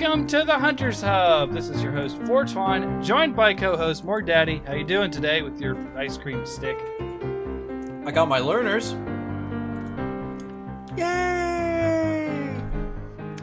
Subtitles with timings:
[0.00, 1.52] Welcome to the Hunters Hub.
[1.52, 4.62] This is your host Fortuan, joined by co-host Morg Daddy.
[4.64, 6.78] How you doing today with your ice cream stick?
[8.06, 8.92] I got my learners.
[10.96, 12.28] Yay!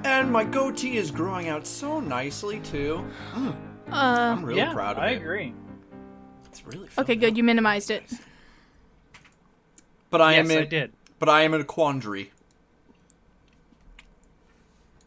[0.06, 3.06] And my goatee is growing out so nicely too.
[3.34, 3.56] Mm, Uh,
[3.92, 5.10] I'm really yeah, proud of I it.
[5.10, 5.54] I agree.
[6.46, 7.04] It's really fun.
[7.04, 7.36] okay, good.
[7.36, 8.04] You minimized it.
[10.10, 10.94] But I yes, am in, I did.
[11.20, 12.32] but I am in a quandary.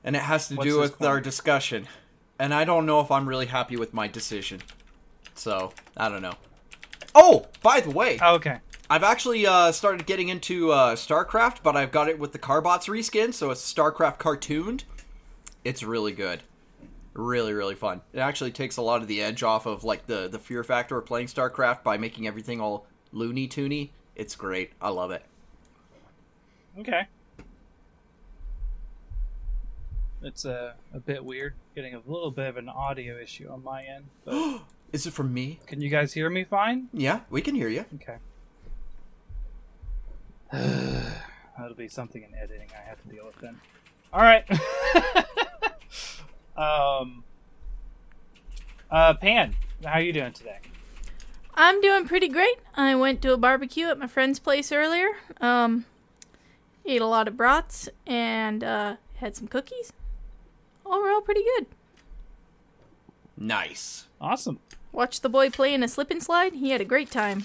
[0.05, 1.87] And it has to What's do with our discussion.
[2.39, 4.61] And I don't know if I'm really happy with my decision.
[5.35, 6.35] So, I don't know.
[7.15, 8.59] Oh, by the way, Oh, okay.
[8.91, 12.87] I've actually uh, started getting into uh, StarCraft, but I've got it with the Carbots
[12.87, 14.85] reskin, so it's StarCraft cartooned.
[15.65, 16.43] It's really good,
[17.13, 18.01] really really fun.
[18.13, 20.97] It actually takes a lot of the edge off of like the the fear factor
[20.97, 23.91] of playing StarCraft by making everything all loony toony.
[24.17, 24.73] It's great.
[24.81, 25.23] I love it.
[26.79, 27.07] Okay.
[30.23, 33.85] It's a, a bit weird, getting a little bit of an audio issue on my
[33.85, 34.07] end.
[34.25, 34.61] But
[34.93, 35.61] Is it from me?
[35.67, 36.89] can you guys hear me fine?
[36.93, 37.85] Yeah, we can hear you.
[37.97, 38.17] Okay.
[41.59, 43.61] That'll be something in editing I have to deal with then.
[44.13, 44.45] All right.
[46.57, 47.25] um.
[48.91, 50.59] Uh, Pan, how are you doing today?
[51.55, 52.57] I'm doing pretty great.
[52.75, 55.09] I went to a barbecue at my friend's place earlier.
[55.41, 55.85] Um,
[56.87, 59.93] ate a lot of brats and uh, had some cookies.
[60.89, 61.67] Overall, pretty good.
[63.37, 64.07] Nice.
[64.21, 64.59] Awesome.
[64.91, 66.55] Watched the boy play in a slip and slide.
[66.55, 67.45] He had a great time.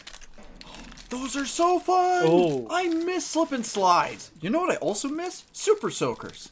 [1.09, 2.23] Those are so fun.
[2.25, 2.67] Oh.
[2.71, 4.31] I miss slip and slides.
[4.41, 5.43] You know what I also miss?
[5.51, 6.49] Super soakers.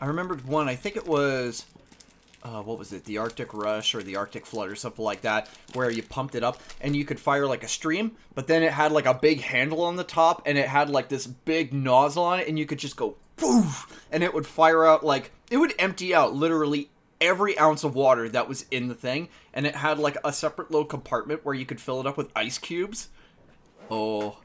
[0.00, 0.68] I remembered one.
[0.68, 1.64] I think it was,
[2.42, 3.04] uh, what was it?
[3.04, 6.44] The Arctic Rush or the Arctic Flood or something like that, where you pumped it
[6.44, 9.40] up and you could fire like a stream, but then it had like a big
[9.40, 12.66] handle on the top and it had like this big nozzle on it, and you
[12.66, 16.90] could just go poof, and it would fire out like it would empty out literally
[17.20, 20.70] every ounce of water that was in the thing, and it had like a separate
[20.70, 23.08] little compartment where you could fill it up with ice cubes.
[23.90, 24.38] Oh,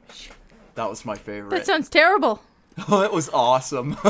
[0.76, 1.50] that was my favorite.
[1.52, 2.42] That sounds terrible.
[2.88, 3.98] Oh, it was awesome.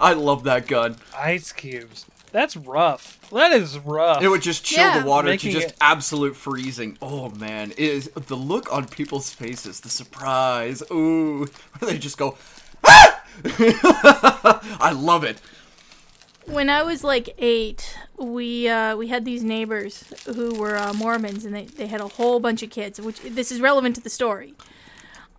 [0.00, 0.96] I love that gun.
[1.16, 2.04] Ice cubes.
[2.32, 3.18] That's rough.
[3.30, 4.22] That is rough.
[4.22, 4.98] It would just chill Yeah.
[5.00, 6.98] the water to just it- absolute freezing.
[7.00, 10.82] Oh man, it is the look on people's faces, the surprise.
[10.90, 11.46] Ooh,
[11.78, 12.36] where they just go.
[12.84, 13.17] Ah!
[13.44, 15.40] I love it.
[16.46, 21.44] When I was like eight, we uh, we had these neighbors who were uh, Mormons,
[21.44, 23.00] and they, they had a whole bunch of kids.
[23.00, 24.54] Which this is relevant to the story.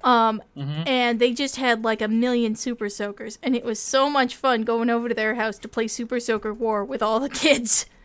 [0.01, 4.35] Um, and they just had like a million super soakers, and it was so much
[4.35, 7.85] fun going over to their house to play Super Soaker War with all the kids.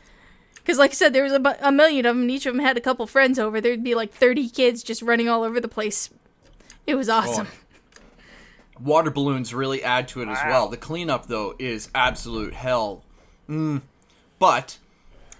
[0.56, 2.54] Because, like I said, there was a, bu- a million of them, and each of
[2.54, 3.60] them had a couple friends over.
[3.60, 6.08] There'd be like thirty kids just running all over the place.
[6.86, 7.48] It was awesome.
[8.80, 10.68] Water balloons really add to it as well.
[10.68, 13.04] The cleanup though is absolute hell.
[13.48, 13.82] Mm.
[14.38, 14.78] But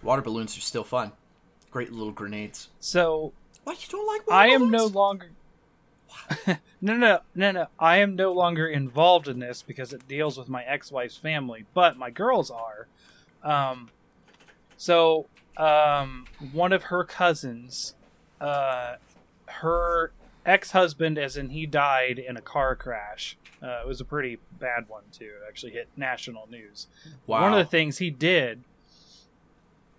[0.03, 1.13] water balloons are still fun.
[1.71, 2.69] Great little grenades.
[2.79, 3.33] so
[3.65, 4.27] What you don't like?
[4.27, 5.31] Water I am no longer.
[6.81, 7.67] no, no, no, no.
[7.79, 11.97] I am no longer involved in this because it deals with my ex-wife's family, but
[11.97, 12.87] my girls are.
[13.43, 13.91] Um,
[14.77, 17.95] so, um, one of her cousins,
[18.41, 18.97] uh,
[19.47, 20.13] her
[20.47, 23.37] ex-husband, as in he died in a car crash.
[23.63, 25.25] Uh, it was a pretty bad one too.
[25.25, 26.87] It actually hit national news.
[27.27, 27.43] Wow.
[27.43, 28.65] One of the things he did.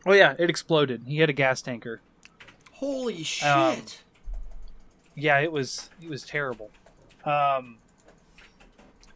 [0.06, 1.04] Oh yeah, it exploded.
[1.08, 2.02] He had a gas tanker.
[2.74, 3.48] Holy shit!
[3.48, 3.82] Um,
[5.16, 6.70] yeah, it was it was terrible.
[7.24, 7.78] Um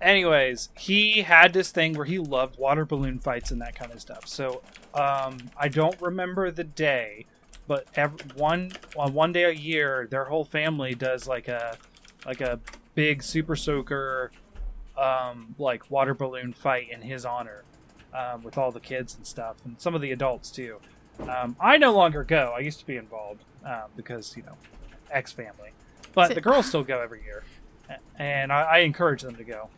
[0.02, 4.02] anyways, he had this thing where he loved water balloon fights and that kind of
[4.02, 4.28] stuff.
[4.28, 4.62] So,
[4.96, 7.26] um I don't remember the day,
[7.70, 11.78] but every, one on one day a year, their whole family does like a
[12.26, 12.60] like a
[12.96, 14.32] big super soaker
[14.98, 17.64] um like water balloon fight in his honor.
[18.12, 20.80] Um, with all the kids and stuff, and some of the adults too.
[21.30, 22.56] Um, I no longer go.
[22.58, 24.58] I used to be involved um, because you know,
[25.12, 25.70] ex family,
[26.16, 27.44] but the girls still go every year,
[28.18, 29.70] and I, I encourage them to go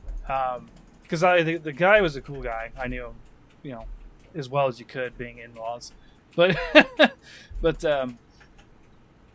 [1.04, 2.72] because I the, the guy was a cool guy.
[2.80, 3.16] I knew him,
[3.64, 3.86] you know,
[4.34, 5.92] as well as you could being in laws,
[6.36, 6.57] but
[7.62, 8.18] but um,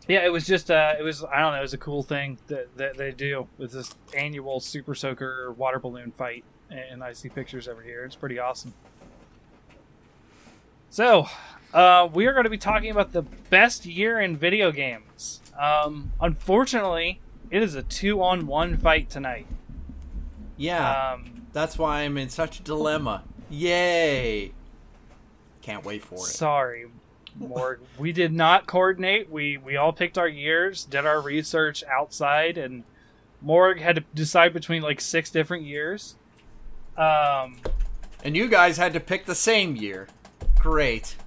[0.07, 2.37] yeah, it was just uh, it was I don't know, it was a cool thing
[2.47, 7.29] that, that they do with this annual Super Soaker water balloon fight, and I see
[7.29, 8.05] pictures every year.
[8.05, 8.73] It's pretty awesome.
[10.89, 11.27] So,
[11.73, 15.41] uh, we are going to be talking about the best year in video games.
[15.59, 17.19] Um, unfortunately,
[17.51, 19.47] it is a two-on-one fight tonight.
[20.55, 21.13] yeah.
[21.13, 23.23] Um, That's why I'm in such a dilemma.
[23.49, 24.53] Yay!
[25.67, 26.21] Can't wait for it.
[26.21, 26.85] sorry,
[27.35, 27.81] Morg.
[27.99, 29.29] we did not coordinate.
[29.29, 32.85] We we all picked our years, did our research outside, and
[33.41, 36.15] Morg had to decide between like six different years.
[36.97, 37.57] Um,
[38.23, 40.07] And you guys had to pick the same year.
[40.57, 41.17] Great.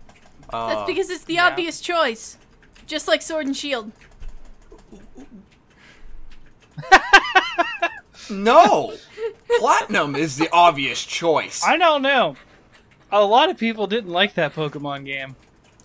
[0.49, 1.49] Uh, That's because it's the yeah.
[1.49, 2.39] obvious choice.
[2.87, 3.93] Just like Sword and Shield.
[8.31, 8.95] no!
[9.59, 11.63] Platinum is the obvious choice.
[11.63, 12.37] I don't know.
[13.13, 15.37] A lot of people didn't like that Pokemon game.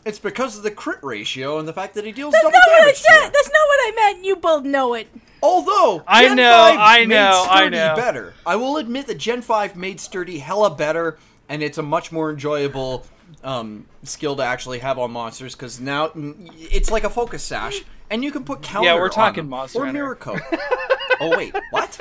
[0.06, 2.62] It's because of the crit ratio and the fact that he deals That's double not
[2.68, 2.98] what I damage.
[2.98, 3.30] said.
[3.33, 4.25] That's not what I meant.
[4.25, 5.07] You both know it.
[5.42, 7.95] Although I Gen know, 5 I made know, I Sturdy know.
[7.95, 8.33] better.
[8.45, 11.18] I will admit that Gen Five made Sturdy hella better,
[11.50, 13.06] and it's a much more enjoyable
[13.44, 17.81] um, skill to actually have on monsters because now it's like a focus sash,
[18.12, 18.88] and you can put counter.
[18.89, 19.50] Yeah, we're on talking them.
[19.50, 20.18] Monster or Hunter.
[21.19, 22.00] oh wait, what?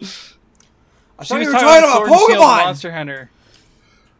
[0.00, 0.34] I She thought
[1.18, 2.64] was you were talking talking about about Sword and Shield and Pokemon.
[2.64, 3.30] Monster Hunter.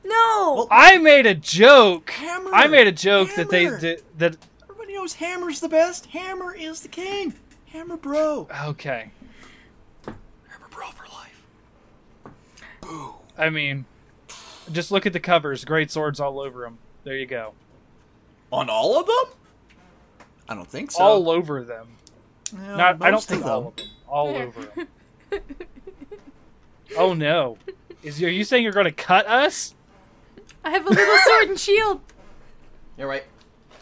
[0.04, 0.54] No.
[0.56, 2.10] Well, I made a joke.
[2.10, 2.50] Hammer.
[2.52, 3.80] I made a joke that they Hammer.
[3.80, 4.36] did that.
[4.62, 6.06] Everybody knows Hammer's the best.
[6.06, 7.34] Hammer is the king.
[7.66, 8.46] Hammer bro.
[8.66, 9.10] Okay,
[10.06, 11.44] Hammer bro for life.
[12.82, 13.14] Boo.
[13.36, 13.86] I mean,
[14.70, 15.64] just look at the covers.
[15.64, 16.78] Great swords all over them.
[17.02, 17.54] There you go.
[18.52, 19.34] On all of them?
[20.48, 21.02] I don't think so.
[21.02, 21.88] all over them.
[22.52, 23.02] Yeah, Not.
[23.02, 23.86] I don't most of think all of them.
[24.06, 24.62] All over
[25.30, 25.42] them.
[26.96, 27.58] oh no!
[28.02, 29.74] Is are you saying you're going to cut us?
[30.64, 32.00] I have a little Sword and Shield.
[32.98, 33.24] You're right.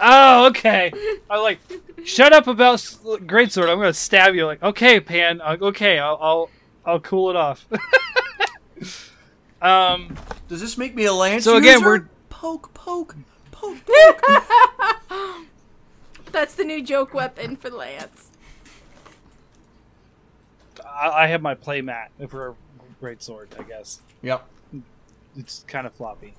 [0.00, 0.90] Oh, okay.
[1.30, 1.58] I like.
[2.04, 3.68] Shut up about s- great sword.
[3.68, 4.46] I'm going to stab you.
[4.46, 5.40] Like, okay, Pan.
[5.40, 6.50] uh, Okay, I'll I'll,
[6.84, 7.64] I'll cool it off.
[9.62, 10.16] um.
[10.48, 11.86] Does this make me a lance So again, user?
[11.86, 13.14] we're- poke, poke,
[13.52, 14.22] poke, poke.
[16.32, 18.30] That's the new joke weapon for Lance.
[20.84, 22.54] I, I have my play mat for a
[23.00, 23.54] great sword.
[23.58, 24.46] I guess yep,
[25.36, 26.34] it's kind of floppy.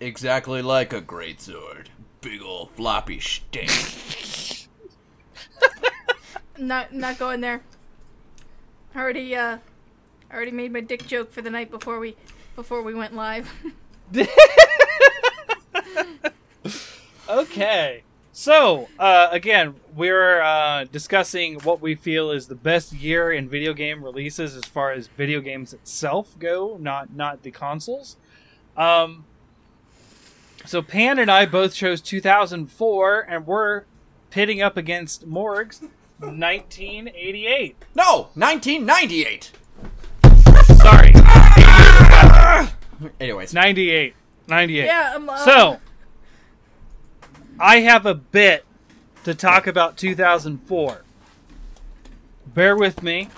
[0.00, 1.90] Exactly like a great sword.
[2.20, 3.70] Big ol' floppy stink.
[6.58, 7.60] Not not going there.
[8.94, 9.58] I already uh
[10.30, 12.16] I already made my dick joke for the night before we
[12.54, 13.52] before we went live.
[17.28, 18.02] Okay.
[18.32, 23.72] So, uh, again, we're uh, discussing what we feel is the best year in video
[23.72, 28.16] game releases as far as video games itself go, not not the consoles.
[28.76, 29.24] Um,
[30.64, 33.84] so Pan and I both chose 2004, and we're
[34.30, 35.80] pitting up against Morg's
[36.18, 37.76] 1988.
[37.94, 39.52] no, 1998.
[40.76, 41.12] Sorry,
[43.20, 44.14] Anyways, 98.
[44.48, 44.84] 98.
[44.86, 45.80] yeah, I'm uh, So,
[47.60, 48.64] I have a bit
[49.24, 51.02] to talk about 2004.
[52.46, 53.28] Bear with me.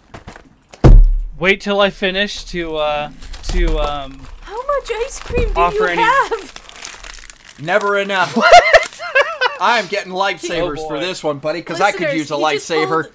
[1.38, 3.11] Wait till I finish to uh
[3.49, 6.68] to um how much ice cream do Offer you any- have?
[7.60, 8.37] Never enough.
[9.60, 12.70] I'm getting lifesavers Oh, for this one, buddy, because I could use a he just
[12.70, 13.10] lifesaver.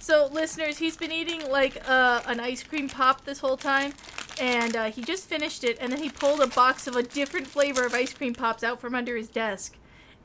[0.00, 3.92] So, listeners, he's been eating like uh, an ice cream pop this whole time,
[4.40, 7.46] and uh, he just finished it, and then he pulled a box of a different
[7.46, 9.76] flavor of ice cream pops out from under his desk,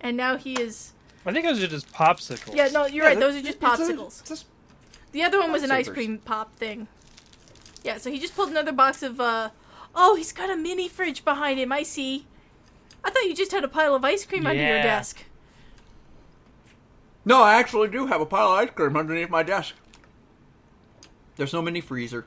[0.02, 0.94] and now he is.
[1.26, 2.56] I think those are just popsicles.
[2.56, 3.20] Yeah, no, you're Yeah, right.
[3.20, 4.28] Those are just it's a- popsicles.
[4.28, 4.46] just-
[5.12, 6.88] The other one was an ice cream pop thing.
[7.84, 9.20] Yeah, so he just pulled another box of.
[9.20, 9.50] uh
[9.96, 11.72] Oh, he's got a mini fridge behind him.
[11.72, 12.26] I see.
[13.04, 14.84] I thought you just had a pile of ice cream under your Yeah.
[14.84, 15.24] desk.
[17.26, 19.76] No, I actually do have a pile of ice cream underneath my desk.
[21.36, 22.26] There's no mini freezer.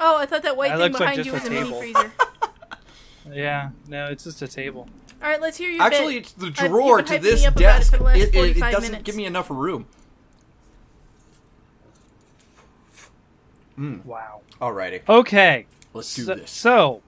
[0.00, 1.64] Oh, I thought that white That thing looks like behind you was a a mini
[1.66, 1.78] table.
[1.80, 2.12] freezer.
[3.32, 4.86] Yeah, no, it's just a table.
[5.22, 6.22] All right, let's hear your Actually, bit.
[6.24, 7.92] it's the uh, drawer to this me it desk.
[7.92, 9.02] for the last It, it- it doesn't minutes.
[9.04, 9.86] give me enough room.
[13.76, 14.42] Wow.
[14.60, 15.66] Alrighty, Okay.
[15.94, 16.50] let's do so, this.
[16.50, 17.02] so,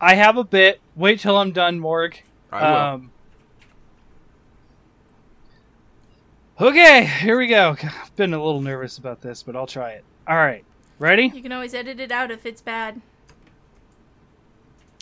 [0.00, 0.80] I have a bit.
[0.96, 2.18] Wait till I'm done, Morg.
[2.52, 2.76] I will.
[2.78, 3.10] Um,
[6.60, 7.76] okay, here we go.
[7.82, 10.04] I've been a little nervous about this, but I'll try it.
[10.28, 10.64] All right,
[10.98, 11.30] ready?
[11.34, 13.00] You can always edit it out if it's bad.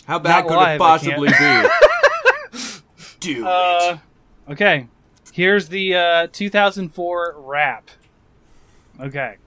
[0.05, 1.69] How bad not could live, it possibly be?
[3.19, 3.97] do Uh,
[4.47, 4.51] it.
[4.51, 4.87] okay.
[5.31, 7.89] Here's the uh, 2004 rap.
[8.99, 9.37] Okay.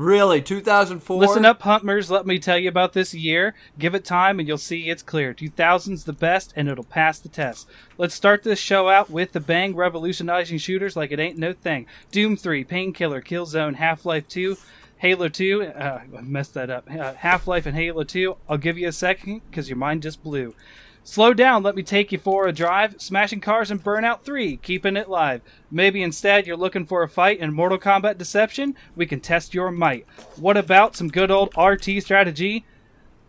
[0.00, 1.18] Really, 2004.
[1.18, 2.08] Listen up, Huntmers.
[2.08, 3.54] Let me tell you about this year.
[3.78, 5.34] Give it time and you'll see it's clear.
[5.34, 7.68] 2000's the best and it'll pass the test.
[7.98, 11.84] Let's start this show out with the bang, revolutionizing shooters like it ain't no thing.
[12.10, 14.56] Doom 3, Painkiller, Killzone, Half Life 2,
[14.96, 15.64] Halo 2.
[15.64, 16.88] Uh, I messed that up.
[16.90, 18.38] Uh, Half Life and Halo 2.
[18.48, 20.54] I'll give you a second because your mind just blew.
[21.02, 23.00] Slow down, let me take you for a drive.
[23.00, 25.40] Smashing cars in Burnout 3, keeping it live.
[25.70, 28.76] Maybe instead you're looking for a fight in Mortal Kombat Deception?
[28.94, 30.06] We can test your might.
[30.36, 32.66] What about some good old RT strategy?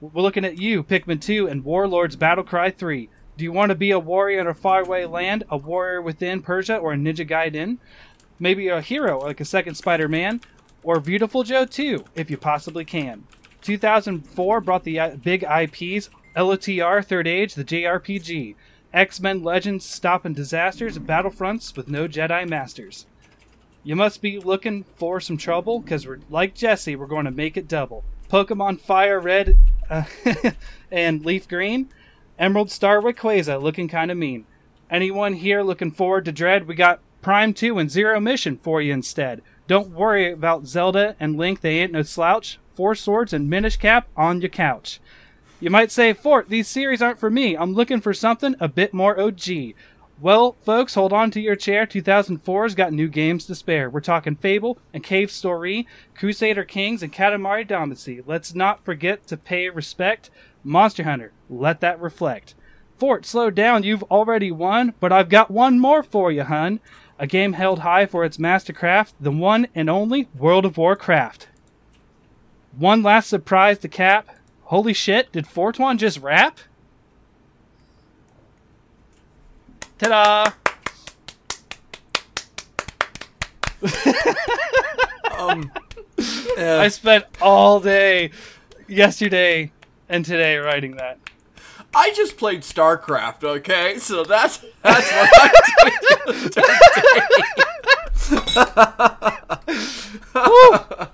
[0.01, 3.09] We're looking at you, Pikmin 2 and Warlords Battlecry 3.
[3.37, 6.77] Do you want to be a warrior in a faraway land, a warrior within Persia,
[6.77, 7.77] or a Ninja Gaiden?
[8.37, 10.41] Maybe a hero like a second Spider Man,
[10.83, 13.23] or Beautiful Joe 2, if you possibly can.
[13.61, 18.55] 2004 brought the big IPs LOTR, Third Age, the JRPG,
[18.93, 23.05] X Men Legends, Stopping Disasters, Battlefronts with no Jedi Masters.
[23.83, 27.57] You must be looking for some trouble, because we're like Jesse, we're going to make
[27.57, 28.03] it double.
[28.29, 29.57] Pokemon Fire Red
[29.89, 30.03] uh,
[30.91, 31.89] and Leaf Green,
[32.37, 34.45] Emerald Star Rayquaza looking kind of mean.
[34.89, 36.67] Anyone here looking forward to Dread?
[36.67, 39.41] We got Prime 2 and Zero Mission for you instead.
[39.67, 42.59] Don't worry about Zelda and Link, they ain't no slouch.
[42.73, 44.99] Four swords and Minish Cap on your couch.
[45.61, 47.55] You might say, Fort, these series aren't for me.
[47.55, 49.75] I'm looking for something a bit more OG.
[50.19, 51.85] Well, folks, hold on to your chair.
[51.85, 53.87] 2004's got new games to spare.
[53.87, 58.23] We're talking Fable and Cave Story, Crusader Kings, and Katamari Damacy.
[58.25, 60.31] Let's not forget to pay respect.
[60.63, 62.55] Monster Hunter, let that reflect.
[62.97, 63.83] Fort, slow down.
[63.83, 66.79] You've already won, but I've got one more for you, hun.
[67.19, 71.49] A game held high for its mastercraft, the one and only World of Warcraft.
[72.75, 74.27] One last surprise to cap.
[74.71, 76.57] Holy shit, did Fortuan just rap?
[79.97, 80.45] Ta-da!
[85.37, 85.71] Um,
[86.57, 88.29] I spent all day
[88.87, 89.71] yesterday
[90.07, 91.17] and today writing that.
[91.95, 93.97] I just played StarCraft, okay?
[93.97, 95.49] So that's that's what I
[96.27, 96.53] did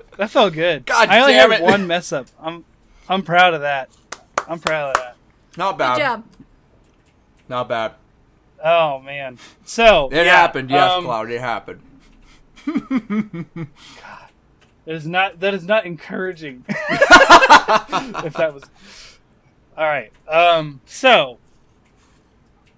[0.17, 0.85] That felt good.
[0.85, 1.63] God I only damn had it.
[1.63, 2.27] one mess up.
[2.41, 2.65] I'm
[3.09, 3.89] I'm proud of that.
[4.47, 5.15] I'm proud of that.
[5.57, 5.95] Not bad.
[5.97, 6.23] Good job.
[7.49, 7.93] Not bad.
[8.63, 9.37] Oh man.
[9.65, 11.31] So It yeah, happened, yes, um, Cloud.
[11.31, 11.81] It happened.
[12.65, 13.45] God,
[14.85, 16.63] That is not that is not encouraging.
[16.69, 18.63] if that was
[19.77, 20.11] all right.
[20.27, 20.79] Um.
[20.85, 21.39] So,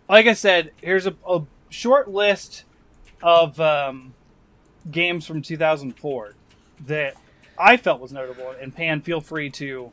[0.09, 2.65] like I said, here's a, a short list
[3.21, 4.13] of um,
[4.89, 6.33] games from 2004
[6.87, 7.13] that
[7.59, 8.55] I felt was notable.
[8.59, 9.91] And Pan, feel free to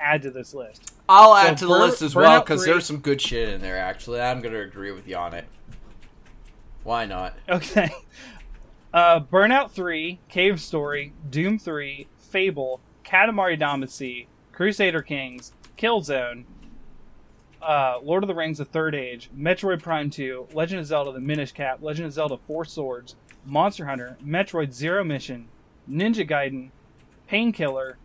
[0.00, 0.92] add to this list.
[1.08, 3.60] I'll add So to the Bur- list as well because there's some good shit in
[3.60, 3.76] there.
[3.78, 5.46] Actually, I'm gonna agree with you on it.
[6.82, 7.34] Why not?
[7.48, 7.90] Okay.
[8.92, 16.44] Uh, Burnout 3, Cave Story, Doom 3, Fable, Katamari Damacy, Crusader Kings, Killzone,
[17.60, 21.18] uh, Lord of the Rings: The Third Age, Metroid Prime 2, Legend of Zelda: The
[21.18, 25.48] Minish Cap, Legend of Zelda: Four Swords, Monster Hunter, Metroid Zero Mission,
[25.90, 26.70] Ninja Gaiden,
[27.26, 27.96] Painkiller,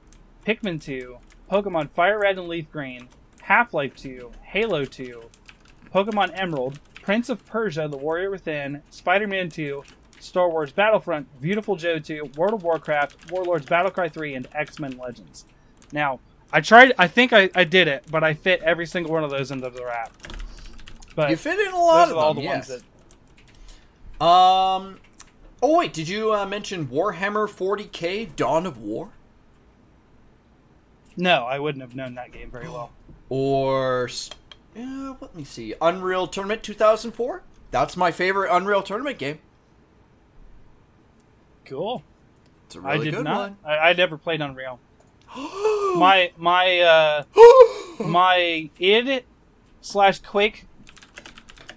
[0.43, 3.07] Pikmin 2, Pokemon Fire Red and Leaf Green,
[3.41, 5.23] Half Life 2, Halo 2,
[5.93, 9.83] Pokemon Emerald, Prince of Persia: The Warrior Within, Spider-Man 2,
[10.19, 15.45] Star Wars Battlefront, Beautiful Joe 2, World of Warcraft, Warlords Battlecry 3, and X-Men Legends.
[15.91, 16.19] Now,
[16.53, 16.93] I tried.
[16.99, 19.69] I think I, I did it, but I fit every single one of those into
[19.69, 20.11] the rap.
[21.15, 22.43] But You fit in a lot of all them.
[22.43, 22.69] the yes.
[22.69, 22.83] ones
[24.19, 24.99] that Um.
[25.61, 29.09] Oh wait, did you uh, mention Warhammer 40k: Dawn of War?
[31.19, 32.91] No, I wouldn't have known that game very well.
[33.31, 34.09] Or
[34.75, 37.43] uh, let me see, Unreal Tournament 2004.
[37.69, 39.37] That's my favorite Unreal Tournament game.
[41.63, 42.01] Cool.
[42.65, 43.37] It's a I really did good not.
[43.37, 43.57] one.
[43.63, 44.79] I, I never played Unreal.
[45.35, 47.23] my my uh
[48.03, 49.25] my id
[49.81, 50.65] slash Quake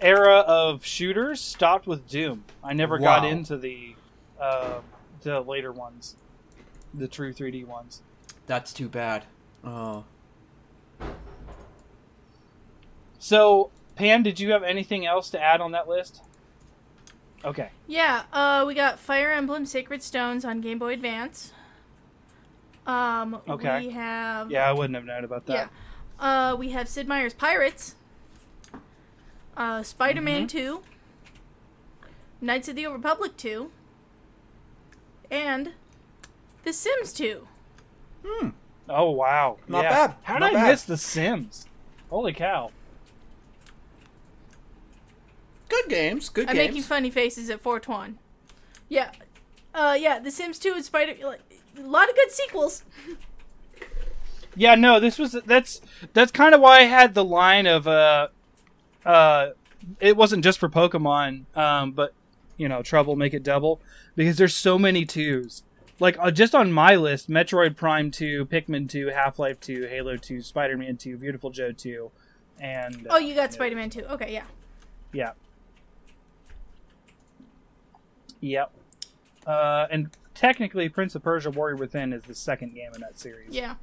[0.01, 2.45] era of shooters stopped with Doom.
[2.65, 3.95] I never got into the
[4.41, 4.81] uh,
[5.21, 6.17] the later ones,
[6.95, 8.01] the true 3D ones.
[8.47, 9.25] That's too bad.
[9.65, 10.05] Oh.
[13.19, 16.23] So, Pam, did you have anything else to add on that list?
[17.45, 17.71] Okay.
[17.87, 21.53] Yeah, uh, we got Fire Emblem Sacred Stones on Game Boy Advance.
[22.87, 23.81] Um, Okay.
[23.81, 25.69] we have Yeah, I wouldn't have known about yeah,
[26.19, 26.25] that.
[26.25, 27.95] uh, we have Sid Meier's Pirates,
[29.57, 30.49] uh, Spider-Man Mhm.
[30.49, 30.83] Two,
[32.41, 33.71] Knights of the Old Republic Two,
[35.31, 35.73] and
[36.65, 37.47] The Sims Two.
[38.25, 38.49] Hmm.
[38.89, 39.59] Oh wow.
[39.69, 39.91] Not Yeah.
[40.07, 40.17] bad.
[40.23, 40.69] How did Not I bad.
[40.71, 41.67] miss The Sims?
[42.11, 42.71] Holy cow.
[45.69, 46.29] Good games.
[46.29, 46.51] Good games.
[46.51, 48.19] I'm making funny faces at Fortuan.
[48.89, 49.11] Yeah,
[49.75, 51.15] uh, yeah, The Sims Two and Spider.
[51.25, 51.41] Like,
[51.79, 52.85] a lot of good sequels.
[54.55, 55.81] Yeah, no, this was that's
[56.13, 58.29] that's kind of why I had the line of uh
[59.07, 59.51] uh
[59.99, 62.13] it wasn't just for Pokemon, um, but
[62.59, 63.81] you know, trouble make it double
[64.15, 65.63] because there's so many twos.
[66.01, 70.43] Like uh, just on my list, Metroid Prime 2, Pikmin 2, Half-Life 2, Halo 2,
[70.43, 72.11] Spider-Man 2, Beautiful Joe 2,
[72.61, 74.05] and Oh, you got uh, Spider-Man Two.
[74.05, 74.45] Okay, yeah.
[75.13, 75.33] Yeah.
[78.41, 78.73] Yep.
[79.47, 83.51] Uh, and technically, Prince of Persia: Warrior Within is the second game in that series.
[83.51, 83.75] Yeah.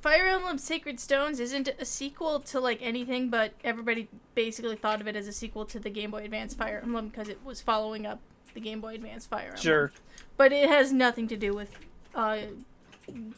[0.00, 5.06] Fire Emblem Sacred Stones isn't a sequel to like anything, but everybody basically thought of
[5.06, 8.04] it as a sequel to the Game Boy Advance Fire Emblem because it was following
[8.04, 8.18] up
[8.54, 9.60] the Game Boy Advance Fire Emblem.
[9.62, 9.92] Sure.
[10.36, 11.70] But it has nothing to do with
[12.14, 12.38] uh,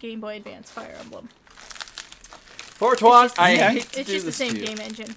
[0.00, 1.28] Game Boy Advance Fire Emblem.
[2.76, 4.66] Fortuan, just I same- hate to It's do just the this same to you.
[4.66, 5.14] game engine.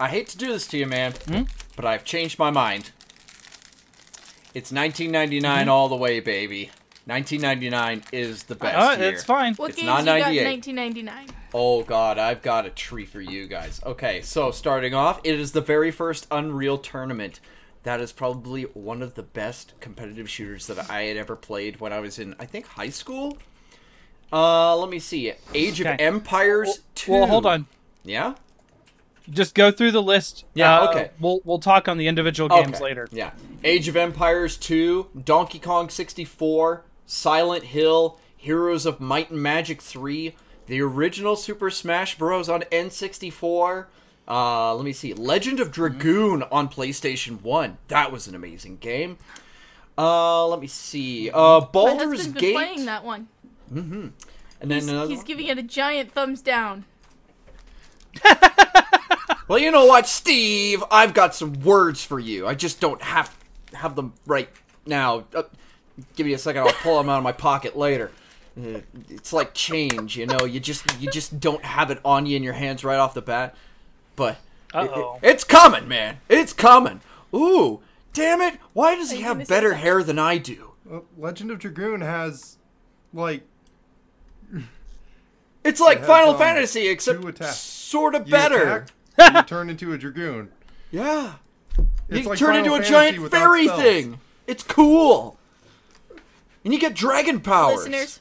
[0.00, 1.42] I hate to do this to you, man, Hmm?
[1.76, 2.90] but I've changed my mind.
[4.54, 6.70] It's 1999 all the way, baby.
[7.06, 9.12] 1999 is the best Oh, year.
[9.12, 9.54] it's fine.
[9.54, 10.44] What It's games not you got in 98.
[10.46, 11.26] 1999?
[11.54, 13.80] Oh god, I've got a tree for you guys.
[13.84, 17.40] Okay, so starting off, it is the very first Unreal tournament.
[17.84, 21.92] That is probably one of the best competitive shooters that I had ever played when
[21.92, 23.38] I was in, I think, high school.
[24.32, 25.32] Uh, let me see.
[25.54, 26.04] Age of Okay.
[26.04, 27.12] Empires 2.
[27.12, 27.66] Well, hold on.
[28.04, 28.34] Yeah?
[29.30, 30.44] Just go through the list.
[30.54, 31.10] Yeah, Uh, okay.
[31.20, 33.08] We'll we'll talk on the individual games Okay, later.
[33.12, 33.30] Yeah.
[33.62, 40.34] Age of Empires 2, Donkey Kong 64, Silent Hill, Heroes of Might and Magic 3,
[40.66, 42.48] the original Super Smash Bros.
[42.48, 43.86] on N64.
[44.28, 45.14] Uh, let me see.
[45.14, 47.78] Legend of Dragoon on PlayStation 1.
[47.88, 49.16] That was an amazing game.
[49.96, 51.30] Uh, let me see.
[51.30, 52.54] Uh, My Baldur's been Gate.
[52.54, 53.28] playing that one.
[53.72, 54.08] Mm-hmm.
[54.60, 55.26] And then He's, another he's one?
[55.26, 56.84] giving it a giant thumbs down.
[59.48, 60.84] Well, you know what, Steve?
[60.90, 62.46] I've got some words for you.
[62.46, 63.34] I just don't have
[63.72, 64.46] have them right
[64.84, 65.24] now.
[65.34, 65.44] Uh,
[66.16, 66.64] give me a second.
[66.64, 68.10] I'll pull them out of my pocket later.
[68.60, 70.44] Uh, It's like change, you know.
[70.44, 73.22] You just you just don't have it on you in your hands right off the
[73.22, 73.54] bat.
[74.18, 74.38] But
[74.74, 76.18] it- it- it's coming, man.
[76.28, 77.00] It's coming.
[77.34, 77.80] Ooh,
[78.12, 78.58] damn it!
[78.74, 79.82] Why does he have better something?
[79.82, 80.72] hair than I do?
[80.84, 82.56] Well, Legend of Dragoon has
[83.14, 83.42] like
[85.64, 88.86] It's like It Final um, Fantasy, except sort of you better.
[89.16, 90.50] attack, you turn into a dragoon.
[90.90, 91.34] Yeah.
[92.08, 93.82] It's you like turn Final into a Fantasy giant without fairy spells.
[93.82, 94.20] thing.
[94.46, 95.38] It's cool.
[96.64, 97.78] And you get dragon powers.
[97.88, 98.20] Listeners,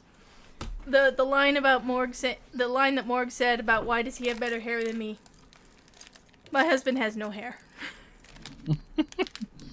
[0.85, 4.27] the the line about Morg sa- the line that Morg said about why does he
[4.27, 5.17] have better hair than me?
[6.51, 7.57] My husband has no hair.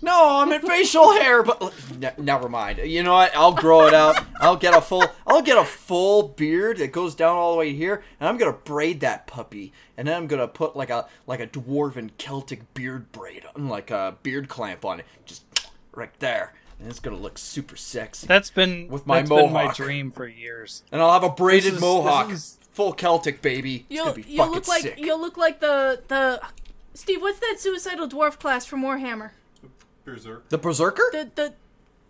[0.02, 2.78] No, I'm in facial hair, but ne- never mind.
[2.78, 3.34] You know what?
[3.34, 4.22] I'll grow it out.
[4.40, 5.02] I'll get a full.
[5.26, 8.52] I'll get a full beard that goes down all the way here, and I'm gonna
[8.52, 13.12] braid that puppy, and then I'm gonna put like a like a dwarven Celtic beard
[13.12, 15.42] braid, on, like a beard clamp on it, just
[15.94, 18.26] right there, and it's gonna look super sexy.
[18.26, 20.82] That's been With my that's been my dream for years.
[20.92, 23.86] And I'll have a braided is- mohawk, is- full Celtic baby.
[23.88, 24.98] You'll gonna be you'll look like sick.
[24.98, 26.42] you'll look like the the
[26.94, 27.20] Steve.
[27.20, 29.30] What's that suicidal dwarf class from Warhammer?
[30.04, 30.48] Berserk.
[30.48, 31.02] The berserker?
[31.12, 31.54] The the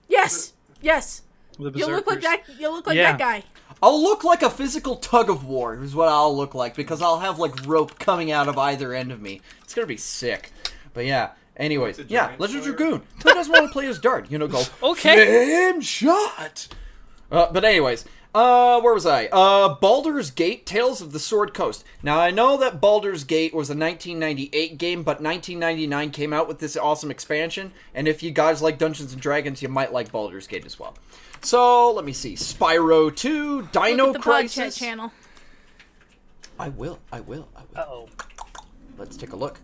[0.08, 1.22] yes yes.
[1.58, 2.46] The You'll look like Berserkers.
[2.48, 2.60] that.
[2.60, 3.12] You'll look like Yeah.
[3.12, 3.44] that guy.
[3.82, 7.20] I'll look like a physical tug of war, is what I'll look like, because I'll
[7.20, 9.40] have like rope coming out of either end of me.
[9.62, 10.50] It's gonna be sick.
[10.92, 12.76] But yeah, anyways, yeah, giant Legend slayer.
[12.76, 13.02] Dragoon.
[13.22, 14.30] Who doesn't want to play as Dart?
[14.30, 15.46] You know, go Okay.
[15.70, 16.68] flame shot.
[17.30, 19.26] Uh, but anyways, uh, where was I?
[19.26, 21.84] Uh, Baldur's Gate: Tales of the Sword Coast.
[22.02, 26.58] Now I know that Baldur's Gate was a 1998 game, but 1999 came out with
[26.58, 27.72] this awesome expansion.
[27.94, 30.96] And if you guys like Dungeons and Dragons, you might like Baldur's Gate as well.
[31.42, 34.76] So let me see: Spyro 2, Dino look at the Crisis.
[34.76, 35.12] podcast channel.
[36.58, 36.98] I will.
[37.12, 37.48] I will.
[37.56, 37.78] I will.
[37.80, 38.08] Uh oh.
[38.98, 39.60] Let's take a look.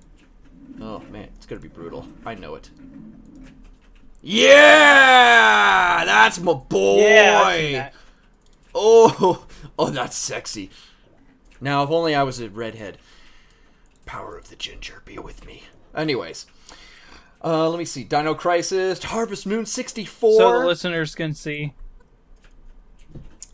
[0.80, 2.06] Oh man, it's gonna be brutal.
[2.24, 2.70] I know it.
[4.22, 7.00] Yeah, that's my boy.
[7.00, 7.90] Yeah.
[8.74, 9.18] I've seen that.
[9.20, 9.46] Oh,
[9.78, 10.70] oh, that's sexy.
[11.60, 12.98] Now, if only I was a redhead.
[14.06, 15.64] Power of the ginger, be with me.
[15.94, 16.46] Anyways,
[17.44, 18.02] uh, let me see.
[18.02, 21.74] Dino Crisis, Harvest Moon '64, So the listeners can see.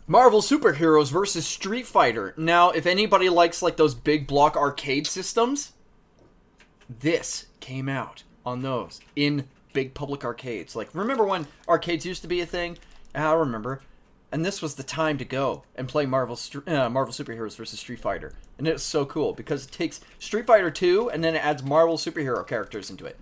[0.07, 2.33] Marvel Superheroes versus Street Fighter.
[2.37, 5.73] Now, if anybody likes like those big block arcade systems,
[6.89, 10.75] this came out on those in big public arcades.
[10.75, 12.77] Like, remember when arcades used to be a thing?
[13.13, 13.81] I remember.
[14.31, 16.37] And this was the time to go and play Marvel
[16.67, 20.69] uh, Marvel Superheroes versus Street Fighter, and it's so cool because it takes Street Fighter
[20.69, 23.17] 2 and then it adds Marvel superhero characters into it.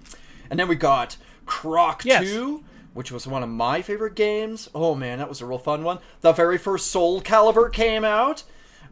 [0.50, 2.24] And then we got Croc Yes.
[2.24, 2.64] 2,
[2.96, 4.68] which was one of my favorite games.
[4.74, 6.00] Oh man, that was a real fun one.
[6.22, 8.44] The very first Soul Calibur came out.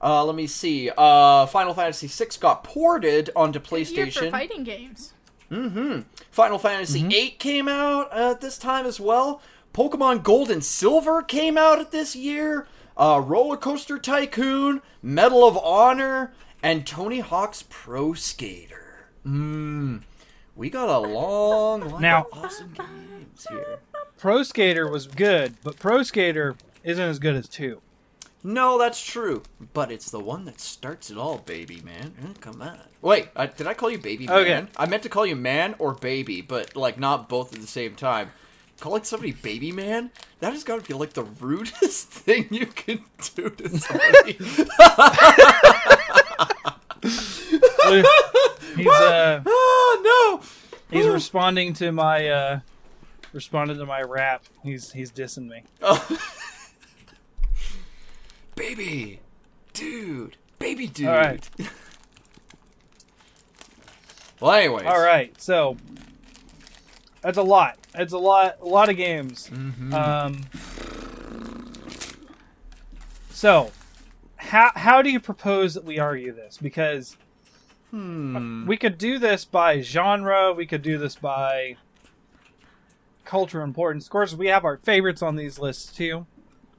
[0.02, 0.92] Uh, let me see.
[0.96, 4.32] Uh, Final Fantasy VI got ported onto Here for PlayStation.
[4.32, 5.14] fighting games.
[5.50, 6.02] Mm-hmm.
[6.32, 9.42] Final Fantasy VIII came out at this time as well.
[9.74, 12.68] Pokemon Gold and Silver came out at this year.
[12.96, 16.32] Uh, Roller Coaster Tycoon, Medal of Honor,
[16.62, 19.08] and Tony Hawk's Pro Skater.
[19.26, 20.02] Mmm.
[20.56, 23.80] We got a long line Now- of awesome games here.
[24.20, 27.82] Pro Skater was good, but Pro Skater isn't as good as two.
[28.44, 29.42] No, that's true.
[29.74, 32.14] But it's the one that starts it all, baby, man.
[32.22, 32.78] Eh, Come on.
[33.02, 34.50] Wait, uh, did I call you baby Okay.
[34.50, 34.70] man?
[34.78, 37.96] I meant to call you man or baby, but like not both at the same
[37.96, 38.32] time.
[38.84, 40.12] Calling somebody baby man?
[40.42, 43.02] That has got to be like the rudest thing you can
[43.34, 44.34] do to somebody.
[48.76, 50.48] He's uh oh no!
[50.92, 52.60] he's responding to my uh
[53.32, 54.44] responding to my rap.
[54.64, 55.64] He's he's dissing me.
[55.82, 56.06] Oh.
[58.58, 59.22] baby,
[59.72, 61.08] dude, baby, dude.
[61.08, 61.50] All right.
[64.42, 64.86] well, anyways.
[64.88, 65.78] All right, so
[67.22, 67.78] that's a lot.
[67.96, 68.58] It's a lot.
[68.62, 69.50] A lot of games.
[69.54, 69.94] Mm-hmm.
[69.94, 70.42] Um.
[73.30, 73.72] So,
[74.38, 76.58] how how do you propose that we argue this?
[76.62, 77.18] Because
[77.92, 78.66] Hmm.
[78.66, 80.52] we could do this by genre.
[80.52, 81.76] We could do this by
[83.24, 84.06] cultural importance.
[84.06, 86.26] Of course, we have our favorites on these lists too.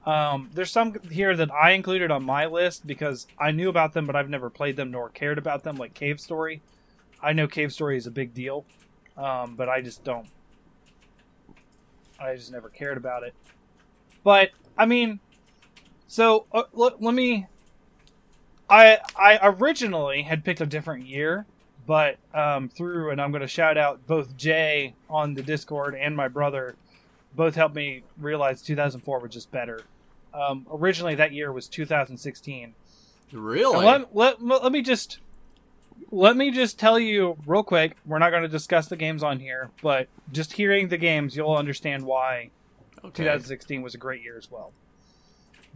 [0.05, 4.07] Um, there's some here that I included on my list because I knew about them,
[4.07, 6.61] but I've never played them nor cared about them, like Cave Story.
[7.22, 8.66] I know Cave Story is a big deal,
[9.16, 10.27] um, but I just don't.
[12.25, 13.35] I just never cared about it.
[14.23, 15.21] But I mean,
[16.07, 17.47] so uh, let, let me.
[18.69, 21.47] I I originally had picked a different year,
[21.87, 26.17] but um, through and I'm going to shout out both Jay on the Discord and
[26.17, 26.77] my brother,
[27.35, 29.83] both helped me realize 2004 was just better.
[30.33, 32.75] Um, originally, that year was 2016.
[33.33, 33.85] Really?
[33.85, 35.19] Let, let, let me just
[36.11, 37.97] let me just tell you real quick.
[38.07, 41.55] We're not going to discuss the games on here, but just hearing the games, you'll
[41.55, 42.51] understand why
[42.99, 43.25] okay.
[43.25, 44.73] 2016 was a great year as well.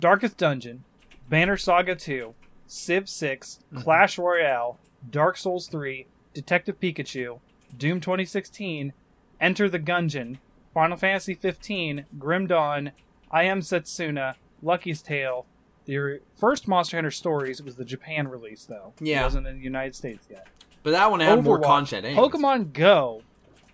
[0.00, 0.84] Darkest Dungeon,
[1.28, 2.34] Banner Saga 2,
[2.66, 3.82] Civ 6, mm-hmm.
[3.82, 4.78] Clash Royale,
[5.10, 7.40] Dark Souls 3, Detective Pikachu,
[7.76, 8.92] Doom 2016,
[9.40, 10.38] Enter the Gungeon,
[10.74, 12.92] Final Fantasy 15, Grim Dawn,
[13.30, 15.46] I Am Setsuna, Lucky's Tale.
[15.88, 18.92] The first Monster Hunter Stories was the Japan release, though.
[19.00, 19.22] Yeah.
[19.22, 20.46] It wasn't in the United States yet.
[20.82, 22.04] But that one had more content.
[22.04, 22.30] anyways.
[22.30, 23.22] Pokemon Go,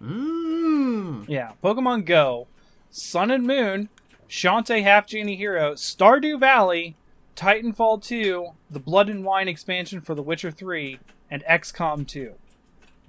[0.00, 1.28] Mmm.
[1.28, 2.46] yeah, Pokemon Go,
[2.90, 3.88] Sun and Moon,
[4.28, 6.96] Shantae Half Genie Hero, Stardew Valley,
[7.36, 10.98] Titanfall 2, the Blood and Wine expansion for The Witcher 3,
[11.30, 12.34] and XCOM 2.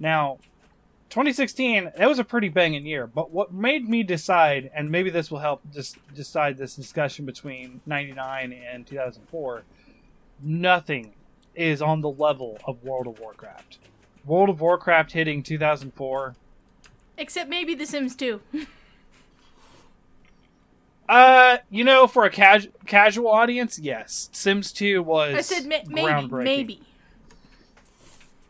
[0.00, 0.38] Now,
[1.10, 5.30] 2016, that was a pretty banging year, but what made me decide, and maybe this
[5.30, 9.62] will help just decide this discussion between 99 and 2004,
[10.42, 11.12] nothing
[11.54, 13.78] is on the level of World of Warcraft.
[14.24, 16.34] World of Warcraft hitting 2004
[17.18, 18.40] Except maybe The Sims 2.
[21.08, 25.76] Uh, you know, for a cas- casual audience, yes, Sims 2 was I said ma-
[25.86, 26.44] maybe, groundbreaking.
[26.44, 26.82] maybe.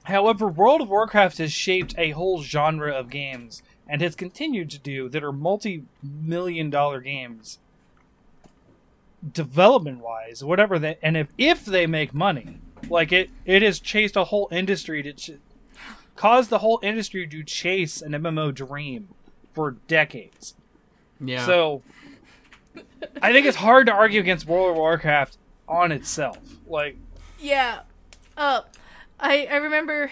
[0.07, 4.79] However, World of Warcraft has shaped a whole genre of games and has continued to
[4.79, 7.59] do that are multi-million dollar games
[9.33, 14.15] development wise whatever they and if if they make money like it it has chased
[14.15, 15.31] a whole industry to ch-
[16.15, 19.09] caused the whole industry to chase an MMO dream
[19.53, 20.55] for decades
[21.21, 21.45] Yeah.
[21.45, 21.83] So
[23.23, 26.39] I think it's hard to argue against World of Warcraft on itself.
[26.69, 26.97] Like
[27.41, 27.81] Yeah.
[28.37, 28.61] Uh,
[29.19, 30.11] I I remember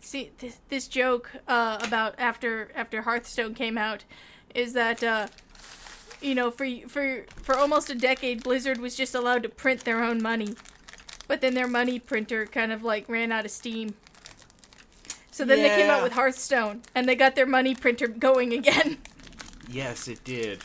[0.00, 4.04] see this, this joke uh, about after after Hearthstone came out
[4.54, 5.26] is that uh,
[6.20, 10.02] you know for for for almost a decade Blizzard was just allowed to print their
[10.02, 10.54] own money,
[11.26, 13.94] but then their money printer kind of like ran out of steam.
[15.30, 18.98] So then they came out with Hearthstone and they got their money printer going again.
[19.68, 20.62] yes, it did.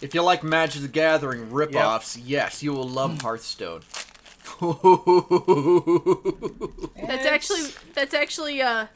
[0.00, 3.80] If you like Magic the Gathering ripoffs, yes, you will love Hearthstone.
[7.06, 7.62] That's actually
[7.94, 8.86] that's actually uh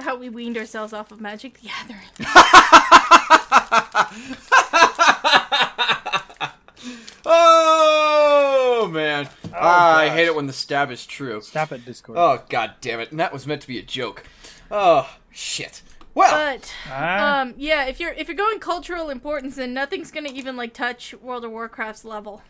[0.00, 2.08] how we weaned ourselves off of Magic the Gathering.
[7.26, 10.16] oh man, Ah, I gosh.
[10.16, 11.40] hate it when the stab is true.
[11.40, 12.18] stop it, Discord.
[12.18, 13.10] Oh god damn it!
[13.10, 14.24] And that was meant to be a joke.
[14.70, 15.82] Oh shit.
[16.14, 17.40] Well, But Ah.
[17.40, 20.74] um yeah, if you're if you're going cultural importance then nothing's going to even like
[20.74, 22.42] touch World of Warcraft's level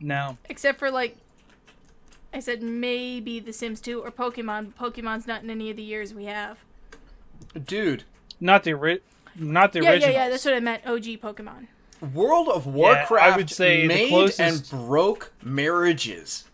[0.00, 0.38] no.
[0.48, 1.16] except for like
[2.34, 4.74] I said maybe The Sims 2 or Pokemon.
[4.74, 6.58] Pokemon's not in any of the years we have.
[7.66, 8.02] dude,
[8.40, 9.00] Not the ori-
[9.36, 10.10] not the yeah, original.
[10.12, 10.86] yeah, yeah, that's what I meant.
[10.86, 11.68] OG Pokemon.
[12.12, 16.44] World of Warcraft I would say made closest- and broke marriages.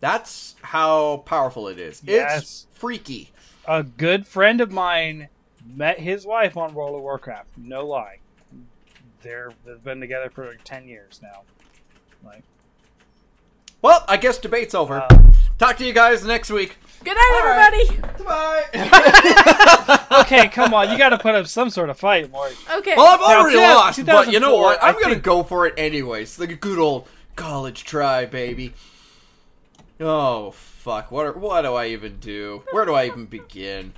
[0.00, 2.02] That's how powerful it is.
[2.04, 2.42] Yes.
[2.42, 3.30] It's freaky.
[3.66, 5.28] A good friend of mine
[5.64, 7.50] met his wife on World of Warcraft.
[7.56, 8.18] No lie.
[9.22, 11.42] They're they've been together for like ten years now.
[12.24, 12.42] Like
[13.82, 15.00] Well, I guess debate's over.
[15.00, 15.08] uh,
[15.58, 16.76] Talk to you guys next week.
[17.04, 17.74] Good night, All right.
[17.74, 18.00] everybody.
[18.16, 20.06] Goodbye.
[20.22, 22.52] okay, come on, you got to put up some sort of fight, Maury.
[22.76, 22.94] Okay.
[22.96, 24.78] well, I've Now, already 2000- lost, but you know what?
[24.80, 26.38] I'm gonna go for it anyways.
[26.38, 28.72] Like a good old college try, baby.
[29.98, 31.10] Oh fuck!
[31.10, 32.62] What are, what do I even do?
[32.70, 33.94] Where do I even begin?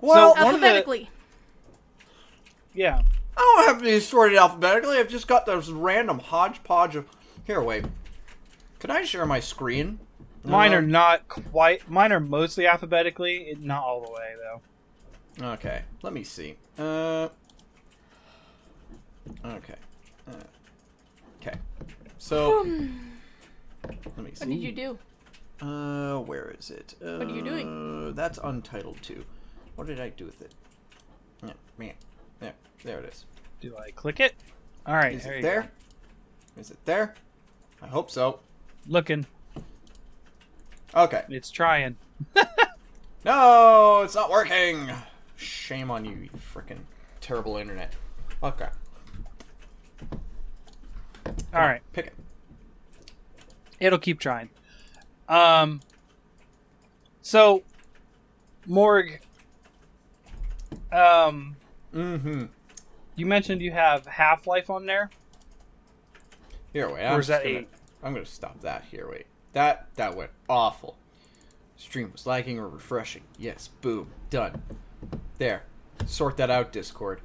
[0.00, 1.08] Well, one of the- Alphabetically.
[2.74, 3.00] Yeah.
[3.36, 4.98] I don't have these sorted alphabetically.
[4.98, 7.06] I've just got this random hodgepodge of.
[7.50, 7.84] Here, wait.
[8.78, 9.98] Can I share my screen?
[10.44, 11.90] Mine Uh, are not quite.
[11.90, 15.48] Mine are mostly alphabetically, not all the way though.
[15.54, 16.54] Okay, let me see.
[16.78, 17.28] Uh.
[19.44, 19.74] Okay.
[20.28, 20.32] Uh,
[21.42, 21.58] okay.
[22.18, 22.68] So let
[24.18, 24.44] me see.
[24.44, 24.98] What did you do?
[25.60, 26.94] Uh, where is it?
[27.04, 28.14] Uh, What are you doing?
[28.14, 29.24] That's Untitled 2.
[29.74, 30.54] What did I do with it?
[31.44, 31.94] Yeah, man.
[32.40, 32.52] Yeah,
[32.84, 33.24] there it is.
[33.60, 34.34] Do I click it?
[34.86, 35.62] All right, Is there it you there?
[36.54, 36.60] go.
[36.60, 37.14] Is it there?
[37.82, 38.40] I hope so.
[38.86, 39.26] Looking,
[40.94, 41.24] Okay.
[41.28, 41.96] it's trying.
[43.22, 44.90] No, it's not working.
[45.36, 46.78] Shame on you, you freaking
[47.20, 47.92] terrible internet.
[48.42, 48.68] Okay.
[51.52, 52.14] All right, Pick it.
[53.78, 54.48] it'll keep trying.
[55.28, 55.80] Um,
[57.20, 57.62] so
[58.66, 59.20] Morg,
[60.90, 61.56] um,
[61.94, 62.44] Mm-hmm.
[63.16, 65.10] you mentioned you have Half Life on there.
[66.72, 67.02] Here, wait.
[67.04, 67.68] Or I'm is that gonna, eight?
[68.02, 69.08] I'm gonna stop that here.
[69.10, 69.26] Wait.
[69.52, 70.96] That that went awful.
[71.76, 73.22] Stream was lagging or refreshing.
[73.38, 73.68] Yes.
[73.80, 74.08] Boom.
[74.28, 74.62] Done.
[75.38, 75.62] There.
[76.06, 77.20] Sort that out, Discord.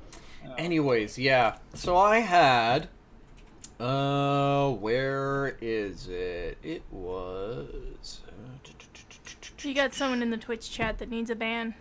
[0.48, 0.54] Oh.
[0.58, 1.58] Anyways, yeah.
[1.74, 2.88] So I had.
[3.80, 6.58] Uh, where is it?
[6.64, 8.22] It was.
[8.28, 11.76] uh, You got someone in the Twitch chat that needs a ban.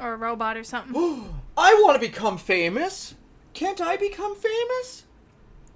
[0.00, 0.94] Or a robot or something.
[1.58, 3.14] I want to become famous.
[3.52, 5.04] Can't I become famous?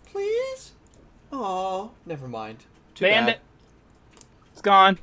[0.07, 0.73] Please?
[1.37, 2.59] Oh, never mind.
[2.95, 3.35] Too Banned bad.
[3.37, 3.41] it.
[4.53, 4.99] It's gone.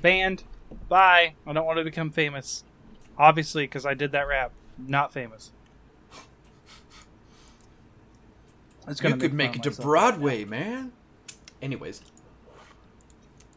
[0.00, 0.42] Banned.
[0.88, 1.34] Bye.
[1.46, 2.64] I don't want to become famous.
[3.18, 4.52] Obviously, because I did that rap.
[4.78, 5.52] Not famous.
[8.88, 9.84] It's You gonna could make it to myself.
[9.84, 10.92] Broadway, man.
[11.60, 12.02] Anyways,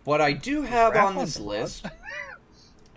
[0.04, 1.60] what I do have rap on on this Broadway?
[1.62, 1.86] list.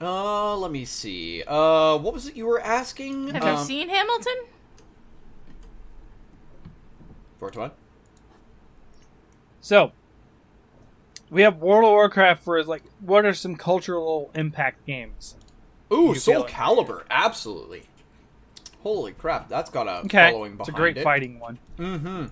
[0.02, 1.42] Uh, let me see.
[1.46, 3.28] Uh, what was it you were asking?
[3.34, 4.32] Have um, you seen Hamilton?
[7.38, 7.70] Fortuan?
[9.60, 9.92] So,
[11.30, 15.36] we have World of Warcraft for like what are some cultural impact games?
[15.92, 16.50] Ooh, Soul it?
[16.50, 17.82] Calibur, absolutely.
[18.82, 20.62] Holy crap, that's got a Okay, following behind it.
[20.62, 21.04] it's a great it.
[21.04, 21.58] fighting one.
[21.78, 22.26] Mm-hmm.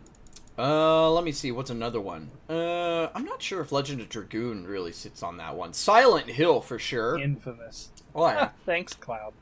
[0.59, 1.53] Uh, let me see.
[1.53, 2.31] What's another one?
[2.49, 5.73] Uh, I'm not sure if Legend of Dragoon really sits on that one.
[5.73, 7.17] Silent Hill for sure.
[7.19, 7.91] Infamous.
[8.14, 8.49] oh, yeah.
[8.67, 9.35] Thanks, Cloud.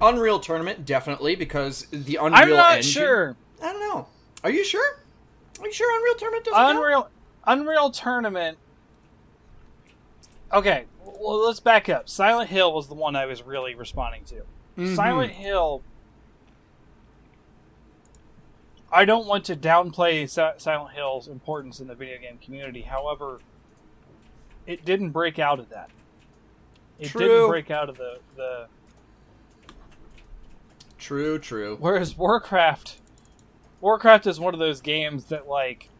[0.00, 2.90] Unreal Tournament definitely because the Unreal I'm not Engine.
[2.90, 3.36] sure.
[3.62, 4.08] I don't know.
[4.42, 4.98] Are you sure?
[5.62, 6.76] Are you sure Unreal Tournament doesn't count?
[6.76, 7.10] Unreal
[7.46, 8.58] Unreal Tournament.
[10.52, 12.08] Okay, well let's back up.
[12.08, 14.42] Silent Hill was the one I was really responding to.
[14.76, 14.96] Mhm.
[14.96, 15.82] Silent Hill.
[18.90, 22.82] I don't want to downplay Silent Hill's importance in the video game community.
[22.82, 23.38] However,
[24.66, 25.90] it didn't break out of that.
[26.98, 27.20] It True.
[27.20, 28.66] didn't break out of the, the
[30.98, 31.76] True, true.
[31.80, 32.98] Whereas Warcraft,
[33.82, 35.90] Warcraft is one of those games that like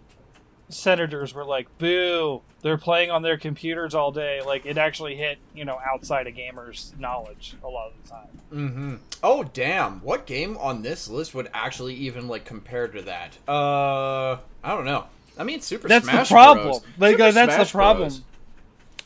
[0.69, 2.41] senators were like, "Boo!
[2.63, 6.35] They're playing on their computers all day." Like it actually hit you know outside of
[6.35, 8.41] gamers' knowledge a lot of the time.
[8.53, 8.95] Mm-hmm.
[9.23, 10.01] Oh damn!
[10.01, 13.37] What game on this list would actually even like compare to that?
[13.49, 15.07] Uh, I don't know.
[15.37, 16.67] I mean, Super That's Smash the problem.
[16.67, 16.85] Bros.
[16.99, 18.09] Like Super that's Smash the problem.
[18.11, 18.21] Bros,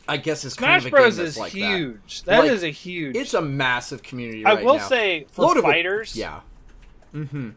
[0.09, 1.57] I guess it's Smash kind of a Bros is like that.
[1.57, 2.23] huge.
[2.23, 3.15] That is Like, a huge.
[3.15, 4.45] It's a massive community.
[4.45, 4.87] I right will now.
[4.87, 6.41] say for fighters, yeah.
[7.15, 7.49] Mm-hmm.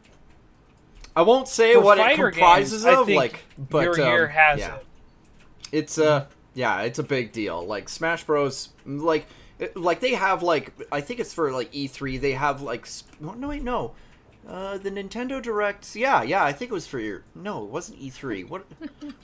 [1.15, 4.61] I won't say for what it comprises games, of, like, but your year um, has
[4.61, 4.77] yeah.
[4.77, 4.87] it.
[5.73, 7.65] It's a yeah, it's a big deal.
[7.65, 8.71] Like Smash Bros.
[8.87, 9.27] Like
[9.75, 12.21] like they have like I think it's for like E3.
[12.21, 12.87] They have like
[13.21, 13.93] no no, wait no.
[14.49, 16.43] Uh, the Nintendo Directs, yeah, yeah.
[16.43, 17.25] I think it was for your.
[17.35, 18.49] No, it wasn't E3.
[18.49, 18.65] What,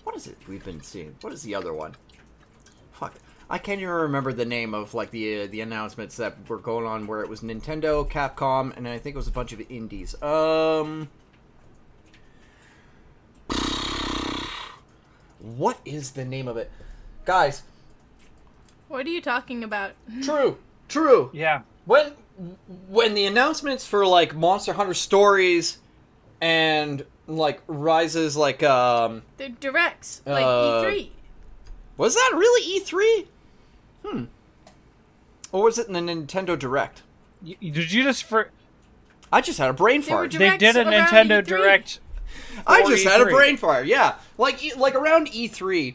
[0.05, 1.17] what is it we've been seeing?
[1.23, 1.97] What is the other one?
[2.93, 3.15] Fuck,
[3.49, 6.87] I can't even remember the name of like the uh, the announcements that were going
[6.87, 10.21] on where it was Nintendo, Capcom, and I think it was a bunch of indies.
[10.23, 11.09] Um,
[15.57, 16.71] what is the name of it,
[17.25, 17.63] guys?
[18.89, 19.93] What are you talking about?
[20.23, 21.31] True, true.
[21.33, 22.13] Yeah, When
[22.89, 25.79] when the announcements for like Monster Hunter Stories
[26.41, 31.09] and like Rises, like um, They're directs, like Uh, E3.
[31.97, 33.27] was that really E3?
[34.05, 34.25] Hmm.
[35.53, 37.03] Or was it in the Nintendo Direct?
[37.45, 38.51] Y- did you just for?
[39.33, 40.31] I just had a brain They fart.
[40.33, 41.47] They did a Nintendo E3.
[41.47, 42.01] Direct.
[42.67, 43.31] I for just had a E3.
[43.31, 43.87] brain fart.
[43.87, 45.95] Yeah, like E- like around E3.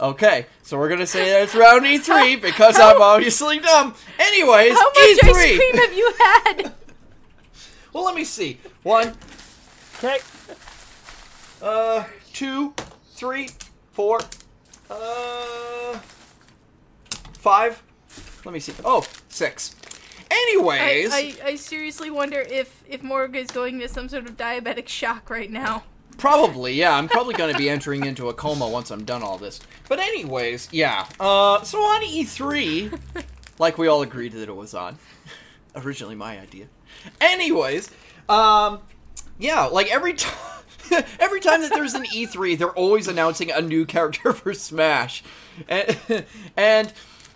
[0.00, 3.94] Okay, so we're gonna say that it's around E3 because I'm obviously dumb.
[4.18, 5.28] Anyways, How much E3.
[5.28, 6.72] ice cream have you had?
[7.92, 8.58] Well, let me see.
[8.84, 9.12] One,
[9.98, 10.18] Okay,
[11.60, 12.72] Uh, two,
[13.14, 13.50] three,
[13.92, 14.18] four,
[14.90, 15.98] uh,
[17.38, 17.82] five.
[18.46, 18.72] Let me see.
[18.82, 19.76] Oh, six.
[20.32, 24.36] Anyways, I, I, I seriously wonder if if Morg is going to some sort of
[24.36, 25.84] diabetic shock right now.
[26.16, 26.96] probably yeah.
[26.96, 29.60] I'm probably going to be entering into a coma once I'm done all this.
[29.88, 31.06] But anyways, yeah.
[31.20, 32.98] Uh, so on E3,
[33.58, 34.98] like we all agreed that it was on.
[35.76, 36.66] Originally my idea.
[37.20, 37.90] Anyways,
[38.28, 38.80] um,
[39.38, 39.64] yeah.
[39.64, 40.34] Like every time.
[41.18, 45.22] Every time that there's an E3, they're always announcing a new character for Smash,
[45.66, 45.96] and,
[46.54, 46.92] and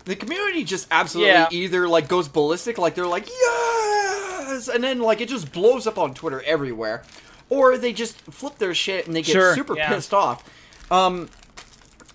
[0.07, 1.47] the community just absolutely Yeah.
[1.51, 5.97] either like goes ballistic, like they're like yes, and then like it just blows up
[5.97, 7.03] on Twitter everywhere,
[7.49, 9.89] or they just flip their shit and they get Sure, super yeah.
[9.89, 10.43] pissed off.
[10.91, 11.29] Um,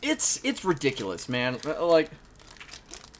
[0.03, 1.59] it's it's ridiculous, man.
[1.81, 2.11] Like,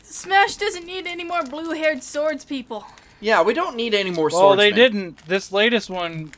[0.03, 2.85] Smash doesn't need any more blue-haired swords people.
[3.21, 4.31] yeah, we don't need any more.
[4.31, 4.35] Swords.
[4.35, 4.93] Well, they swordsmen.
[4.93, 5.27] didn't.
[5.29, 6.33] This latest one,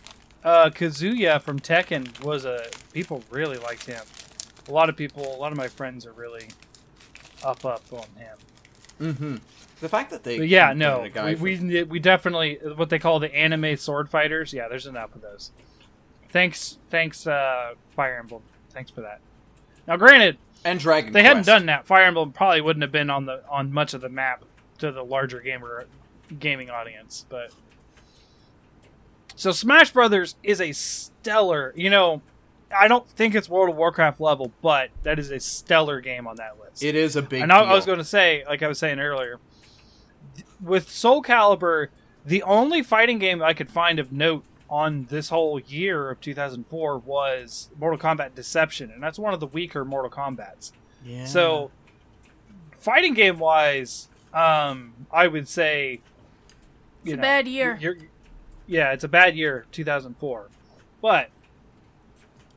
[0.44, 4.02] uh, Kazuya from Tekken was a people really liked him.
[4.68, 6.48] A lot of people, a lot of my friends are really
[7.44, 8.36] up up on him.
[9.00, 9.36] Mm-hmm.
[9.80, 13.34] The fact that they But yeah, no, we, we we definitely what they call the
[13.34, 14.52] anime sword fighters.
[14.52, 15.50] Yeah, there's enough of those.
[16.30, 18.42] Thanks, thanks, uh, Fire Emblem.
[18.70, 19.20] Thanks for that.
[19.86, 21.12] Now, granted, and Dragon.
[21.12, 21.86] they hadn't done that.
[21.86, 24.44] Fire Emblem probably wouldn't have been on the on much of the map
[24.78, 25.86] to the larger gamer
[26.38, 27.26] gaming audience.
[27.28, 27.52] But
[29.36, 31.72] so Smash Brothers is a stellar.
[31.76, 32.22] You know,
[32.76, 36.36] I don't think it's World of Warcraft level, but that is a stellar game on
[36.36, 36.82] that list.
[36.82, 37.42] It is a big.
[37.42, 39.38] And I, I was going to say, like I was saying earlier,
[40.60, 41.88] with Soul Calibur,
[42.24, 46.98] the only fighting game I could find of note on this whole year of 2004
[46.98, 50.72] was Mortal Kombat Deception, and that's one of the weaker Mortal Kombats.
[51.04, 51.26] Yeah.
[51.26, 51.70] So,
[52.78, 56.00] fighting game wise, um, I would say,
[57.04, 57.78] you It's a know, bad year.
[57.80, 57.96] You're,
[58.66, 60.48] yeah, it's a bad year, 2004.
[61.02, 61.28] But I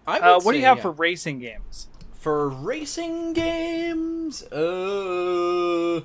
[0.07, 0.83] uh, what do you say, have yeah.
[0.83, 1.87] for racing games?
[2.27, 4.43] for racing games?
[4.51, 6.01] Uh,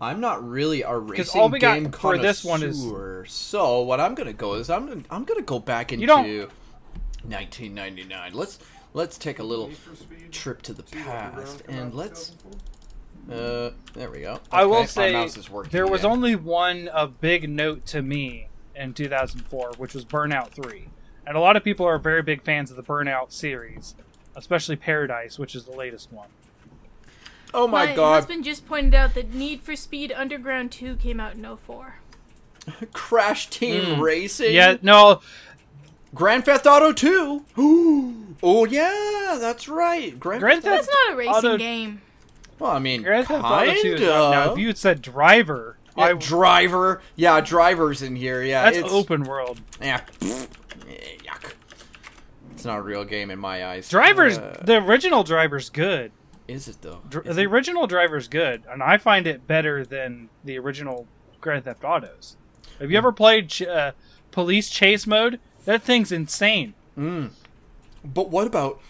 [0.00, 2.84] I'm not really a racing all we got game for this one is-
[3.28, 6.50] So what I'm gonna go is I'm gonna, I'm gonna go back into don't-
[7.24, 8.32] 1999.
[8.34, 8.58] Let's
[8.94, 12.32] let's take a little Need for Speed trip to the past and let's
[13.30, 14.40] uh there we go.
[14.50, 15.28] I will say
[15.70, 16.10] there was again.
[16.10, 20.88] only one of big note to me in 2004, which was Burnout 3.
[21.26, 23.94] And a lot of people are very big fans of the Burnout series,
[24.36, 26.28] especially Paradise, which is the latest one.
[27.54, 28.10] Oh my, My god!
[28.10, 31.96] My husband just pointed out that Need for Speed Underground 2 came out in 04.
[32.92, 34.00] Crash Team Mm.
[34.00, 34.52] Racing.
[34.54, 35.20] Yeah, no,
[36.14, 37.44] Grand Theft Auto 2.
[38.42, 40.18] oh yeah, that's right.
[40.18, 40.86] Grand, Grand Theft.
[40.86, 42.02] That's not a racing Auto- game.
[42.58, 44.06] Well, I mean, Grand Theft Auto 2 is kinda.
[44.06, 47.00] Now, if you had said Driver, Yeah, I, driver.
[47.14, 48.42] Yeah, drivers in here.
[48.42, 49.60] Yeah, that's it's, open world.
[49.80, 50.00] Yeah.
[52.56, 52.58] Yuck.
[52.58, 53.88] It's not a real game in my eyes.
[53.88, 56.12] Drivers, Uh, the original Driver's good.
[56.48, 57.00] is it though?
[57.08, 57.46] Dr- Is the it?
[57.46, 61.06] original Driver's good, and I find it better than the original
[61.40, 62.36] Grand Theft Autos.
[62.80, 63.92] Have you ever played ch- uh,
[64.30, 65.40] Police Chase Mode?
[65.64, 66.74] That thing's insane.
[66.96, 67.30] Mm.
[68.04, 68.80] But what about?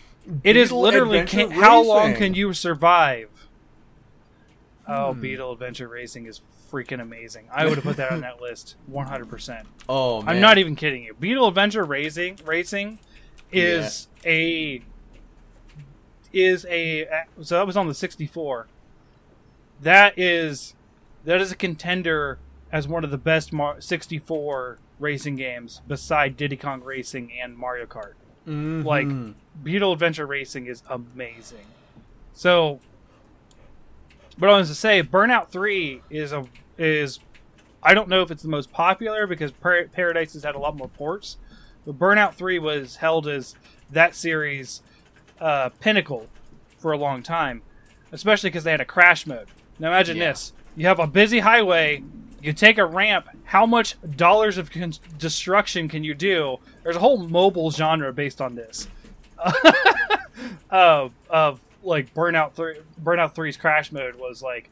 [0.45, 3.29] It is literally can, how long can you survive?
[4.89, 5.21] Oh, Hmm.
[5.21, 7.49] Beetle Adventure Racing is freaking amazing.
[7.53, 9.65] I would have put that on that list 100%.
[9.89, 11.15] Oh man, I'm not even kidding you.
[11.15, 12.99] Beetle Adventure Racing Racing
[13.53, 14.83] is a
[16.33, 17.07] is a
[17.43, 18.67] so that was on the 64.
[19.81, 20.75] That is
[21.25, 22.39] that is a contender
[22.73, 27.87] as one of the best Mar- 64 racing games beside Diddy Kong Racing and Mario
[27.87, 28.15] Kart.
[28.47, 28.85] Mhm.
[28.85, 29.09] like,
[29.65, 31.67] Beetle Adventure Racing is amazing.
[32.33, 32.79] So,
[34.39, 36.47] but I was to say, Burnout Three is a
[36.79, 37.19] is
[37.83, 40.77] I don't know if it's the most popular because Par- Paradise has had a lot
[40.77, 41.39] more ports,
[41.87, 43.55] but Burnout Three was held as
[43.90, 44.82] that series
[45.41, 46.26] uh, pinnacle
[46.78, 47.62] for a long time,
[48.12, 49.49] especially because they had a crash mode.
[49.78, 50.30] Now imagine Yeah.
[50.30, 52.03] this: you have a busy highway,
[52.43, 53.28] you take a ramp.
[53.45, 56.57] How much dollars of con- destruction can you do?
[56.82, 58.89] There's a whole mobile genre based on this
[60.70, 62.76] of of like Burnout Three.
[63.03, 64.70] Burnout 3's crash mode was like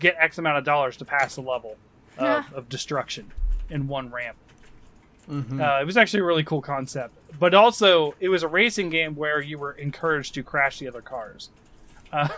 [0.00, 1.76] get X amount of dollars to pass the level
[2.18, 3.32] of, of destruction
[3.70, 4.36] in one ramp.
[5.30, 5.60] Mhm.
[5.60, 9.16] Uh, it was actually a really cool concept, but also it was a racing game
[9.16, 11.50] where you were encouraged to crash the other cars.
[12.12, 12.28] Uh,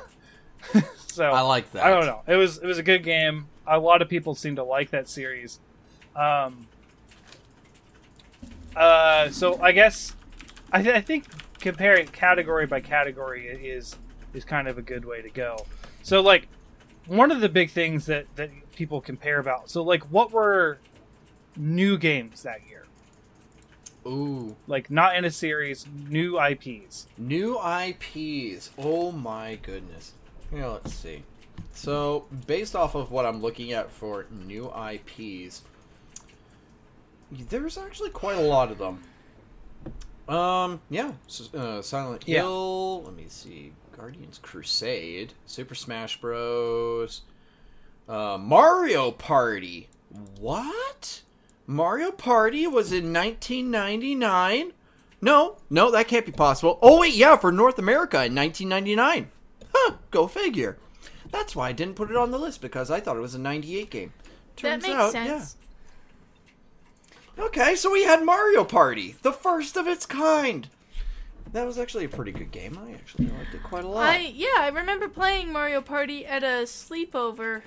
[1.07, 1.85] so I like that.
[1.85, 2.23] I don't know.
[2.27, 3.47] It was it was a good game.
[3.67, 5.61] A lot of people seem to like that series.
[6.17, 6.67] Um,
[8.75, 10.15] uh, so I guess
[10.73, 11.25] I, th- I think
[11.59, 13.97] comparing category by category is
[14.35, 15.67] is kind of a good way to go.
[16.03, 16.49] So like
[17.07, 19.71] one of the big things that that people compare about.
[19.71, 20.79] So like what were
[21.57, 22.78] new games that year?
[24.09, 27.07] Ooh, Like not in a series, new IPs.
[27.19, 28.71] new IPs.
[28.79, 30.13] Oh my goodness.
[30.53, 31.23] Yeah, let's see.
[31.75, 35.63] So, based off of what I'm looking at for new IPs,
[37.31, 39.03] there's actually quite a lot of them.
[40.35, 41.13] Um, yeah,
[41.55, 42.41] uh, Silent Yeah.
[42.43, 43.03] Hill.
[43.05, 47.23] Let me see, Guardians Crusade, Super Smash Bros,
[48.09, 49.89] uh, Mario Party.
[50.41, 51.23] What?
[51.71, 54.73] Mario Party was in 1999.
[55.21, 56.79] No, no, that can't be possible.
[56.81, 59.31] Oh wait, yeah, for North America in 1999.
[59.75, 60.79] Huh, go figure.
[61.31, 63.39] That's why I didn't put it on the list because I thought it was a
[63.39, 64.13] 98 game.
[64.23, 65.57] that Turns makes out, sense.
[67.37, 67.45] yeah.
[67.45, 70.71] Okay, so we had Mario Party, the first of its kind.
[71.53, 72.79] That was actually a pretty good game.
[72.83, 74.09] I actually liked it quite a lot.
[74.09, 77.61] I yeah, I remember playing Mario Party at a sleepover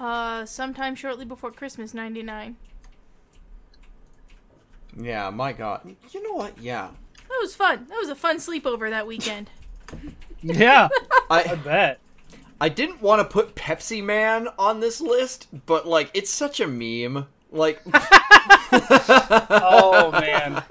[0.00, 2.56] uh sometime shortly before Christmas 99.
[4.98, 5.94] Yeah, my god.
[6.10, 6.58] You know what?
[6.58, 6.88] Yeah.
[7.28, 7.86] That was fun.
[7.88, 9.50] That was a fun sleepover that weekend.
[10.42, 10.88] Yeah,
[11.30, 11.98] I I bet.
[12.60, 16.66] I didn't want to put Pepsi Man on this list, but like it's such a
[16.68, 17.26] meme.
[17.50, 17.82] Like
[18.72, 20.62] Oh man.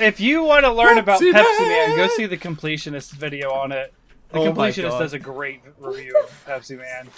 [0.00, 1.96] If you want to learn about Pepsi Pepsi Man, Man!
[1.96, 3.92] go see the completionist video on it.
[4.30, 7.08] The Oh completionist does a great review of Pepsi Man.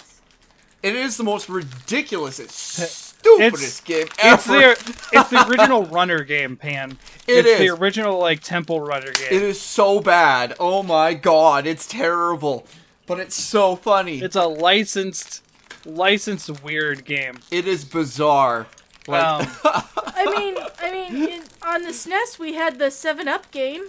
[0.83, 4.75] it is the most ridiculous, it's stupidest game It's ever.
[4.75, 6.97] the it's the original runner game, Pan.
[7.27, 9.27] It it's the original like temple runner game.
[9.31, 10.55] It is so bad.
[10.59, 12.65] Oh my god, it's terrible.
[13.07, 14.19] But it's so funny.
[14.21, 15.43] It's a licensed
[15.85, 17.39] licensed weird game.
[17.51, 18.67] it is bizarre.
[19.07, 23.49] Like Um, I mean, I mean, in, on the SNES we had the 7 Up
[23.51, 23.83] game.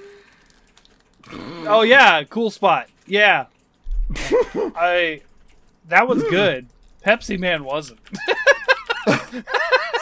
[1.66, 2.88] oh yeah, cool spot.
[3.06, 3.46] Yeah.
[4.16, 5.20] I
[5.88, 6.66] that was good.
[7.04, 7.98] Pepsi Man wasn't.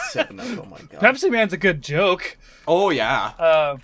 [0.09, 1.01] Seven Up, oh my god.
[1.01, 2.37] Pepsi Man's a good joke.
[2.67, 3.33] oh yeah.
[3.39, 3.77] Uh,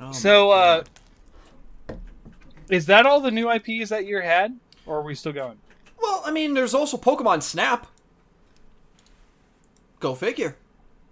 [0.00, 0.82] Oh so uh
[2.68, 4.58] is that all the new IPs that year had?
[4.86, 5.58] Or are we still going?
[6.02, 7.86] Well, I mean there's also Pokemon Snap.
[10.00, 10.56] Go figure.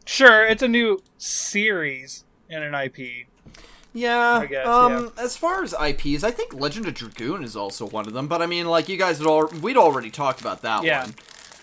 [0.05, 3.27] Sure, it's a new series and an IP.
[3.95, 7.87] Yeah, I guess, um, as far as IPs, I think Legend of Dragoon is also
[7.87, 8.27] one of them.
[8.27, 11.03] But I mean, like you guys had all, we'd already talked about that Yeah.
[11.05, 11.15] one.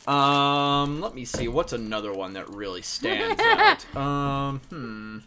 [0.09, 1.47] Um, let me see.
[1.47, 3.85] What's another one that really stands out?
[3.95, 5.17] Um, hmm.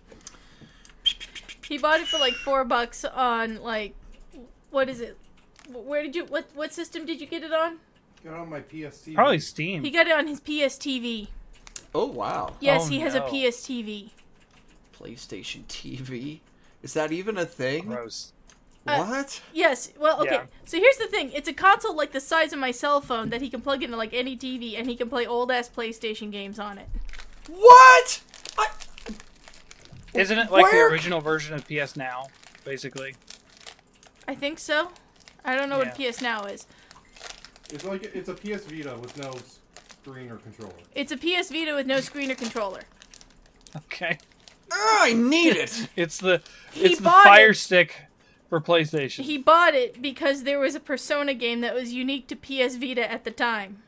[1.68, 3.94] He bought it for like 4 bucks on like
[4.70, 5.16] what is it?
[5.70, 7.78] Where did you what what system did you get it on?
[8.24, 9.14] Got on my PSC.
[9.14, 9.82] Probably Steam.
[9.84, 11.28] He got it on his PS TV.
[11.94, 13.26] Oh wow, Yes, Oh, he has a no.
[13.26, 14.10] PS TV.
[14.98, 16.40] PlayStation TV.
[16.82, 17.86] Is that even a thing?
[17.86, 18.32] Gross.
[18.86, 19.40] Uh, What?
[19.52, 19.92] Yes.
[19.98, 20.34] Well, okay.
[20.34, 20.44] Yeah.
[20.64, 23.40] So here's the thing: it's a console like the size of my cell phone that
[23.40, 26.58] he can plug into like any TV, and he can play old ass PlayStation games
[26.58, 26.88] on it.
[27.48, 28.20] What?
[28.58, 28.68] I,
[30.14, 32.26] Isn't it like Where- the original version of PS Now,
[32.64, 33.14] basically?
[34.28, 34.90] I think so.
[35.44, 36.10] I don't know what Yeah.
[36.10, 36.66] PS Now is.
[37.70, 39.32] It's like it's a PS Vita with no
[40.04, 40.74] screen or controller.
[40.94, 42.82] It's a PS Vita with no screen or controller.
[43.76, 44.18] Okay.
[44.70, 45.88] Ah, I need it.
[45.96, 47.54] It's the He it's the Fire it.
[47.56, 47.96] Stick
[48.52, 49.20] for PlayStation.
[49.24, 53.10] He bought it because there was a Persona game that was unique to PS Vita
[53.10, 53.82] at the time,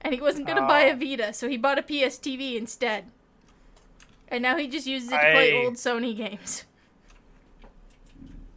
[0.00, 0.96] and he wasn't gonna buy a Oh.
[0.96, 3.04] Vita, so he bought a PS TV instead.
[4.26, 6.64] And now he just uses it to play old Sony games.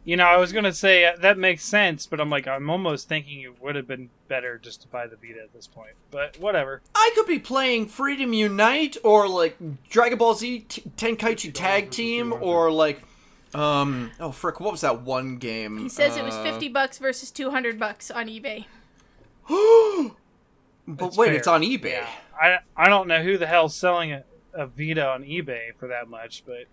[0.04, 3.08] You know, I was gonna say uh, that makes sense, but I'm like, I'm almost
[3.08, 5.94] thinking it would have been better just to buy the Vita at this point.
[6.12, 6.80] But whatever.
[6.94, 9.56] I could be playing Freedom Unite or like
[9.90, 13.02] Dragon Ball Z T- Tenkaichi Tag Team or like
[13.54, 15.78] um oh frick what was that one game?
[15.78, 18.64] He says it was Uh, fifty bucks versus two hundred bucks on eBay.
[19.48, 21.36] but That's wait, fair.
[21.36, 21.92] it's on eBay.
[21.92, 22.08] Yeah.
[22.40, 26.08] I I don't know who the hell's selling a, a Vita on eBay for that
[26.08, 26.64] much, but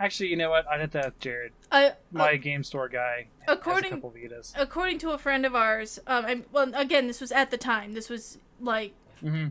[0.00, 0.66] actually, you know what?
[0.66, 3.26] I'd have to ask Jared, Uh, my game store guy.
[3.46, 4.52] according- has a couple Vitas.
[4.56, 7.92] according to a friend of ours, um, I, well, again, this was at the time.
[7.92, 9.48] This was like hmm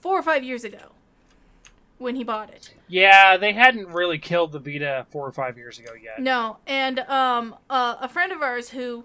[0.00, 0.92] four or five years ago
[2.00, 2.72] when he bought it.
[2.88, 6.18] Yeah, they hadn't really killed the Vita four or five years ago yet.
[6.18, 9.04] No, and um, uh, a friend of ours who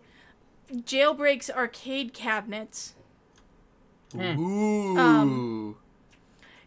[0.72, 2.96] jailbreaks arcade cabinets.
[4.14, 4.40] Hmm.
[4.40, 4.98] Ooh.
[4.98, 5.78] Um,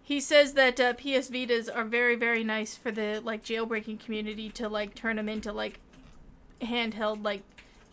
[0.02, 4.50] He says that uh, PS Vitas are very, very nice for the like jailbreaking community
[4.50, 5.80] to like turn them into like
[6.60, 7.42] handheld like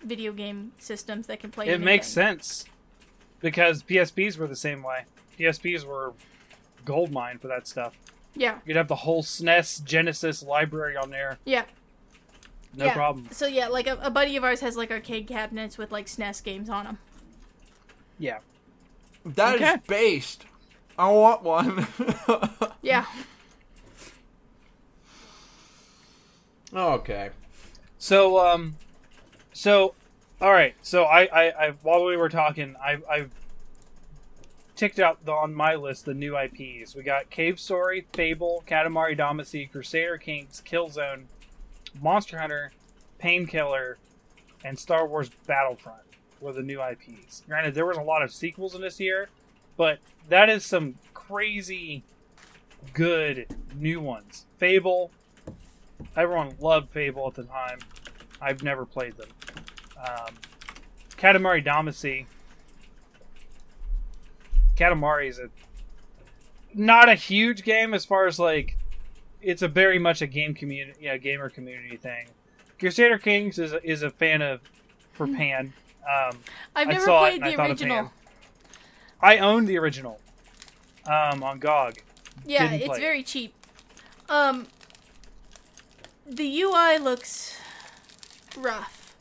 [0.04, 1.70] video game systems that can play.
[1.70, 2.66] It makes sense
[3.40, 5.06] because PSPs were the same way.
[5.40, 6.14] PSPs were
[6.84, 7.98] gold mine for that stuff.
[8.36, 11.64] Yeah, You'd have the whole SNES Genesis library on there, yeah,
[12.76, 12.94] no yeah.
[12.94, 13.28] problem.
[13.32, 16.44] So yeah, like a, a buddy of ours has like arcade cabinets with like SNES
[16.44, 16.98] games on them.
[18.20, 18.40] Yeah,
[19.26, 19.76] That is Okay.
[19.88, 20.46] based.
[20.98, 21.88] I want one.
[22.82, 23.06] Yeah,
[26.74, 27.30] okay.
[27.98, 28.76] So, um,
[29.54, 29.96] so,
[30.40, 30.76] all right.
[30.82, 33.26] So I, I, I while we were talking, I, I
[34.76, 36.96] ticked out the, on my list the new IPs.
[36.96, 41.26] We got Cave Story, Fable, Katamari Damacy, Crusader Kings, Killzone,
[42.02, 42.72] Monster Hunter,
[43.18, 43.98] Painkiller,
[44.64, 46.02] and Star Wars Battlefront
[46.40, 47.44] were the new IPs.
[47.48, 49.30] Granted, there was a lot of sequels in this year,
[49.78, 50.00] but
[50.30, 52.04] that is some crazy
[52.94, 54.46] good new ones.
[54.58, 55.12] Fable.
[56.16, 57.80] Everyone loved Fable at the time.
[58.42, 59.30] I've never played them.
[59.98, 60.36] Um,
[61.18, 62.26] Katamari Damacy.
[64.76, 65.50] Katamari is a
[66.74, 68.78] not a huge game as far as like
[69.42, 72.28] it's a very much a game community, yeah, gamer community thing.
[72.80, 74.62] Crusader Kings is a, is a fan of
[75.14, 75.74] for Pan.
[76.02, 76.40] Um,
[76.76, 78.12] I've I never played I the thought original.
[79.22, 80.20] I own the original
[81.06, 82.00] um, on GOG.
[82.46, 83.02] Yeah, Didn't it's play it.
[83.02, 83.54] very cheap.
[84.28, 84.68] Um,
[86.28, 87.58] the UI looks
[88.58, 89.16] rough,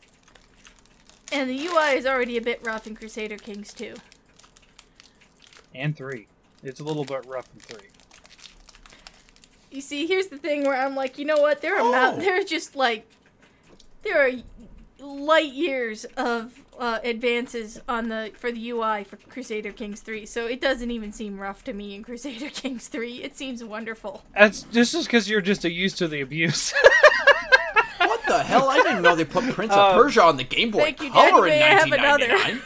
[1.31, 3.95] and the UI is already a bit rough in Crusader Kings 2.
[5.75, 6.27] And three.
[6.63, 7.89] It's a little bit rough in three.
[9.71, 11.61] You see, here's the thing where I'm like, you know what?
[11.61, 12.19] There are not, Oh.
[12.19, 13.07] there are just like
[14.03, 14.31] there are
[15.01, 20.27] light years of uh, advances on the for the UI for Crusader Kings 3.
[20.27, 23.23] So it doesn't even seem rough to me in Crusader Kings 3.
[23.23, 24.23] It seems wonderful.
[24.37, 26.73] That's just because you're just used to the abuse.
[27.99, 28.69] What the hell?
[28.71, 31.11] I didn't know they put Prince Um, of Persia on the Game Boy thank you,
[31.13, 31.31] Daddy.
[31.31, 32.29] Color in May I have another?
[32.29, 32.63] 1999.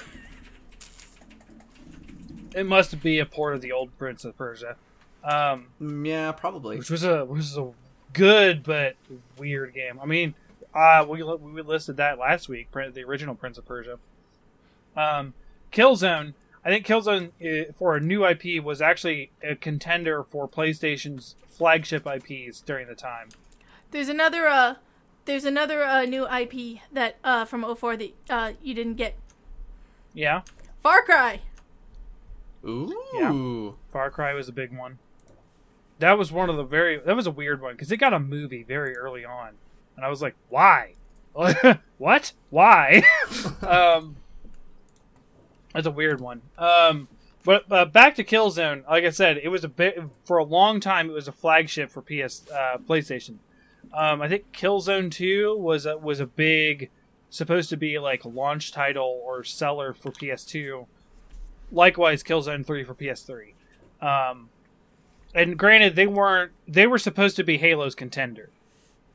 [2.59, 4.77] It must be a port of the old Prince of Persia,
[5.25, 6.79] um, Mm, yeah, probably.
[6.79, 7.71] which was a was a
[8.13, 8.97] good but
[9.39, 9.99] weird game.
[10.03, 10.35] I mean,
[10.75, 13.99] uh, we we listed that last week, Prin- the original Prince of Persia.
[14.97, 15.35] Um,
[15.73, 16.35] Killzone.
[16.65, 22.07] I think Killzone uh, for a new IP was actually a contender for PlayStation's flagship
[22.07, 23.29] IPs during the time.
[23.91, 24.75] There's another uh
[25.25, 29.15] there's another uh, new IP that uh from 04 that uh you didn't get.
[30.15, 30.43] Yeah,
[30.83, 31.41] Far Cry.
[32.65, 33.77] Ooh.
[33.93, 34.99] Far Cry was a big one.
[35.99, 36.99] That was one of the very.
[36.99, 39.55] That was a weird one because it got a movie very early on,
[39.97, 40.95] and I was like, "Why?
[41.33, 42.33] what?
[42.51, 43.03] Why?"
[43.63, 44.17] um,
[45.75, 46.43] that's a weird one.
[46.57, 47.09] Um,
[47.45, 48.87] but uh, back to Killzone.
[48.89, 51.11] Like I said, it was a bit for a long time.
[51.11, 53.39] It was a flagship for PS uh, PlayStation.
[53.93, 56.91] Um, I think Killzone Two was a, was a big,
[57.31, 60.87] supposed to be like launch title or seller for PS2
[61.71, 63.53] likewise Killzone 3 for PS3.
[64.01, 64.51] Um,
[65.35, 66.53] and granted, they weren't.
[66.67, 68.51] They were supposed to be Halo's contender,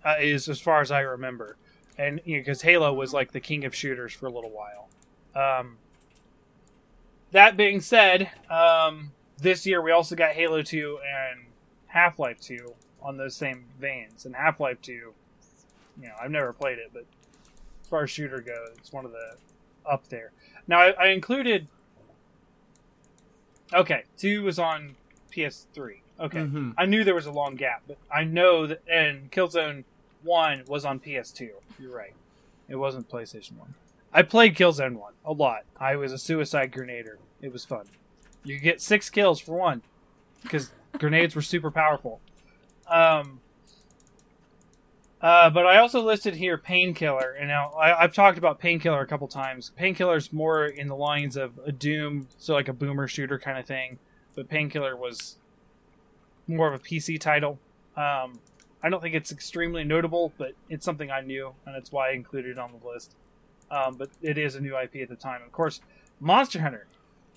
[0.06, 1.58] uh, is as far as I remember,
[1.98, 4.90] and because Halo was like the king of shooters for a little while.
[5.36, 5.78] Um,
[7.32, 11.46] that being said, um, this year we also got Halo 2 and
[11.88, 14.26] Half Life 2 on those same veins.
[14.26, 15.14] And Half Life 2, you
[15.98, 17.06] know, I've never played it, but
[17.82, 19.36] as far as shooter goes, it's one of the
[19.90, 20.32] up there.
[20.68, 21.68] Now I, I included.
[23.74, 24.96] Okay, two was on
[25.32, 26.02] PS3.
[26.20, 26.74] Okay, Mhm.
[26.78, 29.84] I knew there was a long gap, but I know that and Killzone
[30.22, 31.50] One was on PS2.
[31.80, 32.14] You're right,
[32.70, 33.74] it wasn't PlayStation One.
[34.14, 35.64] I played Killzone One a lot.
[35.78, 37.18] I was a suicide grenader.
[37.42, 37.88] It was fun.
[38.44, 39.82] You get six kills for one
[40.44, 42.22] because grenades were super powerful.
[42.88, 43.40] Um,
[45.24, 49.08] uh, but I also listed here Painkiller, and now I, I've talked about Painkiller a
[49.08, 49.72] couple times.
[49.78, 53.66] Painkiller's more in the lines of a Doom, so like a boomer shooter kind of
[53.66, 54.00] thing.
[54.36, 55.38] But Painkiller was
[56.46, 57.58] more of a PC title.
[57.96, 58.40] Um,
[58.84, 62.12] I don't think it's extremely notable, but it's something I knew, and that's why I
[62.12, 63.16] included it on the list.
[63.72, 65.42] Um, but it is a new IP at the time.
[65.46, 65.80] Of course,
[66.20, 66.86] Monster Hunter.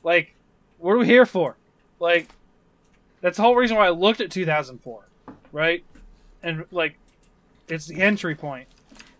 [0.03, 0.35] Like,
[0.79, 1.57] what are we here for?
[2.01, 2.31] Like,
[3.21, 5.09] that's the whole reason why I looked at 2004,
[5.53, 5.85] right?
[6.43, 6.99] And like,
[7.69, 8.69] it's the entry point.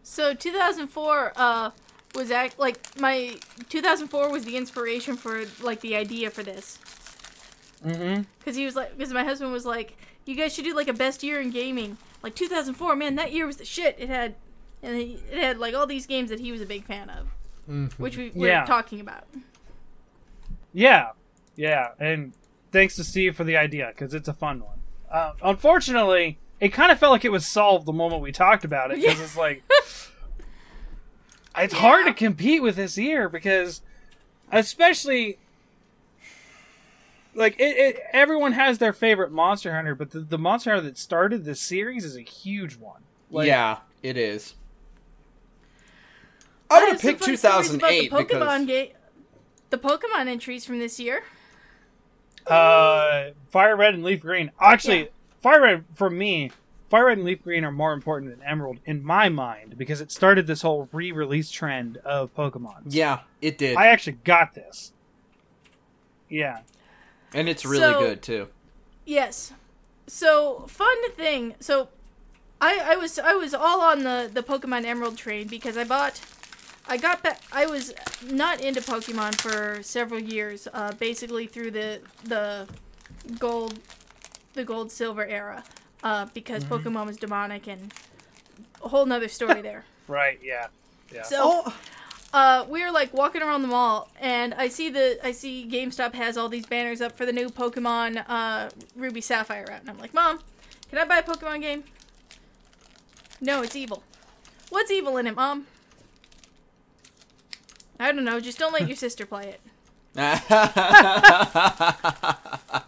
[0.03, 1.71] So 2004 uh
[2.15, 3.37] was act like my
[3.69, 6.79] 2004 was the inspiration for like the idea for this
[7.85, 8.23] Mm-hmm.
[8.39, 10.95] because he was like because my husband was like you guys should do like a
[10.95, 14.35] best year in gaming like 2004 man that year was the shit it had
[14.83, 17.99] and it it had like all these games that he was a big fan of
[17.99, 18.65] which we were Yeah.
[18.65, 19.25] talking about
[20.73, 21.11] Yeah,
[21.55, 22.33] yeah, and
[22.73, 24.79] thanks to Steve for the idea because it's a fun one.
[25.11, 28.91] Uh, unfortunately, it kind of felt like it was solved the moment we talked about
[28.91, 29.25] it because Yeah.
[29.25, 29.63] it's like
[31.59, 33.83] it's hard to compete with this year because,
[34.53, 35.39] especially.
[37.35, 40.97] Like it, it, everyone has their favorite Monster Hunter, but the, the Monster Hunter that
[40.97, 43.03] started this series is a huge one.
[43.31, 44.55] Like, yeah, it is.
[46.71, 48.95] I'm I gonna have some pick fun 2008 the Pokemon because ga-
[49.69, 51.25] the Pokemon entries from this year.
[52.47, 54.51] Uh, Fire Red and Leaf Green.
[54.59, 55.07] Actually, Yeah.
[55.47, 56.51] Fire Red for me,
[56.91, 60.11] Fire Red and Leaf Green are more important than Emerald in my mind because it
[60.11, 62.83] started this whole re-release trend of Pokemon.
[62.87, 64.93] yeah, it did, I actually got this.
[66.29, 66.63] Yeah.
[67.33, 68.49] and it's really So- good too.
[69.05, 69.53] Yes.
[70.09, 71.55] So fun thing.
[71.61, 71.91] So
[72.61, 76.21] I I was I was all on the the Pokemon Emerald train because I bought
[76.89, 77.95] I got back I was
[78.25, 82.67] not into Pokemon for several years uh basically through the the
[83.39, 83.79] gold
[84.57, 85.63] the gold silver era,
[86.03, 86.89] uh, because Mm-hmm.
[86.89, 87.95] Pokemon was demonic and
[88.83, 89.85] a whole nother story there.
[90.09, 90.39] Right.
[90.43, 90.67] Yeah.
[91.13, 91.23] Yeah.
[91.23, 91.75] So Oh,
[92.33, 96.15] uh, we were like walking around the mall, and I see the I see GameStop
[96.15, 99.99] has all these banners up for the new Pokemon uh, Ruby Sapphire out, and I'm
[99.99, 100.39] like, Mom,
[100.91, 101.83] can I buy a Pokemon game?
[103.41, 104.05] No, it's evil.
[104.71, 105.67] What's evil in it, Mom?
[107.99, 108.39] I don't know.
[108.39, 109.61] Just don't let your sister play it.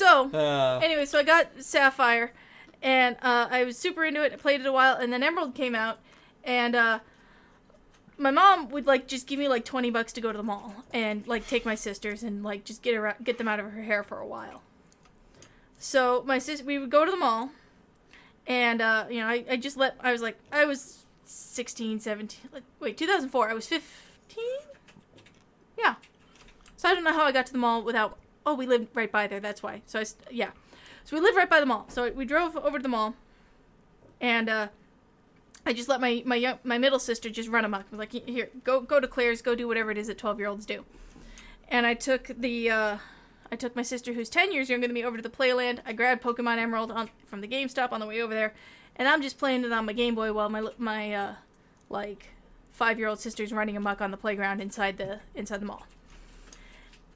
[0.00, 2.32] So, Uh, anyway, so I got Sapphire,
[2.80, 4.32] and uh, I was super into it.
[4.32, 5.98] I played it a while, and then Emerald came out,
[6.42, 7.00] and uh,
[8.16, 10.74] my mom would like just give me like twenty bucks to go to the mall
[10.90, 13.82] and like take my sisters and like just get her get them out of her
[13.82, 14.62] hair for a while.
[15.76, 17.50] So my sis, we would go to the mall,
[18.46, 22.48] and uh, you know, I, I just let I was like I was 16, 17,
[22.54, 23.50] like, wait, two thousand four.
[23.50, 24.60] I was fifteen.
[25.76, 25.96] Yeah.
[26.78, 28.16] So I don't know how I got to the mall without.
[28.46, 29.40] Oh, we lived right by there.
[29.40, 29.82] That's why.
[29.86, 30.50] So I, yeah.
[31.04, 31.86] So we lived right by the mall.
[31.88, 33.14] So we drove over to the mall,
[34.20, 34.68] and uh,
[35.66, 37.82] I just let my my young, my middle sister just run amok.
[37.82, 40.38] I was like, here, go go to Claire's, go do whatever it is that twelve
[40.38, 40.84] year olds do.
[41.68, 42.98] And I took the uh,
[43.52, 45.80] I took my sister, who's ten years younger than me, over to the Playland.
[45.84, 48.54] I grabbed Pokemon Emerald on, from the GameStop on the way over there,
[48.96, 51.34] and I'm just playing it on my Game Boy while my my uh,
[51.88, 52.28] like
[52.72, 55.86] five year old sister's running amok on the playground inside the inside the mall.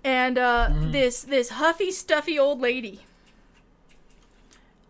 [0.05, 3.01] And uh, this this huffy stuffy old lady.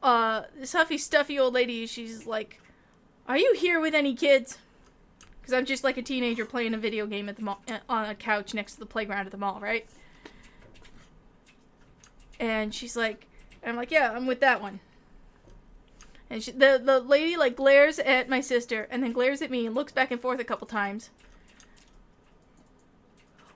[0.02, 1.86] Uh, this huffy stuffy old lady.
[1.86, 2.60] She's like,
[3.28, 4.58] "Are you here with any kids?"
[5.40, 8.06] Because I'm just like a teenager playing a video game at the mall uh, on
[8.06, 9.86] a couch next to the playground at the mall, right?
[12.40, 13.26] And she's like,
[13.64, 14.80] I'm like, yeah, I'm with that one.
[16.28, 19.66] And she, the the lady like glares at my sister and then glares at me
[19.66, 21.10] and looks back and forth a couple times.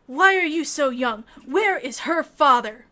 [0.09, 1.25] Why are you so young?
[1.45, 2.87] Where is her father?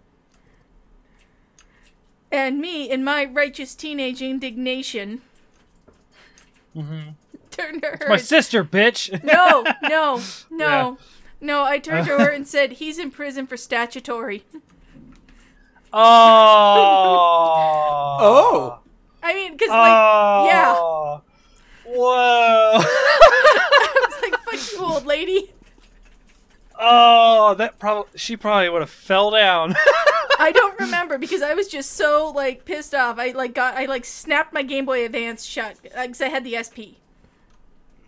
[2.31, 5.23] And me, in my righteous teenage indignation,
[6.77, 7.13] mm-hmm.
[7.51, 8.07] turned to her.
[8.07, 9.25] My and- sister, bitch.
[9.25, 10.95] no, no, no, Yeah.
[11.41, 11.65] no.
[11.65, 14.45] I turned to her and said, "He's in prison for statutory."
[15.91, 15.99] Oh.
[18.21, 18.79] oh,
[19.23, 20.75] I mean, because like, yeah.
[20.77, 21.23] Oh.
[21.87, 22.73] Whoa.
[22.79, 25.55] I was like, "Fuck you, old lady."
[26.79, 29.75] Oh, that probably she probably would have fell down.
[30.39, 33.19] I don't remember because I was just so like pissed off.
[33.19, 36.57] I like got I like snapped my Game Boy Advance shut because I had the
[36.61, 37.01] SP.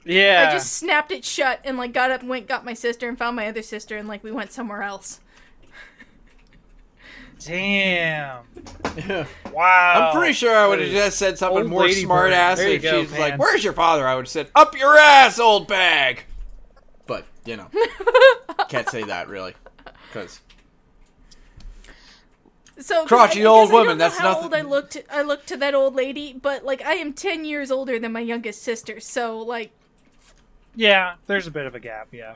[0.05, 0.47] yeah.
[0.49, 3.17] I just snapped it shut and like got up and went got my sister and
[3.19, 5.21] found my other sister and like we went somewhere else.
[7.41, 8.45] Damn.
[9.53, 10.11] Wow.
[10.11, 12.69] I'm pretty sure I would have just said something old more lady smart ass There
[12.69, 13.21] you if go, she's man.
[13.21, 16.25] like, "Where's your father?" I would have said, "Up your ass, old bag."
[17.09, 17.69] But you know,
[18.69, 19.55] can't say that really,
[20.13, 20.41] because
[22.79, 24.61] So 'cause Crotchety I- I old I woman, don't know that's how nothing- old I
[24.61, 24.97] looked.
[25.11, 28.21] I looked to that old lady, but like I am ten years older than my
[28.21, 29.01] youngest sister.
[29.01, 29.73] So like
[30.77, 32.09] Yeah, there's a bit of a gap.
[32.13, 32.35] Yeah.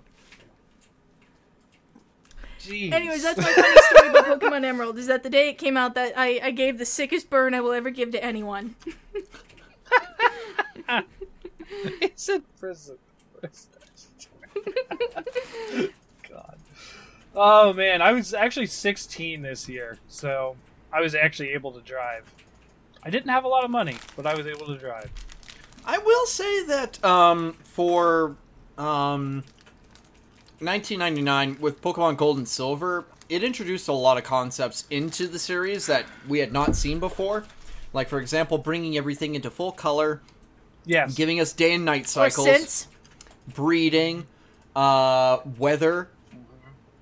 [2.61, 2.93] Jeez.
[2.93, 4.97] Anyways, that's my funny story about Pokemon Emerald.
[4.97, 7.61] Is that the day it came out, that I, I gave the sickest burn I
[7.61, 8.77] will ever give to anyone.
[12.01, 12.99] it's in prison.
[16.29, 16.57] God.
[17.35, 20.55] Oh man, I was actually 16 this year, so
[20.93, 22.31] I was actually able to drive.
[23.03, 25.11] I didn't have a lot of money, but I was able to drive.
[25.87, 28.37] I will say that um, for
[28.77, 29.45] um,
[30.59, 35.87] 1999 with Pokemon Gold and Silver, it introduced a lot of concepts into the series
[35.87, 37.45] that we had not seen before.
[37.95, 40.21] Like for example, bringing everything into full color,
[40.85, 41.15] Yes.
[41.15, 42.89] giving us day and night Or cycles, since.
[43.55, 44.27] breeding,
[44.77, 46.09] uh, weather,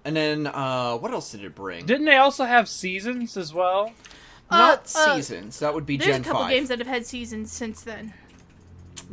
[0.05, 1.87] and then uh, what else did it bring?
[1.87, 3.93] Didn't they also have seasons as well?
[4.51, 5.59] Not Uh, uh, seasons.
[5.61, 6.51] That would be There's Gen a couple Five.
[6.51, 8.15] games that have had seasons since then.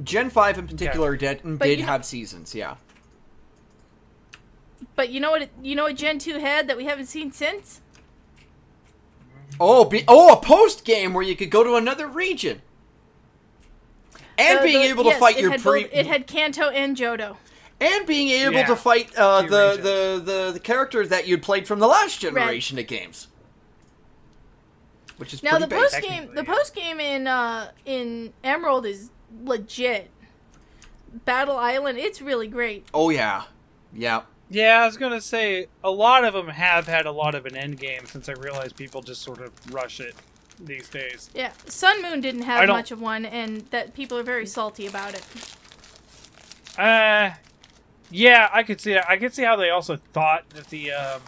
[0.04, 2.56] Gen Five in particular did But did you know- have seasons.
[2.56, 2.76] Yeah.
[4.96, 5.44] But you know what?
[5.44, 7.82] It, you know what Gen two had that we haven't seen since?
[9.60, 12.62] Oh, be, oh, a post game where you could go to another region,
[14.38, 16.28] and Uh, being the- able to yes, fight it your had pre, both- it had
[16.28, 17.38] Kanto and Johto.
[17.80, 18.66] And being able Yeah.
[18.68, 19.84] to fight uh, Two the, regions.
[19.84, 23.28] the the the character that you'd played from the last generation of games,
[25.18, 26.54] which is Now the pretty post game, the yeah.
[26.54, 29.10] post game in uh in Emerald is
[29.44, 30.10] legit.
[31.26, 32.86] Battle Island, it's really great.
[32.94, 33.44] Oh yeah,
[33.94, 34.22] yeah.
[34.50, 37.56] Yeah, I was gonna say a lot of them have had a lot of an
[37.58, 40.16] end game since I realized people just sort of rush it
[40.60, 41.30] these days.
[41.36, 45.14] Yeah, Sun Moon didn't have much of one, and that people are very salty about
[45.16, 45.26] it.
[46.78, 47.32] Uh,
[48.10, 49.10] yeah, I could see that.
[49.10, 51.22] I could see how they also thought that the um,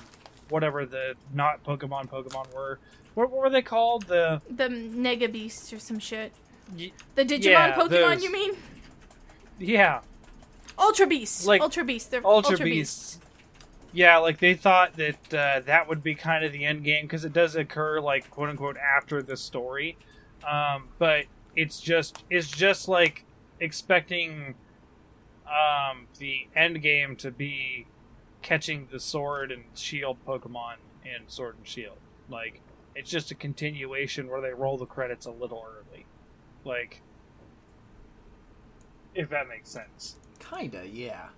[0.49, 2.79] whatever the not Pokemon Pokemon were
[3.15, 4.03] what, what were they called?
[4.07, 6.31] The The Nega Beasts or some shit.
[6.77, 8.23] y- The Digimon Yeah, Pokemon, those.
[8.23, 8.51] you mean?
[9.57, 10.01] yeah,
[10.77, 11.45] Ultra Beasts.
[11.45, 12.09] Like, Ultra Beasts.
[12.09, 13.19] They're Ultra, Ultra, Beasts.
[13.91, 17.25] Yeah, like they thought that uh, that would be kind of the end game because
[17.25, 19.97] it does occur like quote unquote after the story,
[20.47, 21.25] um, but
[21.55, 23.25] it's just it's just like
[23.59, 24.55] expecting
[25.49, 27.87] um, the end game to be
[28.41, 31.97] catching the sword and shield Pokemon in Sword and Shield.
[32.29, 32.61] Like
[32.95, 36.05] it's just a continuation where they roll the credits a little early,
[36.63, 37.01] like
[39.15, 40.15] if that makes sense.
[40.39, 41.29] Kinda, yeah.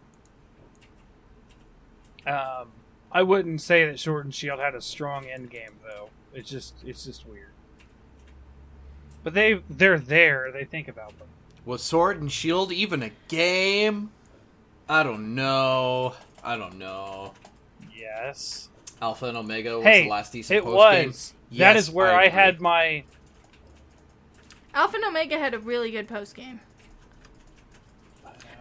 [2.28, 2.70] Um,
[3.12, 6.09] I wouldn't say that Sword and Shield had a strong end game though.
[6.34, 7.51] It's just it's just weird.
[9.24, 10.51] But they they're there.
[10.51, 11.28] They think about them.
[11.66, 14.12] Was Sword and Shield even a game?
[14.89, 16.16] I don't know.
[16.43, 17.34] I don't know.
[17.95, 18.70] Yes,
[19.01, 21.07] Alpha and Omega was Hey, the last decent it post game.
[21.07, 21.34] was.
[21.57, 23.03] that Yes, is where I I, had my
[24.74, 26.62] Alpha and Omega had a really good post game.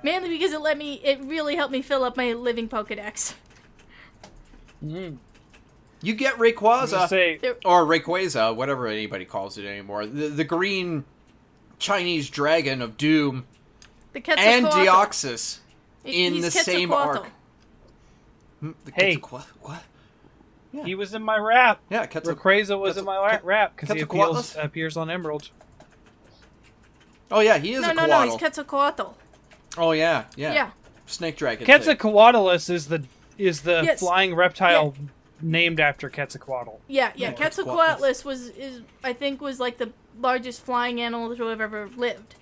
[0.02, 3.34] Mainly because it let me, it really helped me fill up my living Pokedex.
[4.84, 5.18] mm,
[6.02, 10.06] You get I'm Rayquaza say or Rayquaza, whatever anybody calls it anymore.
[10.06, 11.04] The, the green
[11.80, 13.46] Chinese dragon of Doom
[14.12, 15.58] The and Deoxys
[16.04, 17.26] He- in he's the same arc.
[18.60, 19.16] Hmm, the Hey.
[19.16, 19.82] Quetzalcoatl- what?
[20.84, 21.80] he was in my rap.
[21.90, 25.50] Yeah, Quetzal- Rayquaza was in my ra- Quetzal- rap because he appeals, appears on Emerald.
[27.30, 29.14] Oh yeah, he is No, a no, no, he's Quetzalcoatl.
[29.78, 30.70] oh yeah, yeah, Yeah.
[31.06, 31.66] Snake dragon.
[31.66, 31.80] thing.
[31.80, 33.04] Quetzalcoatlus is the
[33.38, 34.00] is the Yes.
[34.00, 34.94] flying reptile
[35.42, 36.76] named after Quetzalcoatl.
[36.88, 37.30] Yeah, yeah.
[37.30, 41.88] Yeah, Quetzalcoatlus was is I think was like the largest flying animal to have ever
[41.96, 42.34] lived.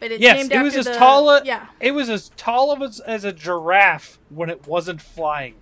[0.00, 2.30] But it's Yes, named it was after as the, tall a- Yeah, It was as
[2.36, 5.54] tall of as, as a giraffe when it wasn't flying.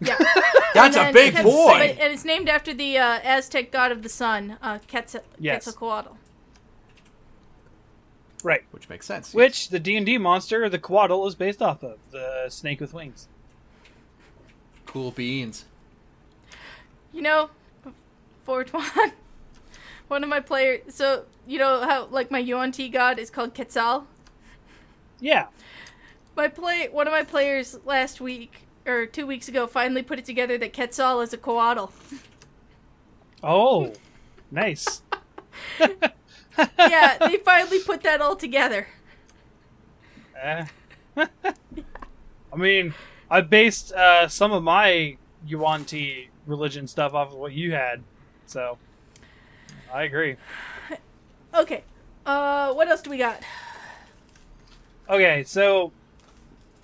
[0.00, 0.16] yeah.
[0.74, 1.78] That's a then big Quetz- boy.
[1.78, 5.64] but- and it's named after the uh, Aztec god of the sun, uh, Quetzal- Yes.
[5.64, 6.16] Quetzalcoatl.
[8.42, 8.62] Right.
[8.70, 9.34] Which makes sense.
[9.34, 12.94] Which the D and D monster, the Couatl, is based off of the snake with
[12.94, 13.28] wings.
[14.86, 15.64] Cool beans.
[17.12, 17.50] You know,
[18.44, 19.14] 420.
[20.08, 20.94] One of my players.
[20.94, 24.06] So you know how like my Yuan-Ti god is called Quetzal.
[25.20, 25.46] Yeah.
[26.36, 26.88] My play.
[26.90, 30.72] One of my players last week or two weeks ago finally put it together that
[30.72, 31.90] Quetzal is a coatl.
[33.42, 33.92] Oh,
[34.50, 35.02] nice.
[36.78, 38.88] yeah, they finally put that all together.
[40.40, 40.66] Eh.
[41.16, 42.94] I mean,
[43.30, 45.16] I based uh, some of my
[45.46, 48.02] Yuan-Ti religion stuff off of what you had,
[48.46, 48.78] so
[49.92, 50.36] I agree.
[51.54, 51.82] Okay.
[52.24, 53.40] Uh, what else do we got?
[55.08, 55.92] Okay, so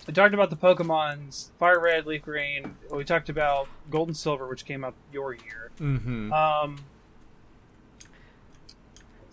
[0.07, 2.75] we talked about the Pokemon's Fire Red, Leaf Green.
[2.91, 5.71] We talked about Gold and Silver, which came out your year.
[5.79, 6.31] Mm-hmm.
[6.31, 6.77] Um,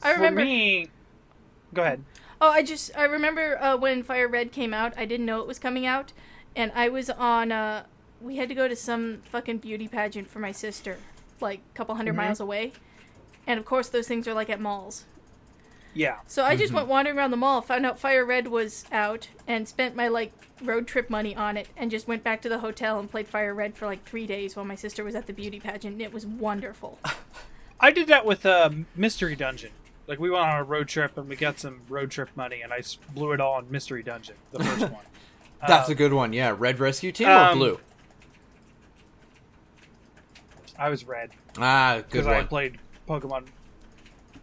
[0.03, 0.41] I remember.
[0.41, 0.89] For me,
[1.75, 2.05] go ahead.
[2.41, 4.95] Oh, I just I remember uh, when Fire Red came out.
[4.97, 6.13] I didn't know it was coming out,
[6.57, 7.53] and I was on.
[7.53, 7.85] Uh,
[8.21, 10.99] we had to go to some fucking beauty pageant for my sister,
[11.41, 12.17] like a couple 100 Mhm.
[12.17, 12.73] miles away,
[13.47, 15.05] and of course those things are like at malls.
[15.93, 16.19] Yeah.
[16.29, 19.67] So I just went wandering around the mall, found out Fire Red was out, and
[19.67, 20.33] spent my like
[20.63, 23.55] road trip money on it, and just went back to the hotel and played Fire
[23.55, 25.95] Red for like three days while my sister was at the beauty pageant.
[25.95, 26.99] And it was wonderful.
[27.81, 29.71] I did that with uh, Mystery Dungeon.
[30.07, 32.73] Like we went on a road trip and we got some road trip money, and
[32.73, 32.83] I
[33.15, 35.05] blew it all on Mystery Dungeon, the first one.
[35.67, 36.33] That's Uh, a good one.
[36.33, 37.81] Yeah, red rescue team or um, blue?
[40.79, 43.47] I was red Ah, good because I played Pokemon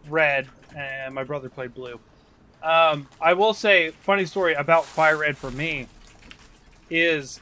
[0.08, 1.98] Red, and my brother played Blue.
[2.62, 5.86] Um, I will say, funny story about Fire Red for me
[6.90, 7.40] is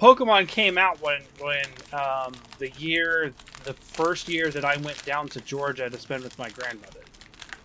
[0.00, 3.32] Pokemon came out when when um, the year,
[3.64, 7.00] the first year that I went down to Georgia to spend with my grandmother.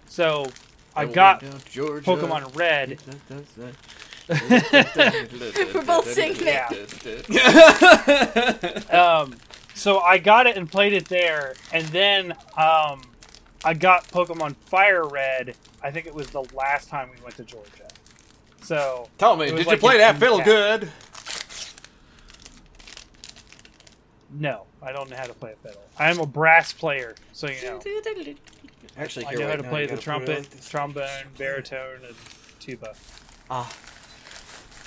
[0.08, 0.47] So
[0.95, 3.00] I got Pokemon Red.
[4.30, 6.69] We're both singing it.
[8.93, 9.36] Um,
[9.73, 13.01] so I got it and played it there, and then um,
[13.63, 15.55] I got Pokemon Fire Red.
[15.82, 17.88] I think it was the last time we went to Georgia.
[18.61, 20.41] So Tell me, did was you play that Feel.
[20.41, 20.89] Good?
[24.32, 25.82] no, I don't know how to play a fiddle.
[25.97, 27.80] I am a brass player, so you know.
[28.97, 31.07] Actually, I here know how to now, play the gotta put it trumpet, like trombone,
[31.38, 32.15] baritone, and
[32.59, 32.93] tuba.
[33.49, 33.71] Ah,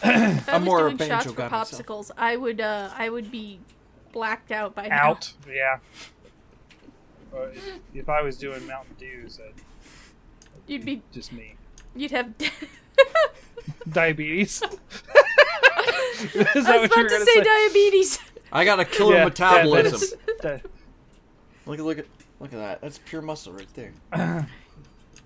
[0.04, 1.70] If I I'm was more doing shots for guy myself.
[1.82, 3.60] popsicles, I would uh I would be
[4.12, 5.10] blacked out by now.
[5.10, 5.78] Out, yeah.
[7.34, 9.50] Uh, if, if I was doing Mountain Dews, uh,
[10.66, 11.56] You'd be just me.
[11.96, 12.32] you'd have.
[13.90, 14.62] Diabetes.
[16.34, 17.42] Is I was what about to say say?
[17.42, 18.18] diabetes.
[18.52, 20.18] I got a killer Yeah, metabolism.
[20.40, 20.70] diabetes.
[21.66, 22.06] Look at look at
[22.40, 22.80] look at that.
[22.80, 23.92] That's pure muscle right there.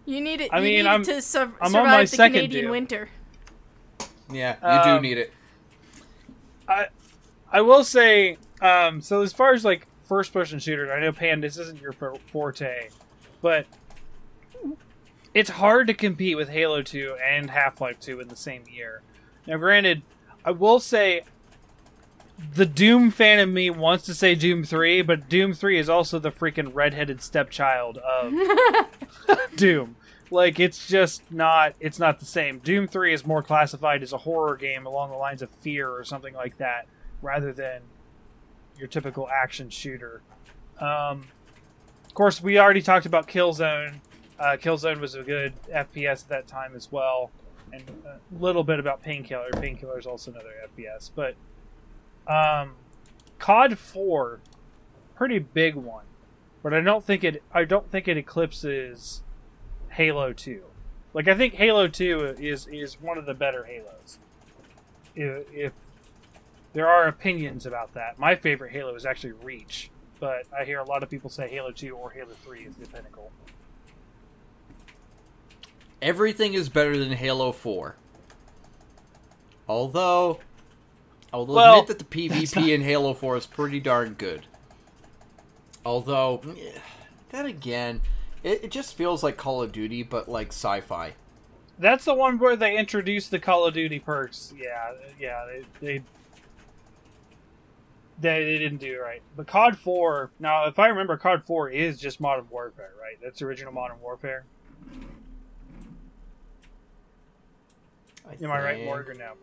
[0.06, 0.50] You need it.
[0.52, 2.64] I you mean, need I'm- it to su- I'm on survive my the second Canadian
[2.66, 2.70] Doom.
[2.70, 3.08] winter.
[4.30, 5.32] Yeah, you do Um, need it.
[6.68, 6.86] I
[7.52, 11.40] I will say, um, so as far as like first person shooters, I know Pan,
[11.40, 12.88] this isn't your forte,
[13.40, 13.66] but
[15.34, 19.02] it's hard to compete with Halo 2 and Half Life 2 in the same year.
[19.46, 20.02] Now, granted,
[20.44, 21.22] I will say
[22.54, 26.18] the Doom fan in me wants to say Doom 3, but Doom 3 is also
[26.18, 28.32] the freaking redheaded stepchild of
[29.56, 29.96] Doom.
[30.30, 32.58] Like it's just not it's not the same.
[32.58, 36.04] Doom 3 is more classified as a horror game along the lines of Fear or
[36.04, 36.86] something like that
[37.22, 37.82] rather than
[38.78, 40.22] your typical action shooter.
[40.80, 41.28] Um,
[42.04, 43.96] of course, we already talked about Killzone.
[44.38, 47.30] Uh, Killzone was a good FPS at that time as well,
[47.72, 49.50] and a little bit about Painkiller.
[49.52, 51.36] Painkiller is also another FPS, but
[52.30, 52.74] um,
[53.38, 54.40] COD 4,
[55.14, 56.04] pretty big one,
[56.62, 57.42] but I don't think it.
[57.52, 59.22] I don't think it eclipses
[59.96, 60.62] Halo 2.
[61.14, 64.18] Like I think Halo 2 is is one of the better Halos.
[65.14, 65.72] If, if
[66.74, 69.90] there are opinions about that, my favorite Halo is actually Reach,
[70.20, 72.86] but I hear a lot of people say Halo 2 or Halo 3 is the
[72.86, 73.32] pinnacle.
[76.02, 77.96] Everything is better than Halo 4.
[79.66, 80.40] Although,
[81.32, 84.46] I will Well, admit that the PvP in Halo 4 is pretty darn good.
[85.86, 86.78] Although, eh,
[87.30, 88.02] then again,
[88.42, 91.14] it, it just feels like Call of Duty, but like sci-fi.
[91.78, 94.54] That's the one where they introduced the Call of Duty perks.
[94.56, 96.02] Yeah, yeah, they they
[98.18, 99.22] they, they didn't do it right.
[99.36, 103.18] But COD 4, now if I remember, COD 4 is just Modern Warfare, right?
[103.22, 104.46] That's original Modern Warfare.
[108.42, 108.84] Am I right.
[108.84, 109.18] Morgan?
[109.18, 109.34] Now.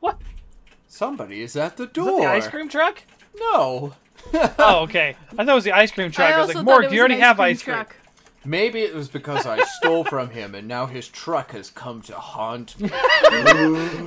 [0.00, 0.20] What?
[0.88, 2.04] Somebody is at the Is door.
[2.04, 3.02] that the ice cream truck?
[3.38, 3.94] No.
[4.58, 5.16] Oh, okay.
[5.32, 6.30] I thought it was the ice cream truck.
[6.30, 7.74] I, I was like, Morg, it was you already an have ice cream.
[7.76, 7.96] truck.
[8.44, 12.14] Maybe it was because I stole from him and now his truck has come to
[12.14, 12.90] haunt me.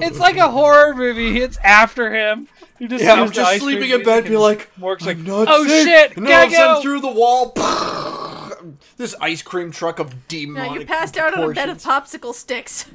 [0.05, 1.41] It's like a horror movie.
[1.41, 2.47] It's after him.
[2.80, 5.47] You just Yeah, I'm just sleeping in bed, music be like, Morg's like, I'm not
[5.49, 5.84] oh safe.
[5.88, 6.82] shit, And then all gotta of a sudden go.
[6.82, 11.53] through the wall, this ice cream truck of No, demonic you passed out on a
[11.53, 12.86] bed of popsicle sticks.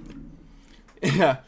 [1.03, 1.39] Yeah.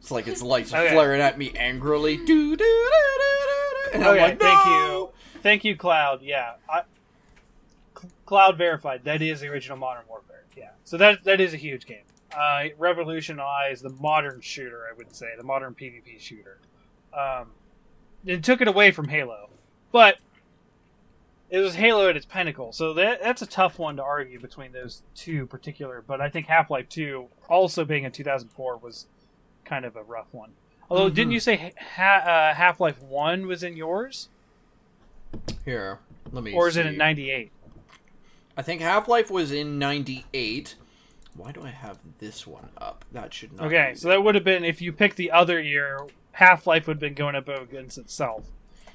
[0.00, 0.92] It's like its lights Okay.
[0.94, 2.16] flaring at me angrily.
[2.16, 3.47] Do, do, do, do, do.
[3.94, 5.10] And Okay, like, thank you,
[5.42, 6.22] thank you, Cloud.
[6.22, 6.82] Yeah, I,
[8.26, 10.44] Cloud verified that is the original Modern Warfare.
[10.56, 12.04] Yeah, so that that is a huge game.
[12.36, 16.58] Uh, it revolutionized the modern shooter, I would say, the modern PvP shooter.
[17.12, 17.52] Um,
[18.26, 19.48] it took it away from Halo,
[19.92, 20.18] but
[21.50, 22.72] it was Halo at its pinnacle.
[22.72, 26.02] So that that's a tough one to argue between those two particular.
[26.06, 29.06] But I think Half Life Two, also being in 2004, was
[29.64, 30.50] kind of a rough one.
[30.90, 34.28] Although, didn't you say ha- uh, Half Life One was in yours,
[35.64, 35.98] Here,
[36.32, 37.52] let me or is it in '98?
[38.56, 40.74] I think Half Life was in 98.
[41.36, 43.04] Why do I have this one up?
[43.12, 46.00] That should not Okay, so that would have been if you picked the other year,
[46.32, 48.46] Half Life would have been going up against itself.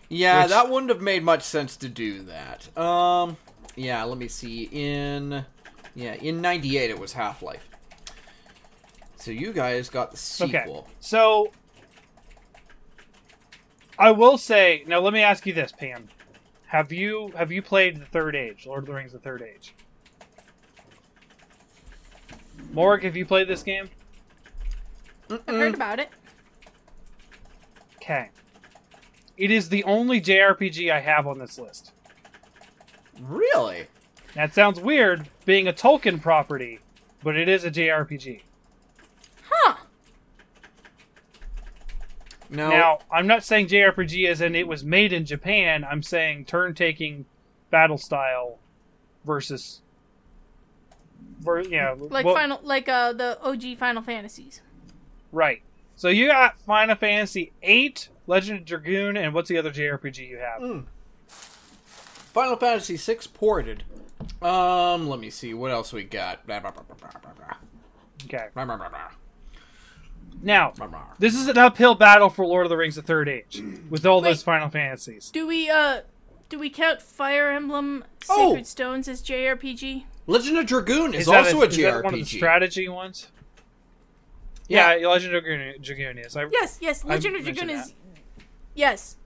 [0.10, 2.76] Yeah, Which- that wouldn't have made much sense to do that.
[2.78, 3.38] Um,
[3.76, 4.64] yeah, let me see.
[4.72, 5.46] In
[5.96, 7.70] yeah, in '98 it was Half Life.
[9.16, 10.90] So you guys got the Okay, sequel.
[11.00, 11.52] so
[13.98, 15.00] I will say now.
[15.00, 16.10] Let me ask you this, Pam:
[16.68, 19.76] Have you have you played the Third Age, Lord of the Rings: The Third Age?
[22.72, 23.90] Morg, have you played this game?
[25.30, 26.10] I've heard about it.
[27.98, 28.30] Okay.
[29.38, 31.94] It is the only JRPG I have on this list.
[33.22, 33.88] Really?
[34.36, 36.80] That sounds weird, being a Tolkien property,
[37.24, 38.42] but it is a JRPG.
[39.50, 39.76] Huh.
[42.54, 42.70] No.
[42.70, 45.84] Now, I'm not saying JRPG as in it was made in Japan.
[45.84, 47.26] I'm saying turn-taking
[47.72, 48.60] battle style
[49.26, 49.82] versus,
[51.40, 54.62] ver, you know, Like what- final, like uh, the OG Final Fantasies.
[55.32, 55.62] right.
[55.96, 57.96] So you got Final Fantasy VIII,
[58.26, 60.60] Legend of Dragoon, and what's the other JRPG you have?
[60.60, 60.86] Mm.
[61.28, 63.84] Final Fantasy VI ported.
[64.42, 66.46] Um, let me see what else we got.
[66.48, 67.58] Blah, blah, blah, blah, blah, blah, blah.
[68.26, 68.48] Okay.
[70.42, 71.04] Now, Blah, blah.
[71.20, 74.22] this is an uphill battle for Lord of the Rings: The Third Age with all
[74.22, 74.30] Wait.
[74.30, 75.30] those Final Fantasies.
[75.32, 76.02] Do we uh,
[76.50, 78.50] do we count Fire Emblem Oh.
[78.52, 80.04] Sacred Stones as JRPG?
[80.28, 82.38] Legend of Dragoon is, Is that also a, a, is that one of the JRPG.
[82.38, 83.28] strategy ones?
[84.70, 84.96] Yeah.
[84.96, 86.38] Yeah, Legend of Dragoon, Dragoon is.
[86.38, 87.04] I, Yes, yes.
[87.04, 87.94] Legend of Dragoon is.
[88.76, 89.18] Yes.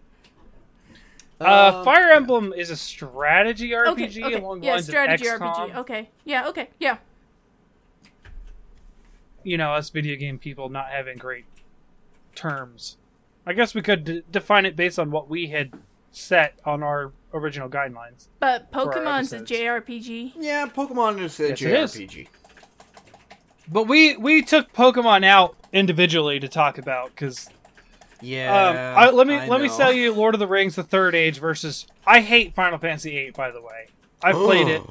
[1.40, 4.24] Uh, Um, Fire Emblem is a strategy RPG Okay.
[4.24, 4.34] Okay.
[4.34, 5.70] along the Yeah, lines strategy of XCOM.
[5.72, 5.76] RPG.
[5.78, 6.10] Okay.
[6.26, 6.48] Yeah.
[6.48, 6.70] Okay.
[6.80, 6.98] Yeah.
[9.44, 11.46] You know, us video game people not having great
[12.36, 12.98] terms
[13.46, 15.72] I guess we could d- define it based on what we had
[16.12, 18.28] set on our original guidelines.
[18.42, 19.40] But our Pokemon's a.
[19.40, 20.34] JRPG.
[20.38, 21.94] Yeah, Pokemon is a Yes, it is.
[21.96, 22.28] JRPG.
[23.72, 27.50] But we we took Pokemon out individually to talk about because
[28.20, 28.54] Yeah.
[28.68, 29.78] um, I, let me I let me know.
[29.78, 31.88] tell you, Lord of the Rings: The Third Age versus.
[32.06, 33.32] I hate Final Fantasy VIII.
[33.32, 33.88] By the way,
[34.22, 34.82] I played it.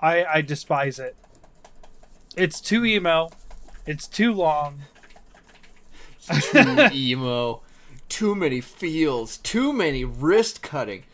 [0.00, 1.14] I I despise it.
[2.38, 3.28] It's too emo.
[3.88, 4.80] It's too long.
[6.30, 7.62] Too emo.
[8.10, 9.38] Too many feels.
[9.38, 11.04] Too many wrist cutting.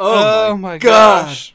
[0.00, 1.26] Oh, oh my, god.
[1.26, 1.54] gosh!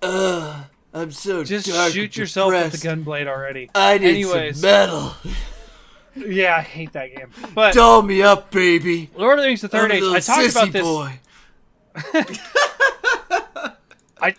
[0.00, 0.64] Ugh.
[0.94, 3.70] I'm so Just shoot yourself with the gunblade already.
[3.74, 4.60] I need Anyways.
[4.60, 5.12] some metal.
[6.16, 7.30] Yeah, I hate that game.
[7.54, 9.10] But Doll me up, baby.
[9.14, 10.02] Lord of the Rings: The Third Age.
[10.02, 10.82] I talked about this.
[10.82, 11.20] boy.
[14.22, 14.34] I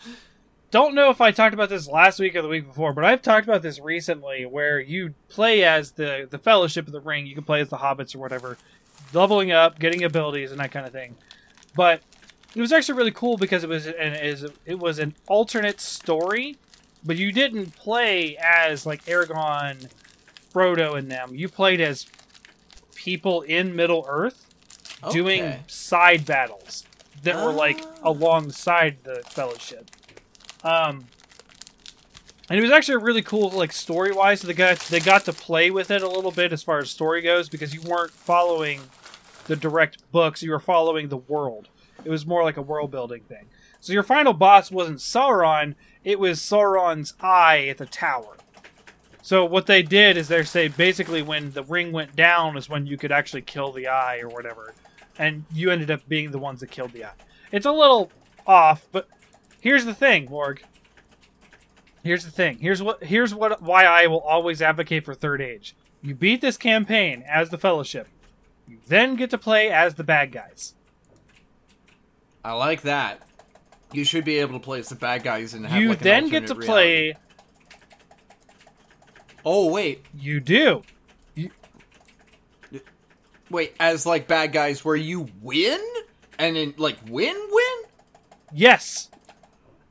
[0.71, 3.21] don't know if I talked about this last week or the week before, but I've
[3.21, 7.25] talked about this recently where you play as the the Fellowship of the Ring.
[7.27, 8.57] You can play as the hobbits or whatever,
[9.13, 11.15] leveling up, getting abilities, and that kind of thing.
[11.75, 12.01] But
[12.55, 16.57] it was actually really cool because it was an is it was an alternate story,
[17.03, 19.89] but you didn't play as like Aragorn,
[20.53, 21.35] Frodo, and them.
[21.35, 22.07] You played as
[22.95, 24.47] people in Middle Earth
[25.11, 26.83] doing side battles
[27.23, 27.99] that were like Ah.
[28.03, 29.89] alongside the fellowship.
[30.63, 31.07] Um,
[32.49, 34.41] and it was actually really cool, like story wise.
[34.41, 37.21] They got they got to play with it a little bit as far as story
[37.21, 38.81] goes because you weren't following
[39.47, 41.69] the direct books; you were following the world.
[42.03, 43.45] It was more like a world building thing.
[43.79, 48.35] So your final boss wasn't Sauron; it was Sauron's eye at the tower.
[49.21, 52.87] So what they did is they say basically when the ring went down is when
[52.87, 54.73] you could actually kill the eye or whatever,
[55.17, 57.13] and you ended up being the ones that killed the eye.
[57.51, 58.11] It's a little
[58.45, 59.07] off, but
[59.61, 60.61] here's the thing, Morg.
[62.03, 62.57] Here's the thing.
[62.59, 63.03] Here's what.
[63.03, 63.61] Here's what.
[63.61, 65.75] Why I will always advocate for Third Age.
[66.01, 68.07] You beat this campaign as the Fellowship.
[68.67, 70.73] You then get to play as the bad guys.
[72.43, 73.21] I like that.
[73.93, 76.29] You should be able to play as the bad guys and have You like then
[76.29, 77.15] get to alternate play.
[79.43, 80.83] Oh wait, You do.
[83.49, 85.81] wait, as like bad guys where you win
[86.39, 87.83] and then like win win
[88.53, 89.09] Yes.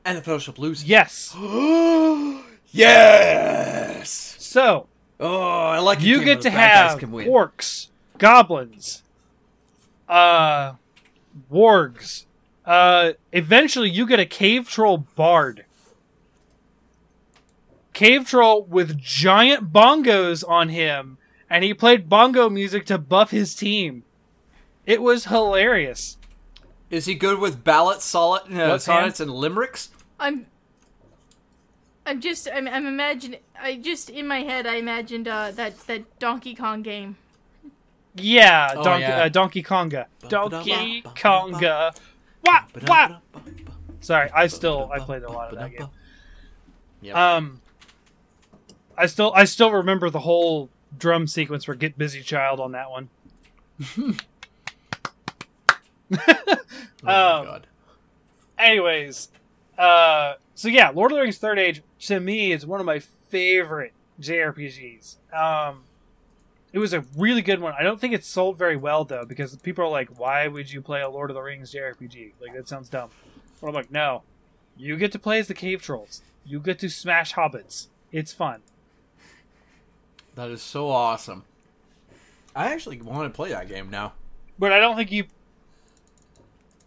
[0.05, 0.85] And the fellowship loses.
[0.85, 1.35] Yes.
[2.71, 4.35] yes.
[4.39, 4.87] So
[5.19, 6.01] Oh, I like.
[6.01, 7.87] you get to the bad guys have orcs,
[8.17, 9.03] goblins,
[10.09, 10.73] uh,
[11.51, 12.25] wargs.
[12.65, 15.65] Uh, eventually, you get a cave troll bard.
[17.93, 21.17] Cave troll with giant bongos on him,
[21.49, 24.03] and he played bongo music to buff his team.
[24.87, 26.17] It was hilarious.
[26.91, 29.01] Is he good with ballads, solid, uh, What, Sam?
[29.01, 29.89] sonnets, and limericks?
[30.19, 30.45] I'm.
[32.05, 32.47] I'm just.
[32.53, 32.67] I'm.
[32.67, 33.39] I'm imagining.
[33.59, 34.67] I just in my head.
[34.67, 37.15] I imagined uh, that that Donkey Kong game.
[38.15, 39.23] Yeah, Oh, Donkey, yeah.
[39.23, 40.05] Uh, Donkey Konga.
[40.27, 41.95] Donkey Konga.
[42.41, 42.63] What?
[42.87, 43.21] What?
[44.01, 45.87] Sorry, I still I played a lot of that game.
[47.01, 47.15] Yep.
[47.15, 47.61] Um,
[48.97, 52.91] I still I still remember the whole drum sequence for "Get Busy Child" on that
[52.91, 53.09] one.
[56.27, 57.67] oh um, god.
[58.57, 59.29] Anyways,
[59.77, 62.99] uh, so yeah, Lord of the Rings: Third Age to me is one of my
[62.99, 65.15] favorite JRPGs.
[65.33, 65.83] Um,
[66.73, 67.73] it was a really good one.
[67.77, 70.81] I don't think it's sold very well though, because people are like, "Why would you
[70.81, 72.33] play a Lord of the Rings JRPG?
[72.41, 73.09] Like that sounds dumb."
[73.59, 74.23] But I'm like, "No,
[74.77, 76.21] you get to play as the cave trolls.
[76.45, 77.87] You get to smash hobbits.
[78.11, 78.61] It's fun."
[80.35, 81.43] That is so awesome.
[82.55, 84.13] I actually want to play that game now.
[84.59, 85.25] but I don't think you.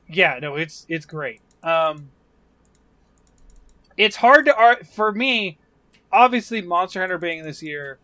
[0.08, 1.40] Yeah, no, it's it's great.
[1.62, 2.10] Um,
[3.96, 5.58] it's hard to art for me.
[6.12, 7.98] Obviously, Monster Hunter being this year,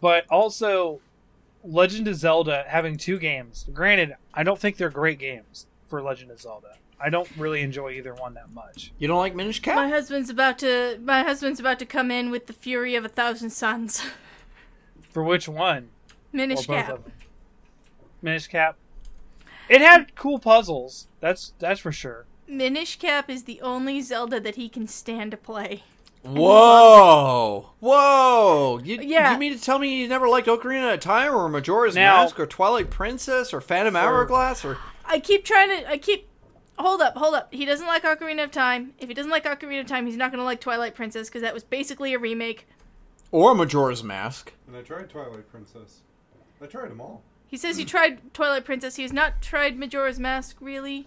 [0.00, 1.00] but also
[1.62, 3.66] Legend of Zelda having two games.
[3.72, 6.76] Granted, I don't think they're great games for Legend of Zelda.
[7.00, 8.92] I don't really enjoy either one that much.
[8.98, 9.76] You don't like Minish Cap?
[9.76, 10.98] My husband's about to.
[11.02, 14.02] My husband's about to come in with the fury of a thousand suns.
[15.10, 15.90] For which one?
[16.32, 17.00] Minish or Cap.
[18.22, 18.76] Minish Cap.
[19.68, 21.08] It had cool puzzles.
[21.20, 22.26] That's that's for sure.
[22.46, 25.82] Minish Cap is the only Zelda that he can stand to play.
[26.22, 27.70] Whoa!
[27.80, 28.80] Whoa!
[28.82, 29.32] You, Yeah.
[29.32, 32.38] you mean to tell me you never liked Ocarina of Time or Majora's Now- Mask
[32.38, 35.90] or Twilight Princess or Phantom For- Hourglass or I keep trying to.
[35.90, 36.28] I keep.
[36.78, 37.52] Hold up, hold up.
[37.52, 38.94] He doesn't like Ocarina of Time.
[38.98, 41.42] If he doesn't like Ocarina of Time, he's not going to like Twilight Princess because
[41.42, 42.66] that was basically a remake.
[43.30, 44.52] or Majora's Mask?
[44.66, 46.00] And I tried Twilight Princess.
[46.62, 47.22] I tried them all.
[47.54, 48.96] He says he tried Twilight Princess.
[48.96, 51.06] He has not tried Majora's Mask, really.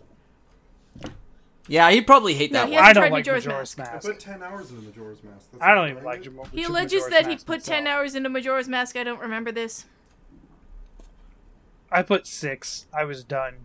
[1.68, 2.84] Yeah, he'd probably hate No, that he one.
[2.86, 3.92] I hasn't don't tried like Majora's Majora's Mask.
[4.08, 5.52] I put 10 hours into Majora's Mask.
[5.52, 6.32] That's I don't even like did.
[6.34, 8.00] Majora's He alleges Majora's that he Mask put 10 myself.
[8.00, 8.96] hours into Majora's Mask.
[8.96, 9.84] I don't remember this.
[11.92, 12.86] I put six.
[12.98, 13.56] I was done.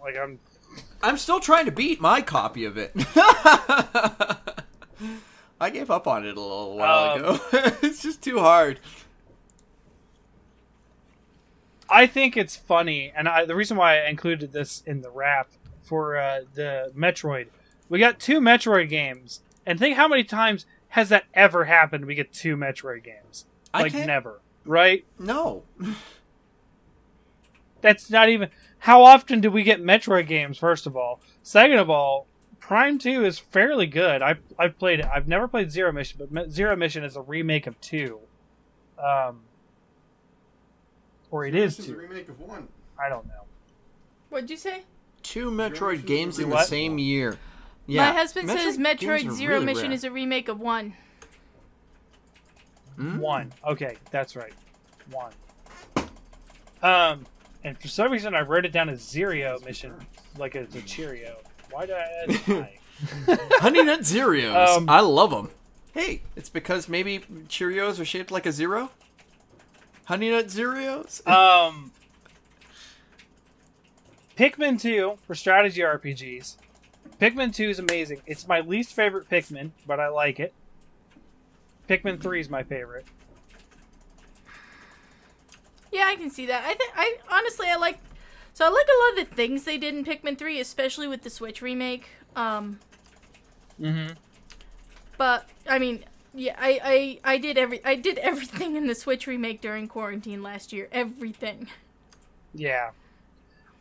[0.00, 0.38] Like I'm.
[1.02, 2.92] I'm still trying to beat my copy of it.
[5.60, 7.40] I gave up on it a little while Um, ago.
[7.82, 8.78] it's just too hard.
[11.88, 15.50] I think it's funny, and I, the reason why I included this in the rap
[15.82, 17.48] for uh, the Metroid,
[17.88, 22.06] we got two Metroid games, and think how many times has that ever happened?
[22.06, 25.04] We get two Metroid games, I like can't- never, right?
[25.18, 25.62] No.
[27.82, 28.50] That's not even.
[28.80, 30.58] How often do we get Metroid games?
[30.58, 32.26] First of all, second of all,
[32.58, 34.22] Prime Two is fairly good.
[34.22, 35.06] I I've played it.
[35.06, 38.20] I've never played Zero Mission, but Zero Mission is a remake of two.
[38.98, 39.40] Um,
[41.36, 42.00] or it is This is a two.
[42.00, 42.66] remake of one.
[42.98, 43.42] I don't know.
[44.30, 44.84] What'd you say?
[45.22, 46.66] Two Metroid is games in the what?
[46.66, 47.36] same year.
[47.86, 48.06] Yeah.
[48.10, 49.92] My husband says games Metroid are Zero really Mission rare.
[49.92, 50.94] is a remake of one.
[52.96, 53.18] Hmm?
[53.18, 53.52] One.
[53.66, 54.54] Okay, that's right.
[55.10, 55.32] One.
[56.82, 57.26] Um,
[57.64, 59.94] and for some reason I wrote it down as Zero Mission,
[60.38, 61.36] like it's a Cheerio.
[61.70, 62.78] Why did I add
[63.60, 64.70] Honey Nut Zeros.
[64.70, 65.50] Um, I love them.
[65.92, 67.18] Hey, it's because maybe
[67.48, 68.90] Cheerios are shaped like a zero?
[70.06, 71.22] Honey Nut Zeros?
[71.26, 71.92] Um,
[74.36, 76.56] Pikmin 2 for strategy RPGs.
[77.20, 78.20] Pikmin 2 is amazing.
[78.26, 80.52] It's my least favorite Pikmin, but I like it.
[81.88, 83.06] Pikmin 3 is my favorite.
[85.92, 86.64] Yeah, I can see that.
[86.64, 87.98] I think I honestly I like
[88.52, 91.22] so I like a lot of the things they did in Pikmin 3, especially with
[91.22, 92.08] the Switch remake.
[92.34, 92.78] Um
[93.80, 94.14] Mm-hmm.
[95.18, 96.04] but I mean,
[96.36, 100.42] yeah, I, I I did every I did everything in the Switch remake during quarantine
[100.42, 100.88] last year.
[100.92, 101.68] Everything.
[102.54, 102.90] Yeah.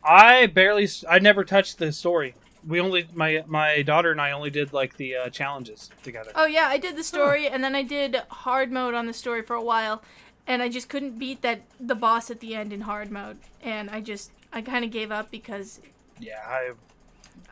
[0.03, 0.88] I barely.
[1.10, 2.36] I never touched the story.
[2.68, 6.32] We only my my daughter and I only did like the uh, challenges together.
[6.36, 9.41] Oh yeah, I did the story and then I did hard mode on the story
[9.43, 10.01] for a while
[10.47, 13.89] and I just couldn't beat that the boss at the end in hard mode and
[13.89, 15.80] I just I kind of gave up because
[16.20, 16.72] Yeah, I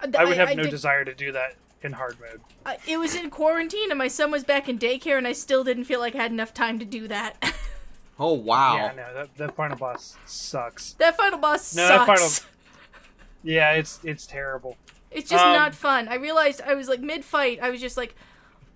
[0.01, 2.41] I, I would have no did- desire to do that in hard mode.
[2.65, 5.63] I- it was in quarantine and my son was back in daycare and I still
[5.63, 7.53] didn't feel like I had enough time to do that.
[8.19, 8.75] oh, wow.
[8.75, 10.93] Yeah, no, that that final boss sucks.
[10.93, 12.39] that final boss No, that sucks.
[12.39, 12.51] final-
[13.43, 14.77] Yeah, it's it's terrible.
[15.11, 16.07] It's just Um, not fun.
[16.07, 17.59] I realized I was like mid fight.
[17.61, 18.15] I was just like,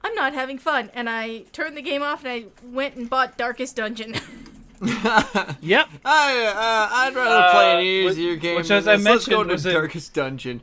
[0.04, 3.38] I'm not having fun, and I turned the game off and I went and bought
[3.38, 4.16] Darkest Dungeon.
[4.82, 5.90] Yep.
[6.06, 7.82] I, uh, I'd rather play an Uh,
[8.12, 8.56] easier which- game.
[8.58, 9.06] which, as I this.
[9.06, 10.62] Let's go to was a- Darkest Dungeon.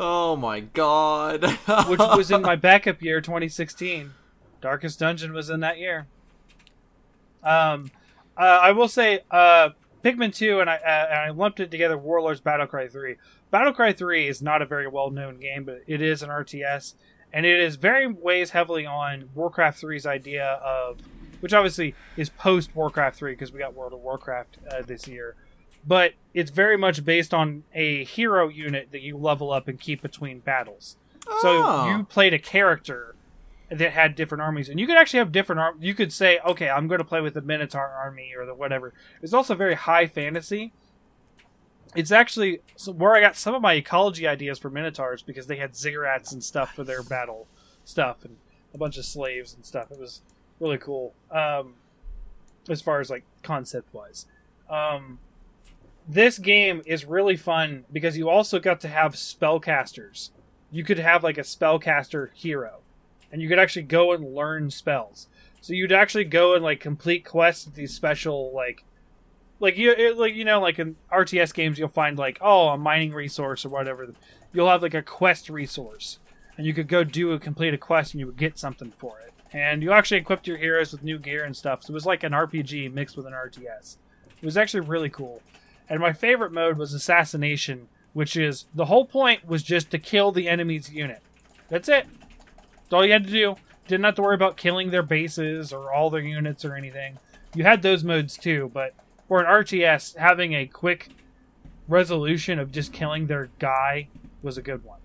[0.00, 1.42] Oh my god.
[1.88, 4.12] Which was in my backup year, 2016.
[4.60, 6.06] Darkest Dungeon was in that year.
[7.42, 7.90] Um,
[8.36, 9.70] uh, I will say, uh,
[10.04, 11.98] Pikmin 2, and I uh, and I lumped it together.
[11.98, 13.16] Warlords Battlecry 3.
[13.52, 16.94] Battlecry 3 is not a very well known game, but it is an RTS,
[17.32, 21.00] and it is very weighs heavily on Warcraft 3's idea of,
[21.40, 25.34] which obviously is post Warcraft 3 because we got World of Warcraft uh, this year.
[25.88, 30.02] But it's very much based on a hero unit that you level up and keep
[30.02, 30.96] between battles.
[31.40, 31.88] So Oh.
[31.88, 33.14] you played a character
[33.70, 35.78] that had different armies, and you could actually have different arm.
[35.80, 38.92] You could say, okay, I'm going to play with the Minotaur army or the whatever.
[39.22, 40.72] It's also very high fantasy.
[41.94, 45.72] It's actually where I got some of my ecology ideas for Minotaurs because they had
[45.72, 47.46] ziggurats and stuff for their battle
[47.84, 48.36] stuff and
[48.74, 49.90] a bunch of slaves and stuff.
[49.90, 50.20] It was
[50.60, 51.14] really cool.
[51.30, 51.74] Um,
[52.68, 54.26] as far as like concept wise.
[54.68, 55.18] Um,
[56.08, 60.30] this game is really fun because you also got to have spellcasters.
[60.70, 62.78] You could have like a spellcaster hero,
[63.30, 65.28] and you could actually go and learn spells.
[65.60, 68.84] So you'd actually go and like complete quests with these special like,
[69.60, 72.78] like you it, like you know like in RTS games you'll find like oh a
[72.78, 74.08] mining resource or whatever.
[74.54, 76.18] You'll have like a quest resource,
[76.56, 79.20] and you could go do a complete a quest and you would get something for
[79.20, 79.34] it.
[79.52, 81.82] And you actually equipped your heroes with new gear and stuff.
[81.82, 83.96] So it was like an RPG mixed with an RTS.
[84.40, 85.42] It was actually really cool.
[85.88, 90.32] And my favorite mode was assassination, which is the whole point was just to kill
[90.32, 91.22] the enemy's unit.
[91.68, 92.06] That's it.
[92.76, 93.56] That's all you had to do.
[93.86, 97.18] Didn't have to worry about killing their bases or all their units or anything.
[97.54, 98.94] You had those modes too, but
[99.26, 101.08] for an RTS, having a quick
[101.86, 104.08] resolution of just killing their guy
[104.42, 105.00] was a good one.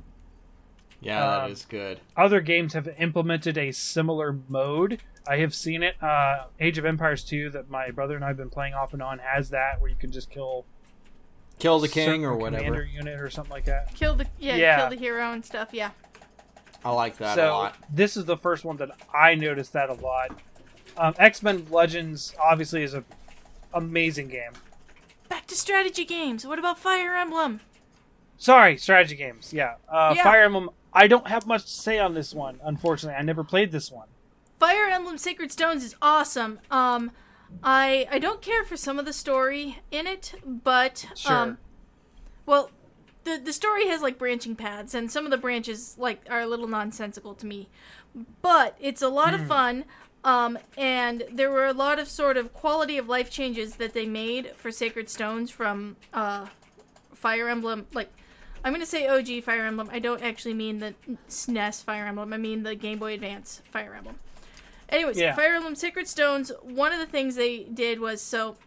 [1.01, 1.99] yeah, that um, is good.
[2.15, 4.99] Other games have implemented a similar mode.
[5.27, 6.01] I have seen it.
[6.03, 9.01] Uh, Age of Empires 2, that my brother and I have been playing off and
[9.01, 10.65] on, has that where you can just kill
[11.59, 12.63] Kill the king or whatever.
[12.63, 13.93] commander unit or something like that.
[13.95, 14.79] kill the yeah, Yeah.
[14.79, 15.69] kill the hero and stuff.
[15.71, 15.91] Yeah.
[16.85, 17.75] I like that a so lot.
[17.89, 20.37] this is the first one that I noticed that a lot.
[20.97, 23.03] Um, X Men Legends obviously is a
[23.73, 24.51] amazing game.
[25.29, 26.45] Back to strategy games.
[26.45, 27.61] What about Fire Emblem?
[28.37, 29.53] Sorry, strategy games.
[29.53, 30.23] Yeah, uh, Yeah.
[30.23, 30.69] Fire Emblem.
[30.91, 32.59] I don't have much to say on this one.
[32.63, 34.09] Unfortunately, I never played this one.
[34.59, 36.59] Fire Emblem Sacred Stones is awesome.
[36.69, 37.11] Um,
[37.61, 41.33] I I don't care for some of the story in it, but Sure.
[41.35, 41.57] um,
[42.45, 42.71] well,
[43.23, 46.47] the the story has like branching paths, and some of the branches like are a
[46.47, 47.69] little nonsensical to me,
[48.41, 49.85] but it's a lot of fun.
[50.25, 54.05] Um, and there were a lot of sort of quality of life changes that they
[54.05, 56.47] made for Sacred Stones from uh,
[57.13, 57.87] Fire Emblem.
[57.93, 58.09] Like,
[58.63, 59.89] I'm gonna say OG Fire Emblem.
[59.91, 60.95] I don't actually mean the
[61.27, 62.31] SNES Fire Emblem.
[62.31, 64.17] I mean the Game Boy Advance Fire Emblem.
[64.93, 65.35] Anyways, Yeah.
[65.35, 68.57] Fire Emblem Sacred Stones, one of the things they did was so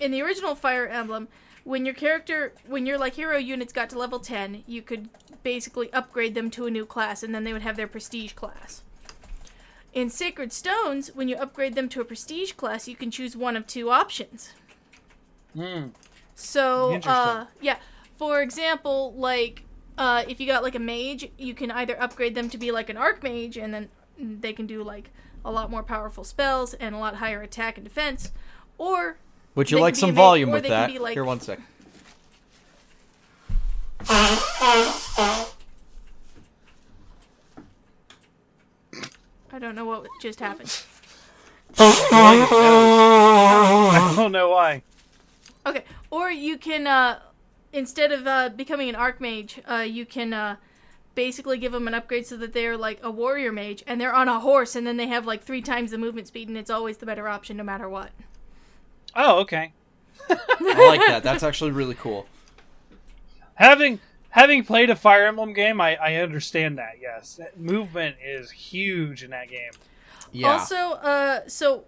[0.00, 1.28] in the original Fire Emblem,
[1.64, 5.08] when your character when your like hero units got to level 10, you could
[5.42, 8.82] basically upgrade them to a new class and then they would have their prestige class.
[9.92, 13.56] In Sacred Stones, when you upgrade them to a prestige class, you can choose one
[13.56, 14.52] of two options.
[15.56, 15.92] Mm.
[16.34, 17.78] So, uh, yeah.
[18.18, 19.62] For example, like,
[19.96, 22.90] uh, if you got like a mage, you can either upgrade them to be like
[22.90, 23.88] an archmage, and then
[24.18, 25.10] they can do like
[25.46, 28.32] a lot more powerful spells and a lot higher attack and defense,
[28.78, 29.16] or
[29.54, 30.92] Would you like some a volume or with they can that?
[30.92, 31.60] be like- Here, one sec.
[39.52, 40.82] I don't know what just happened.
[41.78, 42.42] I
[44.16, 44.82] don't know why.
[45.64, 47.20] Okay, or you can uh,
[47.72, 50.56] instead of uh, becoming an archmage, uh, you can uh,
[51.16, 54.28] basically give them an upgrade so that they're like a warrior mage, and they're on
[54.28, 56.98] a horse, and then they have like three times the movement speed, and it's always
[56.98, 58.10] the better option no matter what.
[59.16, 59.72] Oh, okay.
[60.30, 61.22] I like that.
[61.24, 62.26] That's actually really cool.
[63.54, 66.94] Having having played a Fire Emblem game, I, I understand that.
[67.00, 69.72] Yes, That movement is huge in that game.
[70.32, 70.48] Yeah.
[70.52, 71.84] Also, uh, so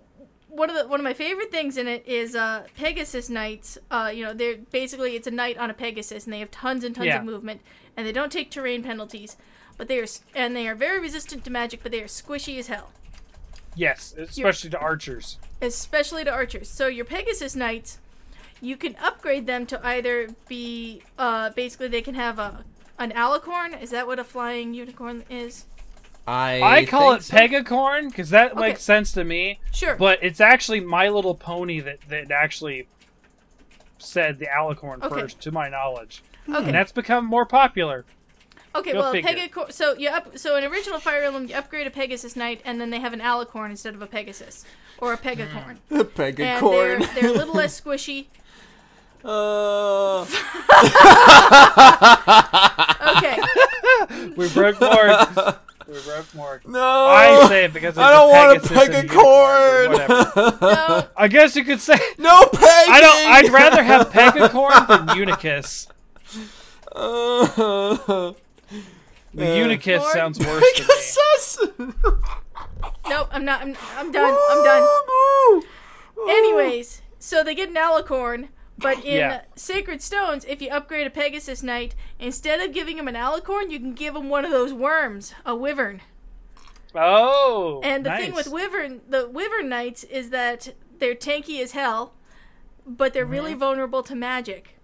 [0.48, 3.76] one of the one of my favorite things in it is uh, Pegasus Knights.
[3.90, 6.84] Uh, you know, they're basically it's a knight on a Pegasus, and they have tons
[6.84, 7.18] and tons Yeah.
[7.18, 7.60] of movement,
[7.98, 9.36] and they don't take terrain penalties,
[9.76, 12.68] but they are and they are very resistant to magic, but they are squishy as
[12.68, 12.92] hell,
[13.74, 15.38] Yes, especially to archers.
[15.60, 16.70] especially to archers.
[16.70, 17.98] So your Pegasus Knights,
[18.60, 22.64] you can upgrade them to either be uh, basically they can have a
[23.00, 23.80] an alicorn.
[23.82, 25.64] Is that what a flying unicorn is?
[26.28, 27.36] I I call it so.
[27.36, 28.60] Pegacorn because that Okay.
[28.60, 29.58] makes sense to me.
[29.72, 29.96] Sure.
[29.96, 32.86] But it's actually My Little Pony that that actually
[33.98, 35.22] said the alicorn Okay.
[35.22, 36.66] first, to my knowledge, okay.
[36.66, 38.04] and that's become more popular.
[38.74, 39.30] Okay, Go well, figure.
[39.32, 39.72] Pegacorn.
[39.72, 40.36] So you up.
[40.38, 43.20] So in original Fire Emblem, you upgrade a Pegasus Knight, and then they have an
[43.20, 44.64] Alicorn instead of a Pegasus
[44.98, 47.14] or a Pegacorn, and they're, Pegacorn.
[47.14, 48.26] they're a little less squishy.
[49.24, 50.26] Uh,
[53.16, 53.38] Okay,
[54.36, 55.56] We broke Morg.
[55.88, 56.68] we broke Morg.
[56.68, 56.80] no.
[57.06, 60.24] I say it because it's I don't a want a Pegasus and unicorn, whatever.
[60.24, 60.60] Pegacorn.
[60.60, 62.62] no, I guess you could say no pegging.
[62.94, 63.32] I don't.
[63.32, 65.88] I'd rather have Pegacorn than Unicus.
[66.98, 68.32] Uh,
[69.34, 70.12] The Uh, Unicus Lord.
[70.14, 70.88] sounds worse to me.
[70.88, 71.58] Pegasus.
[73.08, 73.28] nope.
[73.30, 73.60] I'm not.
[73.62, 74.36] I'm, I'm done.
[74.50, 75.62] I'm done.
[76.28, 78.48] Anyways, so they get an Alicorn,
[78.78, 79.42] but in Yeah.
[79.54, 83.78] Sacred Stones, if you upgrade a Pegasus Knight, instead of giving him an Alicorn, you
[83.78, 86.00] can give him one of those worms, a Wyvern.
[86.94, 88.24] Oh, And the nice.
[88.24, 92.14] thing with Wyvern, the Wyvern Knights, is that they're tanky as hell,
[92.86, 93.60] but they're really Mm-hmm.
[93.60, 94.77] vulnerable to magic.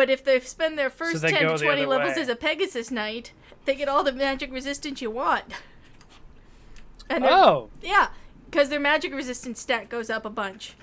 [0.00, 2.22] But if they spend their first they 10 go to the 20 other levels way.
[2.22, 3.34] as a Pegasus Knight,
[3.66, 5.44] they get all the magic resistance you want.
[7.10, 8.08] And they're- Oh, yeah,
[8.46, 10.74] because their magic resistance stat goes up a bunch.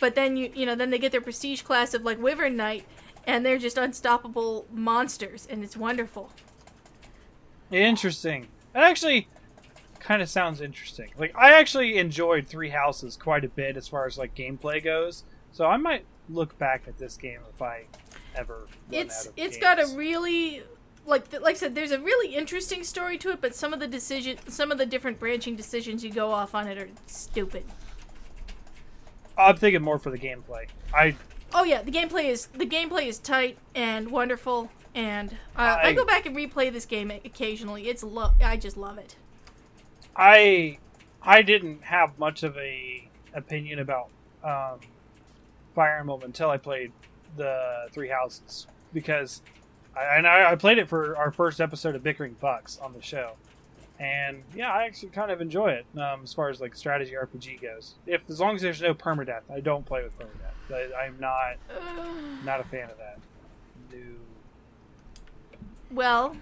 [0.00, 2.84] But then you you know then they get their prestige class of like Wyvern Knight,
[3.28, 6.32] and they're just unstoppable monsters, and it's wonderful.
[7.70, 8.48] interesting.
[8.72, 9.28] That actually
[10.00, 11.12] kind of sounds interesting.
[11.16, 15.22] Like I actually enjoyed Three Houses quite a bit as far as like gameplay goes.
[15.52, 17.84] So I might look back at this game if I
[18.34, 18.66] ever.
[18.90, 20.62] It's it's got a really
[21.06, 23.86] like like I said, there's a really interesting story to it, but some of the
[23.88, 27.64] decision, some of the different branching decisions you go off on it are stupid.
[29.36, 30.66] I'm thinking more for the gameplay.
[30.94, 31.16] I
[31.52, 35.92] Oh yeah, the gameplay is the gameplay is tight and wonderful, and uh, I, I-
[35.92, 37.88] go back and replay this game occasionally.
[37.88, 39.16] It's lo- I just love it.
[40.16, 40.78] I
[41.22, 44.08] I didn't have much of a opinion about
[44.44, 44.80] um,
[45.74, 46.92] Fire Emblem until I played
[47.36, 49.42] the Three Houses because
[49.96, 53.02] I, and I, I played it for our first episode of Bickering Bucks on the
[53.02, 53.32] show,
[53.98, 57.62] and yeah, I actually kind of enjoy it um, as far as like strategy RPG
[57.62, 57.94] goes.
[58.06, 60.94] If as long as there's no permadeath, I don't play with permadeath.
[60.94, 61.56] I, I'm not
[62.44, 63.18] not a fan of that.
[63.92, 63.98] No.
[65.90, 66.36] Well,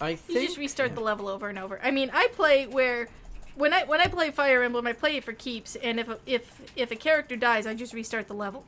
[0.00, 1.80] I think you just restart the level over and over.
[1.82, 3.08] I mean, I play where
[3.54, 6.60] when I when I play Fire Emblem, I play it for keeps, and if if
[6.76, 8.64] if a character dies, I just restart the level.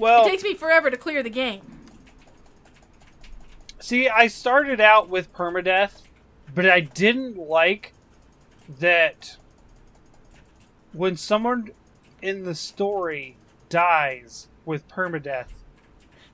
[0.00, 1.60] Well, It takes me forever to clear the game.
[3.78, 6.02] See, I started out with permadeath,
[6.54, 7.92] but I didn't like
[8.78, 9.36] that
[10.92, 11.70] when someone
[12.22, 13.36] in the story
[13.68, 15.48] dies with permadeath,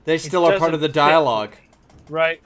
[0.05, 0.95] They still are part of the fit.
[0.95, 1.55] dialogue.
[2.09, 2.41] right?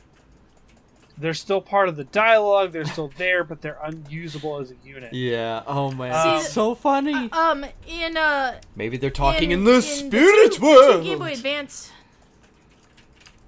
[1.18, 2.72] They're still part of the dialogue.
[2.72, 5.14] They're still there, but they're unusable as a unit.
[5.14, 5.62] Yeah.
[5.68, 7.32] Oh man, Um, it's so funny.
[7.32, 11.04] Um, in uh, Maybe they're talking in, in, the in spirit two, two world.
[11.04, 11.92] Game Boy Advance.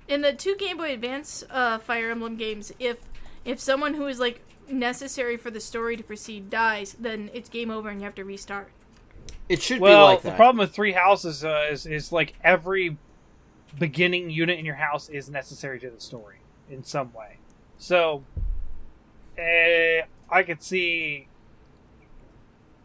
[0.07, 2.97] In the two Game Boy Advance uh, Fire Emblem games, if
[3.45, 7.71] if someone who is like necessary for the story to proceed dies, then it's game
[7.71, 8.69] over and you have to restart.
[9.49, 12.97] It should Well, be like the problem with Three Houses uh, is is like every
[13.77, 16.37] beginning unit in your house is necessary to the story
[16.69, 17.37] in some way.
[17.83, 18.23] So,
[19.37, 21.27] eh, I could see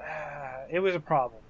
[0.01, 1.41] uh, it was a problem,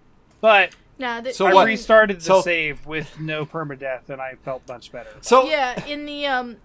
[0.42, 1.66] but Nah, the, So I what?
[1.66, 5.08] restarted the So- save with no permadeath, and I felt much better.
[5.22, 6.56] so yeah, in the um,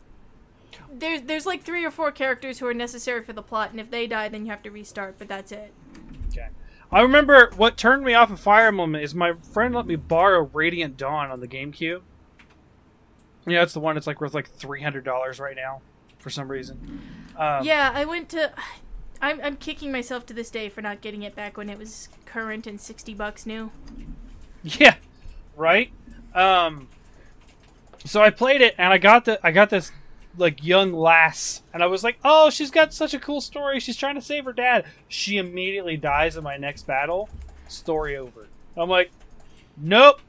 [0.92, 3.90] there's there's like three or four characters who are necessary for the plot, and if
[3.90, 5.18] they die, then you have to restart.
[5.18, 5.72] But that's it.
[6.32, 6.48] Okay.
[6.92, 10.50] I remember what turned me off of Fire Emblem is my friend let me borrow
[10.52, 12.02] Radiant Dawn on the GameCube.
[13.46, 15.82] Yeah, it's the one that's like worth like three hundred dollars right now,
[16.24, 17.02] for some reason.
[17.38, 18.52] Um, yeah, I went to.
[19.22, 22.08] I'm I'm kicking myself to this day for not getting it back when it was
[22.26, 23.72] current and sixty bucks new.
[24.64, 24.96] Yeah,
[25.58, 25.92] right.
[26.34, 26.88] Um,
[28.06, 29.92] so I played it and I got the I got this
[30.38, 33.80] like young lass and I was like, oh, she's got such a cool story.
[33.82, 34.86] She's trying to save her dad.
[35.10, 37.30] She immediately dies in my next battle.
[37.68, 38.48] Story over.
[38.78, 39.12] I'm like,
[39.78, 40.22] nope,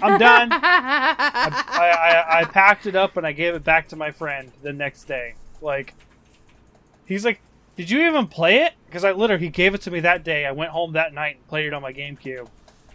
[0.00, 0.48] I'm done.
[0.52, 4.72] I, I, I packed it up and I gave it back to my friend the
[4.72, 5.34] next day.
[5.60, 5.94] Like,
[7.04, 7.40] he's like,
[7.76, 10.46] "Did you even play it?" Because I literally he gave it to me that day.
[10.46, 12.48] I went home that night and played it on my GameCube,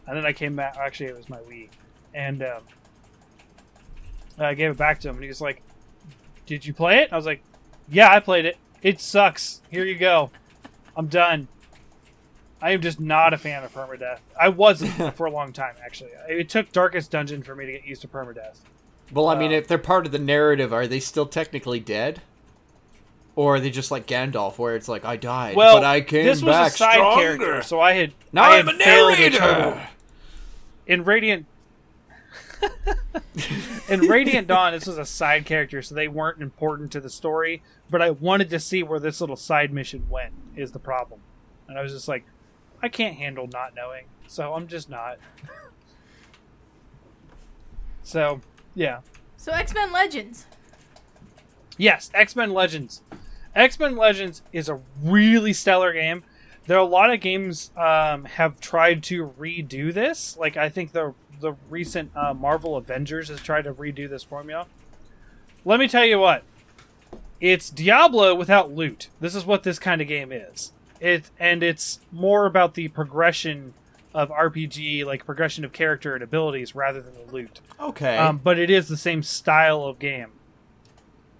[0.07, 0.77] and then I came back.
[0.77, 1.69] Actually, it was my Wii,
[2.13, 2.63] and um,
[4.39, 5.61] I gave it back to him, and he was like,
[6.45, 7.41] "Did you play it?" I was like,
[7.87, 8.57] "Yeah, I played it.
[8.81, 9.61] It sucks.
[9.69, 10.31] Here you go.
[10.95, 11.47] I'm done."
[12.61, 14.19] I am just not a fan of permadeath.
[14.39, 16.09] I wasn't for a long time, actually.
[16.27, 18.57] It took Darkest Dungeon for me to get used to permadeath.
[19.11, 22.21] well, I mean, uh, if they're part of the narrative, are they still technically dead?
[23.35, 26.25] Or are they just like Gandalf, where it's like I died, Well, but I came
[26.25, 27.21] this was back a side stronger.
[27.21, 29.87] character, so I had now I I'm a narrator.
[30.87, 31.45] in Radiant.
[33.89, 37.61] in Radiant Dawn, this was a side character, so they weren't important to the story.
[37.91, 40.33] But I wanted to see where this little side mission went.
[40.55, 41.19] Is the problem,
[41.67, 42.25] and I was just like,
[42.81, 45.17] I can't handle not knowing, so I'm just not.
[48.03, 48.41] so,
[48.75, 48.99] yeah.
[49.37, 50.45] So X Men Legends.
[51.77, 53.01] Yes, X Men Legends.
[53.55, 56.23] X Men Legends is a really stellar game.
[56.65, 60.37] There are a lot of games um, have tried to redo this.
[60.37, 64.67] Like I think the the recent uh, Marvel Avengers has tried to redo this formula.
[65.65, 66.43] Let me tell you what,
[67.39, 69.09] it's Diablo without loot.
[69.19, 70.71] This is what this kind of game is.
[70.99, 73.73] It and it's more about the progression
[74.13, 78.17] of RPG, like progression of character and abilities, rather than the loot Okay.
[78.17, 80.31] um, but it is the same style of game.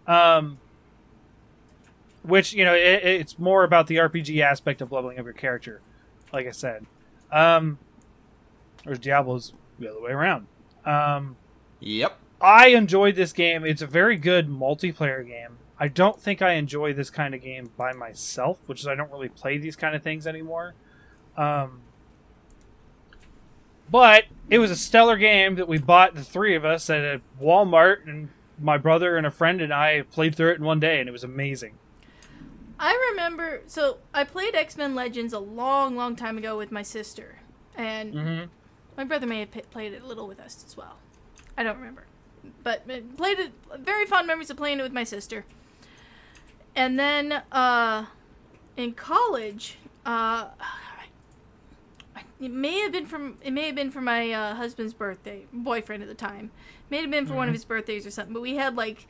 [0.06, 0.60] Um,
[2.24, 5.82] which you know, it, it's more about the RPG aspect of leveling up your character,
[6.32, 6.86] like I said.
[7.32, 7.80] Um,
[8.84, 10.48] whereas Diablo's the other way around.
[10.86, 11.36] Um,
[11.80, 12.18] yep.
[12.40, 13.66] I enjoyed this game.
[13.66, 15.58] It's a very good multiplayer game.
[15.80, 19.12] I don't think I enjoy this kind of game by myself, which is I don't
[19.12, 20.74] really play these kind of things anymore.
[21.38, 21.82] Um,
[23.90, 27.22] but it was a stellar game that we bought the three of us at a
[27.42, 28.30] Walmart, and
[28.60, 31.12] my brother and a friend and I played through it in one day, and it
[31.12, 31.76] was amazing.
[32.80, 33.62] I remember.
[33.68, 37.40] So I played X Men Legends a long, long time ago with my sister,
[37.76, 38.46] and Mm-hmm.
[38.98, 40.98] my brother may have p- played it a little with us as well.
[41.58, 42.06] I don't remember,
[42.64, 43.52] but uh, played it.
[43.80, 45.46] Very fond memories of playing it with my sister.
[46.78, 48.06] And then uh,
[48.78, 50.50] in college, uh,
[52.40, 56.04] it may have been from it may have been for my uh, husband's birthday, boyfriend
[56.04, 56.52] at the time.
[56.86, 58.32] it May have been for one of his birthdays or something.
[58.32, 59.08] But we had like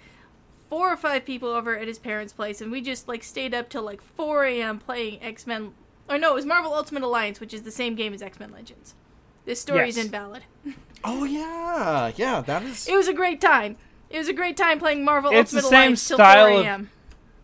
[0.69, 3.67] four or five people over at his parents' place, and we just like stayed up
[3.67, 4.79] till like 4 a.m.
[4.79, 5.73] playing X Men.
[6.09, 8.53] Or no, it was Marvel Ultimate Alliance, which is the same game as X Men
[8.53, 8.95] Legends.
[9.43, 10.43] This story is invalid.
[11.03, 12.41] Oh yeah, yeah.
[12.41, 12.87] That is.
[12.87, 13.77] It was a great time.
[14.09, 16.59] It was a great time playing Marvel It's the Ultimate same Alliance till style 4
[16.59, 16.89] of a.m.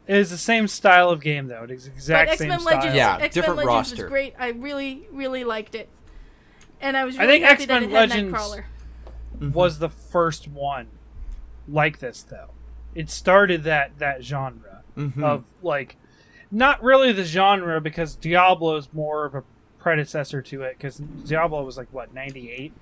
[0.08, 1.64] It is the same style of game, though.
[1.64, 2.76] It is the But exact X same Men style.
[2.76, 4.04] Legends, Yeah, X Men different Legends roster.
[4.04, 4.36] was great.
[4.38, 5.90] I really, really liked it,
[6.82, 8.64] and I was I really think happy that X-Men it Legends- Nightcrawler.
[9.54, 10.88] was the first one
[11.68, 12.50] like this though.
[12.96, 15.24] It started that that genre Mhm.
[15.24, 15.96] of like
[16.52, 19.44] not really the genre because Diablo is more of a
[19.80, 22.74] predecessor to it because Diablo was like what 98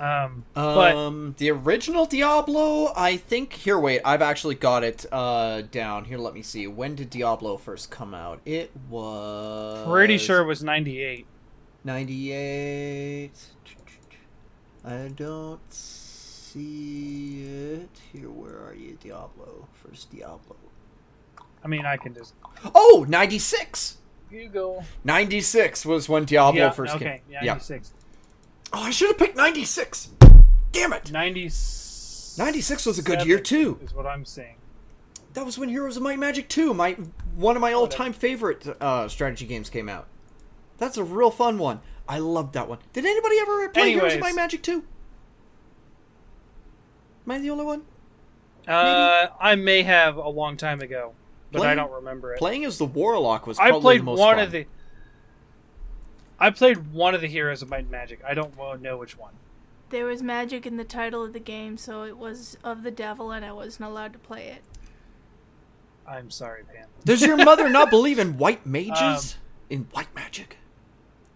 [0.00, 3.52] um but Um, the original Diablo, I think.
[3.52, 6.04] Here, wait, I've actually got it uh down.
[6.04, 6.66] Here, let me see.
[6.66, 8.40] When did Diablo first come out?
[8.44, 11.26] It was pretty sure it was 98
[11.84, 13.30] 98.
[14.84, 17.90] I don't see it.
[18.12, 19.66] Here, where are you, Diablo?
[19.72, 20.56] First Diablo.
[21.62, 22.34] I mean, I can just
[22.74, 23.96] Oh, 96!
[24.30, 24.84] Google.
[25.04, 27.20] 96 was when Diablo yeah, first okay, came.
[27.30, 27.52] yeah, Yeah.
[27.54, 27.92] 96.
[28.72, 30.10] Oh, I should have picked 96.
[30.72, 31.10] Damn it.
[31.10, 33.78] 96 96 was a good year, too.
[33.82, 34.54] Is what I'm saying.
[35.34, 36.92] That was when Heroes of Might and Magic 2, my
[37.34, 40.06] one of my all-time favorite uh, strategy games came out.
[40.78, 41.80] That's a real fun one.
[42.08, 42.78] I loved that one.
[42.92, 44.72] Did anybody ever play Heroes of Might and Magic 2?
[47.26, 47.82] Am I the only one?
[48.66, 51.12] Uh, I may have a long time ago,
[51.52, 52.38] but I don't remember it.
[52.38, 54.44] Playing as the Warlock was I probably played the most one fun.
[54.44, 54.66] of the.
[56.38, 58.20] I played one of the heroes of Might and Magic.
[58.26, 59.32] I don't know which one.
[59.90, 63.32] There was magic in the title of the game, so it was of the devil,
[63.32, 64.62] and I wasn't allowed to play it.
[66.06, 66.86] I'm sorry, Pam.
[67.04, 69.34] Does your mother not believe in white mages?
[69.34, 69.40] Um,
[69.70, 70.56] in white magic?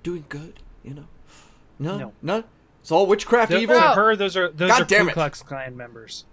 [0.03, 1.07] Doing good, you know?
[1.79, 2.13] No, No.
[2.23, 2.45] no.
[2.81, 3.77] It's all witchcraft Th- evil.
[3.77, 5.13] to her, those are those God are Ku it.
[5.13, 6.25] Klux Klan members.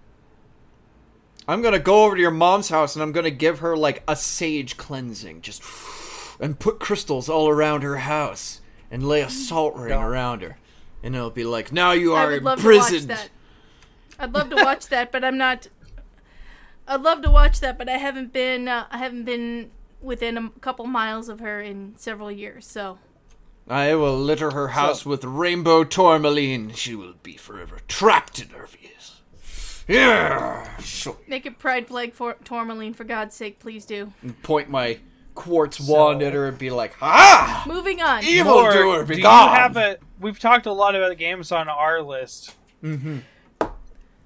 [1.47, 4.15] I'm gonna go over to your mom's house and I'm gonna give her like a
[4.15, 5.61] sage cleansing, just
[6.39, 8.58] and put crystals all around her house
[8.91, 10.05] and lay a salt ring God.
[10.05, 10.57] around her,
[11.03, 13.09] and it'll be like, now you are would love to watch imprisoned.
[13.09, 13.29] that.
[14.19, 15.67] I'd love to watch that, but I'm not.
[16.87, 18.67] I'd love to watch that, but I haven't been.
[18.67, 19.71] Uh, I haven't been
[20.01, 22.65] within a couple miles of her in several years.
[22.65, 22.97] So
[23.67, 26.73] I will litter her house with rainbow tourmaline.
[26.73, 29.21] She will be forever trapped in her views.
[29.87, 30.77] Yeah.
[30.79, 34.13] So, make it pride flag for tourmaline for God's sake, please do.
[34.21, 34.99] and point my
[35.39, 37.63] quartz wand at her and be like, "Ha!
[37.67, 38.23] Moving on.
[38.23, 39.97] Evil Or doer, do be you gone!" have a?
[40.19, 42.55] We've talked a lot about the games on our list.
[42.83, 43.19] Mm-hmm.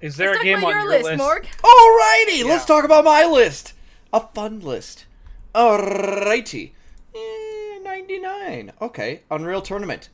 [0.00, 1.18] Is there Let's a talk game about on your your list, list?
[1.18, 1.46] Morg.
[1.62, 3.72] Alrighty, let's talk about my list.
[4.12, 5.06] A fun list.
[5.54, 6.72] Alrighty.
[7.14, 8.72] Eh, 99.
[8.82, 9.22] Okay.
[9.30, 10.10] Unreal Tournament.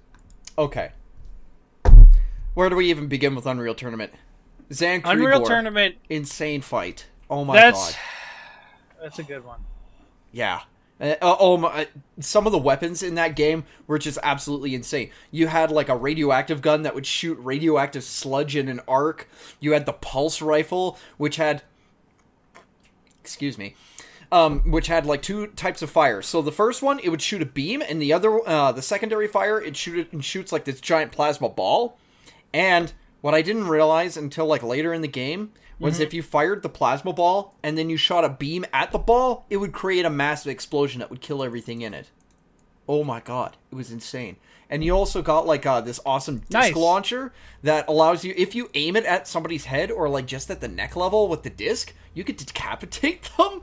[0.58, 0.92] Okay.
[2.54, 4.12] Where do we even begin with Unreal Tournament?
[4.70, 5.96] Xan Unreal Tournament.
[6.08, 7.06] Insane fight.
[7.28, 8.00] Oh my That's god.
[9.02, 9.60] that's a good one.
[10.32, 10.60] Yeah.
[11.00, 11.68] Uh, oh my!
[11.68, 11.84] uh,
[12.18, 15.10] Some of the weapons in that game were just absolutely insane.
[15.30, 19.28] You had like a radioactive gun that would shoot radioactive sludge in an arc.
[19.60, 21.62] You had the pulse rifle, which had,
[23.22, 23.76] excuse me,
[24.30, 26.20] um, which had like two types of fire.
[26.20, 29.26] So the first one, it would shoot a beam, and the other, uh, the secondary
[29.26, 31.96] fire, it shoot it shoots like this giant plasma ball.
[32.52, 36.02] And what I didn't realize until like later in the game was mm-hmm.
[36.04, 39.46] if you fired the plasma ball and then you shot a beam at the ball,
[39.50, 42.10] it would create a massive explosion that would kill everything in it.
[42.86, 44.36] Oh my god, it was insane.
[44.70, 46.74] And you also got like uh, this awesome disc Nice.
[46.76, 47.32] launcher
[47.62, 50.68] that allows you, if you aim it at somebody's head or like just at the
[50.68, 53.60] neck level with the disc, you could decapitate them.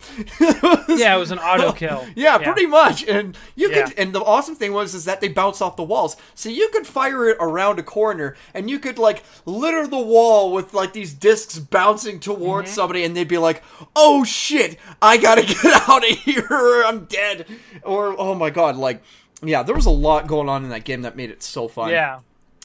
[0.90, 2.06] Yeah, it was an auto kill.
[2.16, 3.06] Yeah, pretty much.
[3.08, 3.86] And you Yeah.
[3.88, 6.16] could and the awesome thing was is that they bounce off the walls.
[6.36, 10.52] So you could fire it around a corner and you could like litter the wall
[10.54, 12.76] with like these discs bouncing towards Mm-hmm.
[12.76, 13.64] somebody and they'd be like,
[13.96, 17.46] "Oh shit, I got to get out of here or I'm dead."
[17.84, 19.02] Or oh my god, like
[19.44, 21.92] yeah, there was a lot going on in that game that made it so fun.
[21.92, 22.20] Yeah.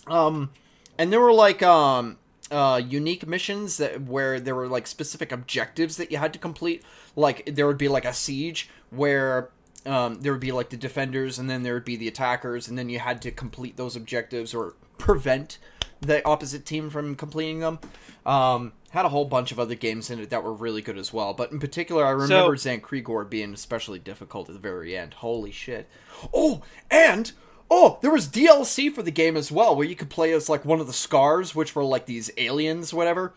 [0.07, 0.51] Um,
[0.99, 2.19] and there were like um
[2.51, 6.83] uh unique missions that where there were like specific objectives that you had to complete.
[7.17, 9.51] Like there would be like a siege where
[9.87, 12.79] um there would be like the defenders and then there would be the attackers and
[12.79, 15.59] then you had to complete those objectives or prevent
[16.03, 17.79] the opposite team from completing them.
[18.27, 21.15] Um had a whole bunch of other games in it that were really good as
[21.15, 25.15] well, but in particular I remember Xan Kriegor being especially difficult at the very end.
[25.15, 25.89] Holy shit.
[26.35, 27.33] Oh, and
[27.75, 30.63] Oh, there was DLC for the game as well, where you could play as like
[30.63, 33.33] one of the scars, which were like these aliens, whatever.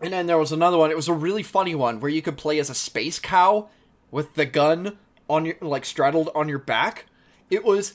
[0.00, 0.92] And then there was another one.
[0.92, 3.68] It was a really funny one where you could play as a space cow
[4.12, 4.96] with the gun
[5.28, 7.06] on your like straddled on your back.
[7.50, 7.94] It was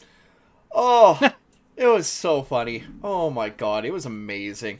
[0.74, 1.32] oh,
[1.78, 2.84] it was so funny.
[3.04, 4.80] Oh my god, it was amazing.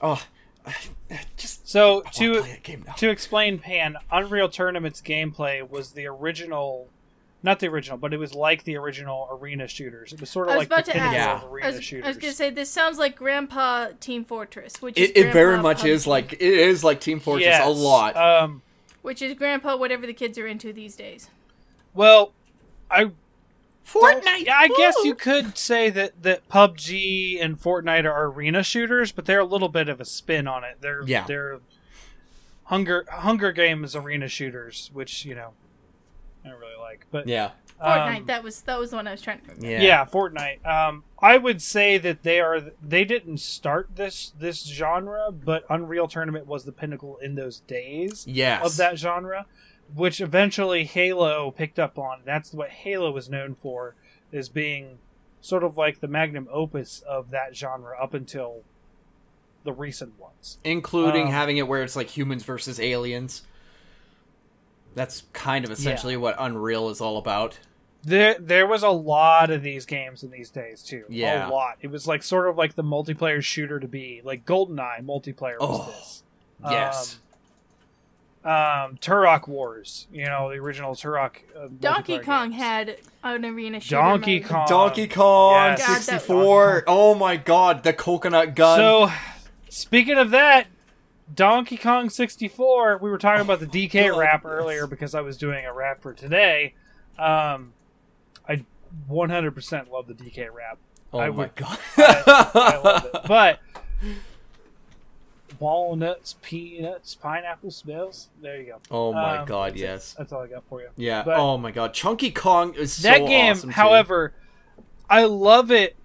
[0.00, 0.22] Oh,
[1.36, 2.92] just So wanna to play that game now.
[2.94, 6.88] to explain Pan, Unreal Tournament's gameplay was the original,
[7.42, 10.12] not the original, but it was like the original arena shooters.
[10.12, 11.44] It was sort of I was like about the to pinnacle ask.
[11.44, 12.04] of I arena was, shooters.
[12.04, 15.52] I was gonna say this sounds like Grandpa Team Fortress, which is It, it very
[15.54, 17.66] Grandpa much is like it is like Team Fortress Yes.
[17.66, 18.16] a lot.
[18.16, 18.62] Um,
[19.02, 21.28] which is Grandpa whatever the kids are into these days.
[21.94, 22.32] well,
[22.90, 23.10] I
[23.86, 24.46] Fortnite.
[24.46, 29.24] yeah, I guess you could say that that PUBG and Fortnite are arena shooters, but
[29.26, 30.78] they're a little bit of a spin on it.
[30.80, 31.24] They're Yeah.
[31.26, 31.60] they're
[32.64, 35.52] Hunger Hunger Games arena shooters, which you know
[36.44, 37.50] I don't really like, but Yeah.
[37.80, 38.16] Fortnite.
[38.18, 39.66] um, that was that was the one I was trying to remember.
[39.68, 39.80] Yeah.
[39.82, 40.04] yeah.
[40.04, 40.64] Fortnite.
[40.66, 46.06] Um, I would say that they are they didn't start this this genre, but Unreal
[46.06, 48.64] Tournament was the pinnacle in those days Yes.
[48.64, 49.46] of that genre,
[49.94, 52.20] which eventually Halo picked up on.
[52.24, 53.94] That's what Halo was known for,
[54.30, 54.98] is being
[55.40, 58.62] sort of like the magnum opus of that genre up until
[59.64, 60.58] the recent ones.
[60.64, 63.42] including Um, having it where it's like humans versus aliens.
[64.94, 67.58] That's kind of essentially what Unreal is all about.
[68.04, 71.04] There, there was a lot of these games in these days too.
[71.08, 71.48] Yeah.
[71.48, 71.76] a lot.
[71.80, 74.20] It was like sort of like the multiplayer shooter to be.
[74.24, 76.22] Like GoldenEye multiplayer was Oh, this.
[76.64, 77.14] Yes.
[77.14, 77.21] Um,
[78.44, 80.06] Turok Wars.
[80.12, 81.36] You know the original Turok.
[81.56, 82.62] Uh, Donkey multiplayer Kong games.
[82.62, 83.96] had an arena shooter.
[84.00, 84.48] Donkey mode.
[84.48, 84.66] Kong.
[84.68, 85.86] Donkey Kong Yes.
[85.86, 86.84] God, that- 64.
[86.86, 88.78] Oh my god, the coconut gun.
[88.78, 89.12] So,
[89.68, 90.66] speaking of that,
[91.34, 94.52] Donkey Kong 64, we were talking about the DK God, rap yes.
[94.52, 96.74] earlier because I was doing a rap for today.
[97.18, 97.72] Um,
[98.48, 98.64] I
[99.10, 100.78] 100% love the DK rap.
[101.12, 101.78] oh I my would- god.
[101.96, 103.20] I love it.
[103.28, 103.60] But
[105.62, 108.28] walnuts, peanuts, pineapple smells.
[108.42, 108.78] There you go.
[108.90, 109.84] oh my Um, god, that's it.
[109.84, 110.14] yes.
[110.18, 110.88] That's all I got for you.
[110.96, 111.22] Yeah.
[111.22, 111.94] But- oh my god.
[111.94, 114.34] Chunky Kong is so that game, awesome, however,
[115.08, 115.96] I love it.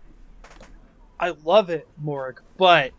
[1.19, 2.91] I love it, Morg, but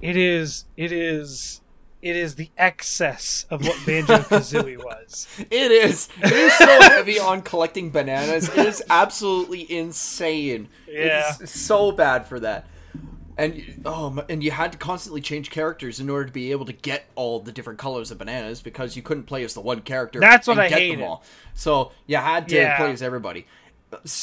[0.00, 1.60] it is it is
[2.02, 5.26] it is the excess of what Banjo Kazooie was.
[5.50, 6.08] It is.
[6.22, 8.48] It is so heavy on collecting bananas.
[8.50, 10.68] It is absolutely insane.
[10.88, 11.32] Yeah.
[11.40, 12.66] It's so bad for that.
[13.36, 16.72] And oh, and you had to constantly change characters in order to be able to
[16.72, 20.20] get all the different colors of bananas because you couldn't play as the one character.
[20.20, 20.98] That's what and I get hated.
[21.00, 21.24] them all.
[21.54, 22.76] So you had to Yeah.
[22.76, 23.46] play as everybody.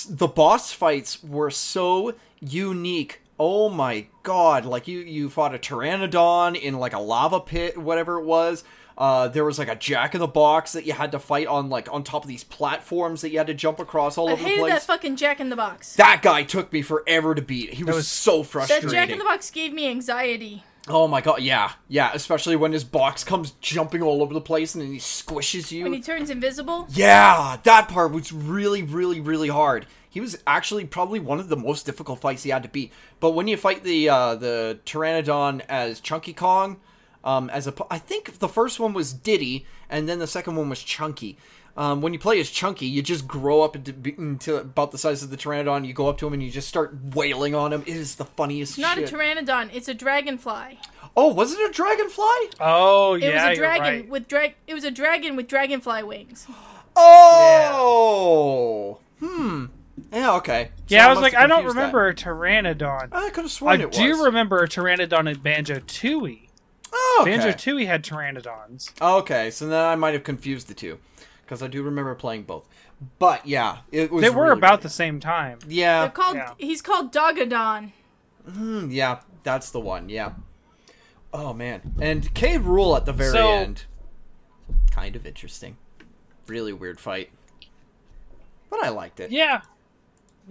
[0.09, 3.21] The boss fights were so unique.
[3.39, 4.65] Oh my god!
[4.65, 8.63] Like you, you fought a pteranodon in like a lava pit, whatever it was.
[8.97, 11.69] Uh, there was like a jack in the box that you had to fight on,
[11.69, 14.43] like on top of these platforms that you had to jump across all I over
[14.43, 14.73] the hated place.
[14.73, 15.95] that fucking Jack in the Box.
[15.95, 17.73] That guy took me forever to beat.
[17.73, 18.87] He was, was- so That.
[18.89, 20.63] Jack in the Box gave me anxiety.
[20.87, 22.11] oh my god, yeah, yeah.
[22.13, 25.83] Especially when his box comes jumping all over the place and then he squishes you.
[25.83, 26.87] When he turns invisible.
[26.91, 29.85] yeah, that part was really, really, really hard.
[30.09, 32.91] He was actually probably one of the most difficult fights he had to beat.
[33.21, 36.79] But when you fight the uh, the Pteranodon as Chunky Kong,
[37.23, 40.69] um, as a, I think the first one was Diddy, and then the second one
[40.69, 41.37] was Chunky.
[41.77, 45.23] Um, when you play as Chunky, you just grow up into, into about the size
[45.23, 45.85] of the Pteranodon.
[45.87, 47.81] You go up to him and you just start wailing on him.
[47.87, 48.73] It is the funniest.
[48.73, 49.09] It's not shit.
[49.11, 49.69] a pteranodon.
[49.73, 50.79] It's a dragonfly.
[51.15, 52.25] Oh, was it a dragonfly?
[52.59, 54.09] Oh It yeah, was a dragon right.
[54.09, 54.55] with drag.
[54.67, 56.45] It was a dragon with dragonfly wings.
[57.53, 59.65] Oh, hmm.
[60.11, 60.71] Yeah, okay.
[60.87, 61.79] So yeah, I was must like, I don't confused that.
[61.79, 63.09] remember a pteranodon.
[63.13, 64.19] I could have sworn I it do was.
[64.25, 66.47] remember a pteranodon in Banjo Tooie.
[67.13, 67.31] Oh, okay.
[67.37, 68.91] Banjo Tooie had pteranodons.
[69.01, 70.99] Okay, so then I might have confused the two,
[71.43, 72.67] because I do remember playing both.
[73.19, 74.21] But yeah, it was.
[74.21, 74.85] They were really about good.
[74.85, 75.59] the same time.
[75.67, 76.35] Yeah, They're called.
[76.37, 76.53] yeah.
[76.57, 77.91] He's called Dogadon.
[78.47, 80.07] mm, yeah, that's the one.
[80.09, 80.33] Yeah.
[81.33, 82.57] Oh man, and K.
[82.57, 83.85] Rool at the very So- end,
[84.91, 85.77] kind of interesting.
[86.47, 87.31] Really weird fight,
[88.69, 89.31] but I liked it.
[89.31, 89.61] Yeah,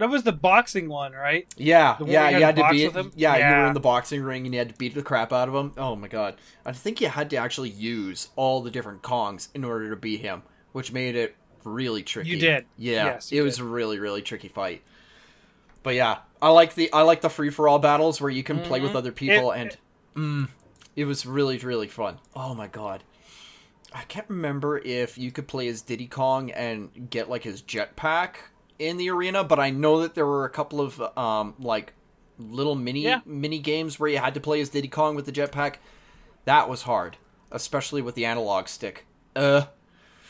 [0.01, 1.47] that was the boxing one, right?
[1.57, 2.91] Yeah, yeah, you you had had to beat.
[2.91, 3.11] him?
[3.15, 5.47] Yeah, you were in the boxing ring and you had to beat the crap out
[5.47, 5.73] of him.
[5.77, 9.63] Oh my god, I think you had to actually use all the different Kongs in
[9.63, 10.41] order to beat him,
[10.71, 12.29] which made it really tricky.
[12.31, 12.65] You did.
[12.77, 14.81] Yeah, Yes, it you was a really really tricky fight.
[15.83, 18.59] But yeah, I like the I like the free for all battles where you can
[18.61, 19.61] play with other people Mm-hmm.
[19.67, 19.77] It-
[20.15, 20.51] and mm,
[20.95, 22.17] it was really really fun.
[22.35, 23.03] Oh my god.
[23.93, 28.35] I can't remember if you could play as Diddy Kong and get like his jetpack
[28.81, 31.93] in the arena, but I know that there were a couple of um like
[32.37, 33.21] little mini Yeah.
[33.25, 35.75] mini games where you had to play as Diddy Kong with the jetpack.
[36.45, 37.17] That was hard,
[37.51, 39.05] especially with the analog stick.
[39.35, 39.65] Uh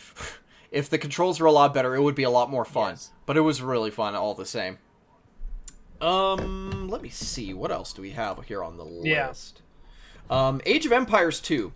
[0.71, 2.91] if the controls were a lot better, it would be a lot more fun.
[2.91, 3.11] Yes.
[3.25, 4.77] But it was really fun all the same.
[6.01, 7.53] Um, let me see.
[7.53, 9.27] What else do we have here on the Yeah.
[9.29, 9.61] list?
[10.29, 11.73] Um, Age of Empires 2.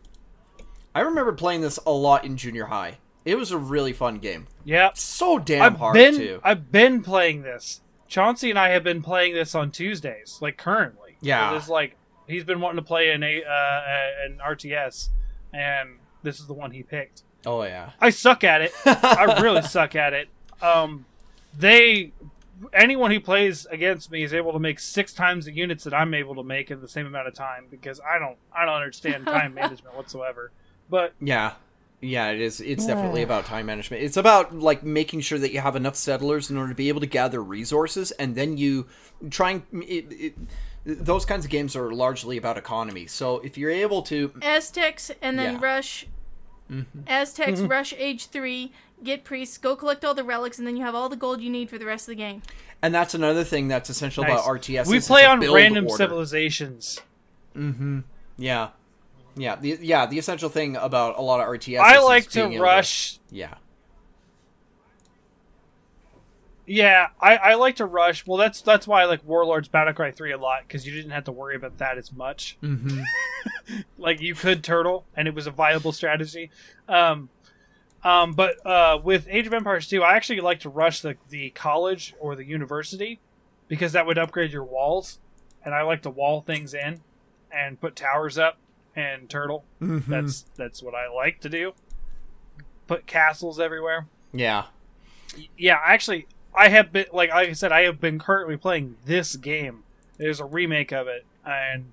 [0.95, 2.97] I remember playing this a lot in junior high.
[3.25, 4.47] It was a really fun game.
[4.63, 6.39] Yeah, So damn I've hard been too.
[6.43, 7.81] I've been playing this.
[8.07, 11.17] Chauncey and I have been playing this on Tuesdays, like currently.
[11.21, 11.55] Yeah.
[11.57, 11.95] it's like
[12.27, 13.81] he's been wanting to play an a uh,
[14.25, 15.09] an RTS,
[15.53, 17.23] and this is the one he picked.
[17.47, 17.91] oh yeah.
[17.99, 18.73] I suck at it.
[18.85, 20.29] I really suck at it.
[20.61, 21.05] Um,
[21.57, 22.11] they
[22.73, 26.13] anyone who plays against me is able to make six times the units that I'm
[26.13, 29.25] able to make in the same amount of time because I don't I don't understand
[29.25, 30.51] time management whatsoever.
[30.89, 31.53] But Yeah.
[32.01, 32.61] Yeah, it is.
[32.61, 34.03] It's definitely about time management.
[34.03, 36.99] It's about like making sure that you have enough settlers in order to be able
[37.01, 38.85] to gather resources, and then you
[39.29, 40.35] try and it, it,
[40.85, 43.07] those kinds of games are largely about economy.
[43.07, 45.59] So if you're able to, Aztecs and then Yeah.
[45.63, 46.05] rush.
[46.71, 47.01] Mm-hmm.
[47.07, 47.67] Aztecs mm-hmm.
[47.67, 48.71] rush age three.
[49.03, 49.57] Get priests.
[49.57, 51.77] Go collect all the relics, and then you have all the gold you need for
[51.77, 52.41] the rest of the game.
[52.81, 54.33] and that's another thing that's essential nice.
[54.33, 54.87] about RTS.
[54.87, 55.97] we play on random order.
[55.97, 57.01] civilizations.
[57.55, 57.99] Mm-hmm.
[58.37, 58.69] Yeah,
[59.35, 60.05] yeah, the, yeah.
[60.05, 61.79] The essential thing about a lot of RTS.
[61.79, 63.19] I like to rush.
[63.29, 63.55] yeah.
[66.67, 68.25] Yeah, I, I like to rush.
[68.25, 71.25] Well, that's that's why I like Warlords Battlecry three a lot because you didn't have
[71.25, 72.57] to worry about that as much.
[72.63, 73.01] Mm-hmm.
[73.99, 76.49] like you could turtle, and it was a viable strategy.
[76.89, 77.29] Um,
[78.03, 81.51] um, but uh, with Age of Empires 2, I actually like to rush the the
[81.51, 83.19] college or the university
[83.67, 85.19] because that would upgrade your walls,
[85.63, 87.01] and I like to wall things in
[87.51, 88.57] and put towers up
[88.95, 89.65] and turtle.
[89.81, 90.05] Mhm.
[90.05, 91.73] That's that's what I like to do.
[92.87, 94.07] Put castles everywhere.
[94.31, 94.65] yeah.
[95.57, 99.35] Yeah, actually, I have been like like I said, I have been currently playing this
[99.35, 99.83] game.
[100.17, 101.91] There's a remake of it, and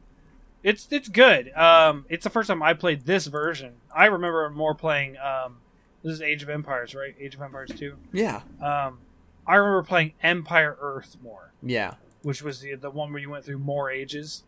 [0.63, 1.53] it's it's good.
[1.57, 3.75] Um, it's the first time I played this version.
[3.95, 5.17] I remember more playing.
[5.17, 5.57] Um,
[6.05, 7.15] this is Age of Empires, right?
[7.19, 7.97] Age of Empires two.
[8.13, 8.43] Yeah.
[8.61, 8.99] Um,
[9.47, 11.95] I remember playing Empire Earth more, Yeah.
[12.23, 14.45] which was the the one where you went through more ages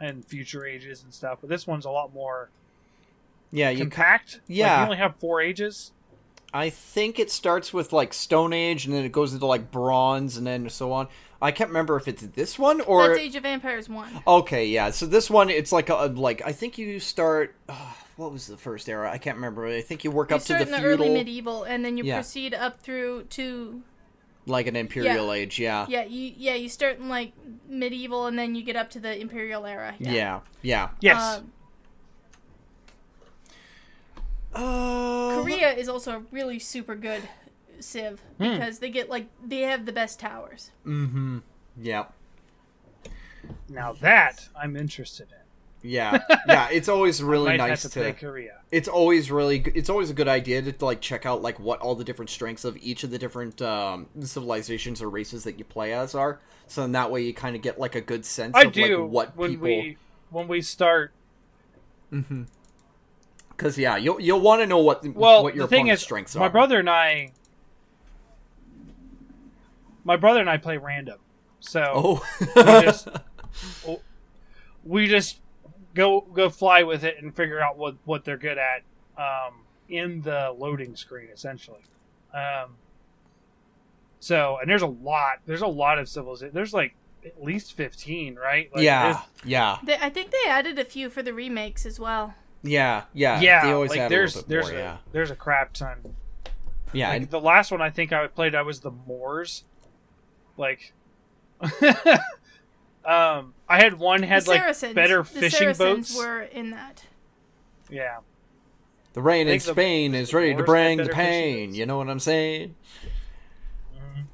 [0.00, 1.38] and future ages and stuff.
[1.40, 2.50] But this one's a lot more
[3.52, 3.70] Yeah.
[3.70, 3.80] You.
[3.80, 4.34] compact.
[4.34, 4.78] Like, yeah.
[4.80, 5.92] you only have four ages.
[6.52, 10.36] I think it starts with like Stone Age, and then it goes into like Bronze,
[10.36, 11.08] and then so on.
[11.42, 13.08] I can't remember if it's this one or.
[13.08, 14.08] That's Age of Vampires one.
[14.24, 14.90] Okay, yeah.
[14.90, 17.56] So this one, it's like a like I think you start.
[17.68, 17.74] Uh,
[18.16, 19.10] what was the first era?
[19.10, 19.66] I can't remember.
[19.66, 21.96] I think you work You up to the in the feudal, early medieval, and then
[21.98, 22.18] you Yeah.
[22.18, 23.82] proceed up through to
[24.46, 25.58] like an imperial age.
[25.58, 25.86] Yeah.
[25.88, 27.32] yeah, you yeah you start in like
[27.68, 29.94] medieval, and then you get up to the imperial era.
[29.98, 30.12] Yeah.
[30.12, 30.40] Yeah.
[30.62, 30.88] Yeah.
[31.00, 31.36] Yes.
[31.38, 31.50] Um,
[34.54, 37.22] Uh, Korea is also a really super good
[37.80, 38.52] civ Hmm.
[38.52, 40.70] because they get like they have the best towers.
[40.86, 41.38] Mm-hmm.
[41.80, 42.06] Yeah.
[43.68, 45.43] now that I'm interested in.
[45.84, 46.18] Yeah.
[46.48, 46.68] Yeah.
[46.70, 47.88] It's always really nice to.
[47.90, 48.58] to play Korea.
[48.72, 51.94] it's always really it's always a good idea to like check out like what all
[51.94, 55.92] the different strengths of each of the different um, civilizations or races that you play
[55.92, 58.64] as are so then that way you kind of get like a good sense I
[58.64, 59.96] of do like what when people we
[60.30, 61.12] when we start.
[62.12, 62.42] Mm-hmm.
[63.50, 66.34] Because yeah you'll you'll want to know what Well, what your the thing is, strengths
[66.34, 67.30] my are brother and I,
[70.04, 71.18] my brother and I play random,
[71.60, 72.22] so oh
[72.56, 73.08] we just
[74.84, 75.38] we just
[75.94, 78.82] go go fly with it and figure out what what they're good at
[79.16, 81.80] um, in the loading screen, essentially.
[82.32, 82.76] Um,
[84.20, 85.38] so, and there's a lot.
[85.46, 86.54] There's a lot of civilizations.
[86.54, 86.94] There's like
[87.24, 88.70] at least fifteen, right?
[88.74, 92.34] Like, yeah yeah They, I think they added a few for the remakes as well.
[92.62, 95.30] yeah yeah yeah, they always like add there's a bit there's more, a yeah there's
[95.30, 96.16] a crap ton.
[96.92, 99.64] yeah Like and- the last one I think I played, I was the Moors.
[100.56, 100.92] Like,
[103.04, 106.16] um, I had one had the like Saracens, better the fishing Saracens boats.
[106.18, 107.04] were in that.
[107.90, 108.18] Yeah,
[109.14, 111.86] the rain I in think the- Spain is the ready to bring the pain you
[111.86, 112.74] know what I'm saying
[113.96, 114.24] Mhm.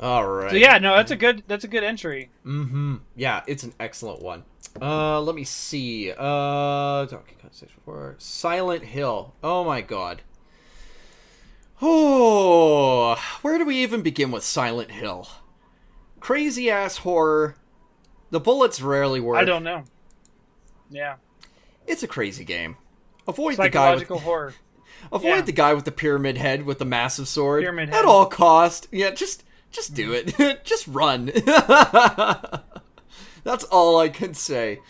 [0.00, 2.30] all right so yeah, no, that's a good that's a good entry.
[2.46, 2.96] Mm-hmm.
[3.16, 4.44] Yeah, it's an excellent one.
[4.80, 6.12] Uh, let me see.
[6.12, 8.14] Uh, Donkey Kong 64.
[8.18, 9.34] Silent Hill.
[9.42, 10.22] Oh my god.
[11.82, 15.28] Oh, where do we even begin with Silent Hill?
[16.20, 17.56] Crazy ass horror.
[18.30, 19.38] The bullets rarely work.
[19.38, 19.84] I don't know.
[20.90, 21.16] Yeah,
[21.86, 22.76] It's a crazy game.
[23.28, 24.54] Avoid the guy with horror.
[25.12, 25.40] avoid yeah.
[25.42, 28.88] the guy with the pyramid head with the massive sword Pyramid at all cost.
[28.90, 30.64] Yeah, just just do it.
[30.64, 31.26] just run.
[33.44, 34.80] That's all I can say.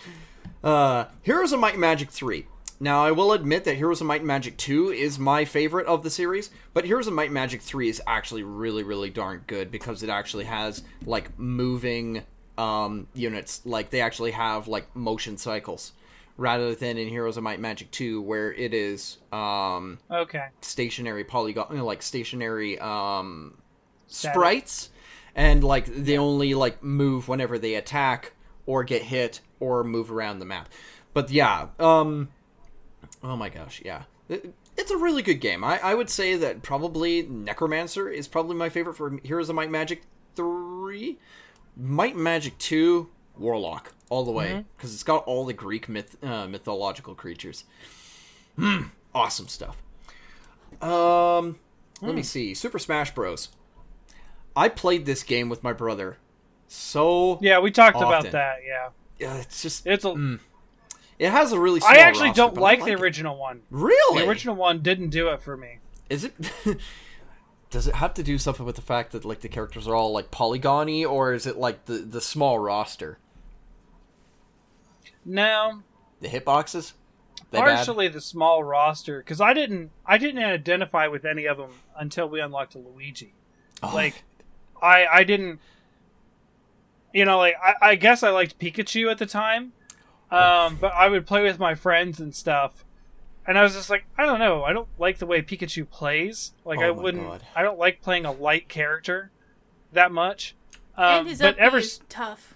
[0.64, 2.46] Uh, Heroes of Might and Magic 3.
[2.82, 6.02] Now, I will admit that Heroes of Might and Magic 2 is my favorite of
[6.02, 9.70] the series, but Heroes of Might and Magic 3 is actually really, really darn good
[9.70, 12.22] because it actually has, like, moving
[12.60, 13.62] um, units.
[13.64, 15.92] Like, they actually have, like, motion cycles.
[16.36, 21.22] Rather than in Heroes of Might and Magic 2, where it is um, Okay, stationary
[21.22, 23.58] polygon, you know, like stationary um,
[24.06, 24.34] Static.
[24.34, 24.88] sprites,
[25.34, 28.32] and like they only like move whenever they attack
[28.64, 30.70] or get hit or move around the map.
[31.12, 32.30] But yeah, um,
[33.22, 35.62] oh my gosh, yeah, It- it's a really good game.
[35.62, 39.64] I, I would say that probably Necromancer is probably my favorite for Heroes of Might
[39.64, 40.04] and Magic
[40.36, 41.18] three,
[41.76, 46.46] Might Magic two, Warlock all the way because it's got all the Greek myth uh,
[46.46, 47.64] mythological creatures.
[48.56, 48.84] Hmm,
[49.14, 49.76] awesome stuff.
[50.82, 51.58] Um,
[52.02, 52.54] let me see.
[52.54, 53.48] Super Smash Bros.
[54.56, 56.18] I played this game with my brother.
[56.68, 58.08] So yeah, we talked Often.
[58.08, 58.58] about that.
[58.66, 58.88] Yeah,
[59.18, 60.08] yeah, it's just it's a.
[60.08, 60.40] Mm.
[61.18, 61.80] it has a really.
[61.80, 63.00] Small I actually roster, don't but I like the it.
[63.00, 63.62] original one.
[63.70, 65.78] Really, The original one didn't do it for me.
[66.08, 66.32] is it?
[67.70, 70.12] Does it have to do something with the fact that like the characters are all
[70.12, 73.18] like polygony, or is it like the the small roster,
[75.24, 75.82] No,
[76.20, 76.92] the hitboxes?
[77.50, 77.76] They bad?
[77.76, 82.28] partially the small roster because I didn't I didn't identify with any of them until
[82.28, 83.34] we unlocked a Luigi.
[83.82, 84.24] Oh, Like,
[84.82, 85.60] I I didn't.
[87.12, 89.72] You know, like I, I guess I liked Pikachu at the time,
[90.30, 92.84] um, but I would play with my friends and stuff,
[93.50, 96.52] and I was just like, I don't know, I don't like the way Pikachu plays.
[96.64, 97.42] Like Oh I wouldn't, God.
[97.56, 99.32] I don't like playing a light character
[99.92, 100.54] that much.
[100.96, 102.54] Um, and his but up ever, is tough.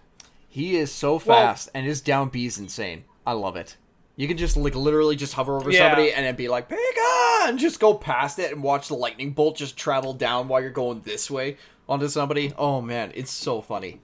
[0.49, 3.05] He is so Well- fast, and his down B is insane.
[3.27, 3.77] I love it.
[4.15, 5.81] You can just like literally just hover over Yeah.
[5.89, 9.33] somebody and then be like Pika, and just go past it and watch the lightning
[9.33, 11.57] bolt just travel down while you're going this way
[11.89, 12.53] onto somebody.
[12.57, 14.01] Oh man, it's so funny.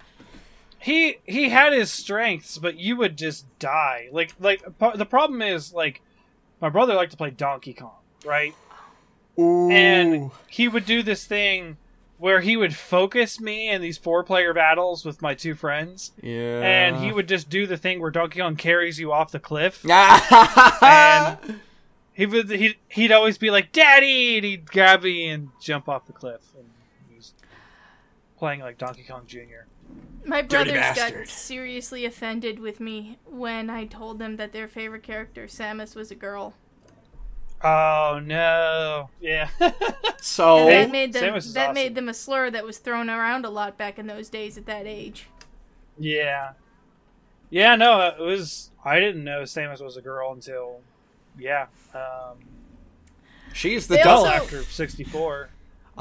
[0.81, 4.09] he he had his strengths, but you would just die.
[4.11, 4.63] Like like
[4.97, 6.01] the problem is like
[6.61, 8.55] my brother liked to play Donkey Kong, right?
[9.39, 9.71] Ooh.
[9.71, 11.77] And he would do this thing
[12.19, 16.61] where he would focus me in these four player battles with my two friends, yeah,
[16.61, 19.83] and he would just do the thing where Donkey Kong carries you off the cliff.
[19.91, 21.39] and
[22.21, 26.07] he would he'd, he'd always be like daddy and he'd grab me and jump off
[26.07, 26.69] the cliff and
[27.09, 27.33] he was
[28.39, 29.65] playing like donkey kong jr
[30.25, 35.47] My brothers got seriously offended with me when I told them that their favorite character,
[35.47, 36.55] Samus, was a girl.
[37.63, 39.49] oh no yeah
[40.21, 41.75] so And that made them Samus is that awesome.
[41.75, 44.65] made them a slur that was thrown around a lot back in those days at
[44.67, 45.27] that age.
[45.99, 46.53] yeah
[47.51, 50.81] yeah no it was i didn't know samus was a girl until
[51.39, 52.39] yeah um
[53.53, 55.51] she's the They dull well also- after 64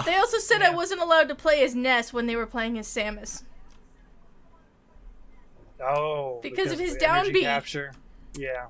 [0.06, 2.88] They also said I wasn't allowed to play as Ness when they were playing as
[2.88, 3.44] Samus.
[5.82, 7.42] Oh Because of his the energy downbeat.
[7.42, 7.92] capture
[8.38, 8.66] yeah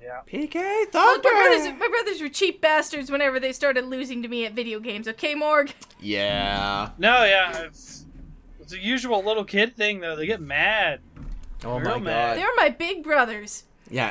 [0.00, 1.20] yeah PK Look, Thunder.
[1.22, 4.80] my brothers, my brothers were cheap bastards whenever they started losing to me at video
[4.80, 5.06] games.
[5.06, 5.72] Okay, Morg.
[6.00, 6.90] Yeah.
[6.98, 8.04] no yeah it's
[8.60, 11.00] it's a usual little kid thing though they get mad
[11.64, 12.34] Oh Real my mad.
[12.34, 12.38] god.
[12.38, 13.62] They're my big brothers.
[13.88, 14.08] Yeah,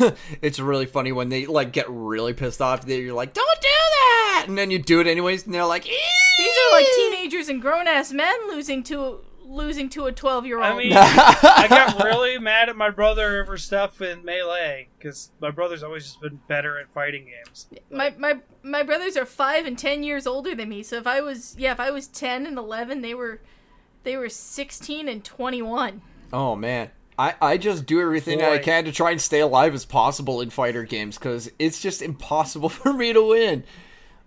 [0.00, 2.84] it, it's really funny when they like get really pissed off.
[2.84, 5.84] They- You're like, "Don't do that," and then you do it anyways, and they're like,
[5.84, 10.58] These are like teenagers and grown ass men losing to losing to a twelve year
[10.58, 10.66] old.
[10.66, 15.50] I mean, I got really mad at my brother over stuff in melee because my
[15.50, 17.66] brother's always just been better at fighting games.
[17.90, 20.82] my my my brothers are five and ten years older than me.
[20.82, 23.40] So if I was yeah, if I was ten and eleven, they were
[24.04, 26.02] they were sixteen and twenty one.
[26.32, 29.84] "Oh man." I, I just do everything I can to try and stay alive as
[29.84, 33.64] possible in fighter games because it's just impossible for me to win.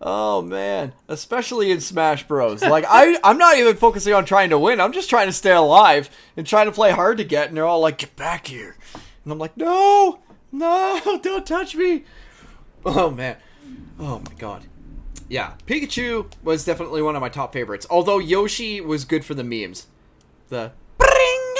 [0.04, 2.64] Oh man, especially in Smash Bros.
[2.64, 4.82] Like I, I'm not even focusing on trying to win.
[4.82, 7.50] I'm just trying to stay alive and trying to play hard to get.
[7.50, 8.76] And they're all like, "Get back here!"
[9.24, 10.20] And I'm like, "No,
[10.52, 12.04] no, don't touch me!"
[12.84, 13.38] Oh man,
[14.00, 14.64] oh my god.
[15.30, 17.86] Yeah, Pikachu was definitely one of my top favorites.
[17.90, 19.86] Although Yoshi was good for the memes,
[20.50, 21.54] the bring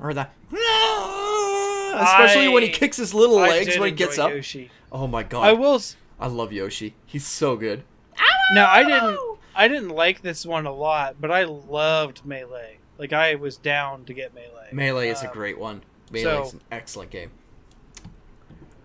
[0.00, 0.28] or the
[1.94, 4.30] especially when he kicks his little legs when he gets up.
[4.30, 4.70] Yoshi.
[4.90, 5.74] Oh my god, I will.
[5.74, 6.94] s- I love Yoshi.
[7.04, 7.82] He's so good.
[8.54, 9.18] No, I didn't.
[9.54, 12.78] I didn't like this one a lot, but I loved melee.
[12.98, 14.68] Like I was down to get melee.
[14.72, 15.82] Melee is a Um, great one.
[16.10, 17.30] Melee is so- an excellent game.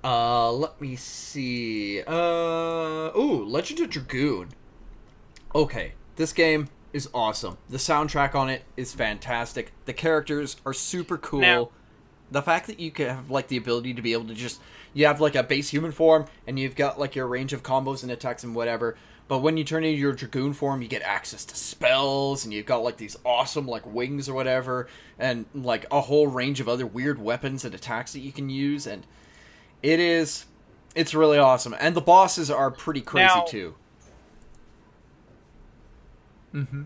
[0.04, 2.02] Uh, let me see.
[2.08, 4.50] Uh, ooh, Legend of Dragoon.
[5.54, 7.58] Okay, this game is awesome.
[7.70, 9.74] The soundtrack on it is fantastic.
[9.86, 11.42] The characters are super cool.
[11.42, 11.70] Now-
[12.32, 14.60] the fact that you can have like the ability to be able to just
[14.94, 18.04] you have like a base human form and you've got like your range of combos
[18.04, 18.96] and attacks and whatever.
[19.28, 22.66] But when you turn into your dragoon form, you get access to spells and you've
[22.66, 24.88] got like these awesome like wings or whatever
[25.20, 28.88] and like a whole range of other weird weapons and attacks that you can use
[28.88, 29.06] and
[29.84, 30.46] it is
[30.96, 31.76] it's really awesome.
[31.80, 33.76] And the bosses are pretty crazy Now- too.
[36.54, 36.84] Mm-hmm.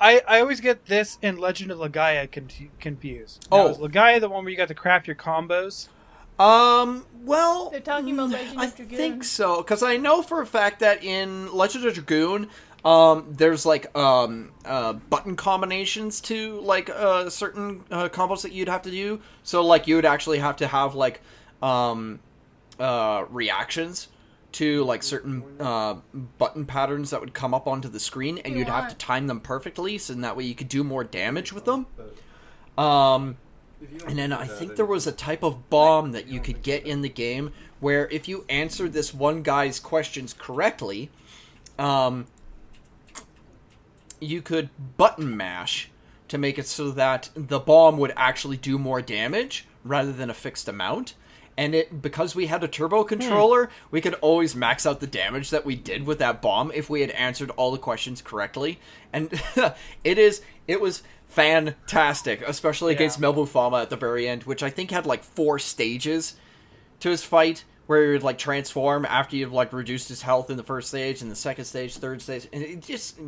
[0.00, 2.48] I, I always get this and Legend of Legaia con-
[2.80, 3.46] confused.
[3.50, 3.68] Now, Oh.
[3.68, 5.88] is Legaia the one where you got to craft your combos?
[6.38, 8.96] Um, well, They're talking about Legend I of Dragoon.
[8.96, 12.48] think so because I know for a fact that in Legend of Dragoon,
[12.84, 18.68] um, there's like um uh button combinations to like uh certain uh, combos that you'd
[18.68, 19.20] have to do.
[19.42, 21.20] So like you would actually have to have like
[21.60, 22.20] um
[22.78, 24.08] uh reactions
[24.52, 25.96] to like certain uh
[26.38, 29.26] button patterns that would come up onto the screen, and You you'd have to time
[29.26, 31.86] them perfectly, so that way you could do more damage with them.
[32.78, 33.38] Um.
[33.80, 36.40] If you don't And then I think there was a type of bomb that you
[36.40, 41.10] could get in the game where if you answered this one guy's questions correctly,
[41.78, 42.26] um,
[44.20, 45.90] you could button mash
[46.28, 50.34] to make it so that the bomb would actually do more damage rather than a
[50.34, 51.14] fixed amount.
[51.56, 55.50] And it because we had a turbo controller, we could always max out the damage
[55.50, 58.78] that we did with that bomb if we had answered all the questions correctly.
[59.12, 59.42] And
[60.04, 63.26] it is it was fantastic, especially against Yeah.
[63.28, 66.34] Melbu Frahma at the very end, which I think had like four stages
[67.00, 70.56] to his fight where he would like transform after you've like reduced his health in
[70.56, 73.18] the first stage and the second stage, third stage, and it just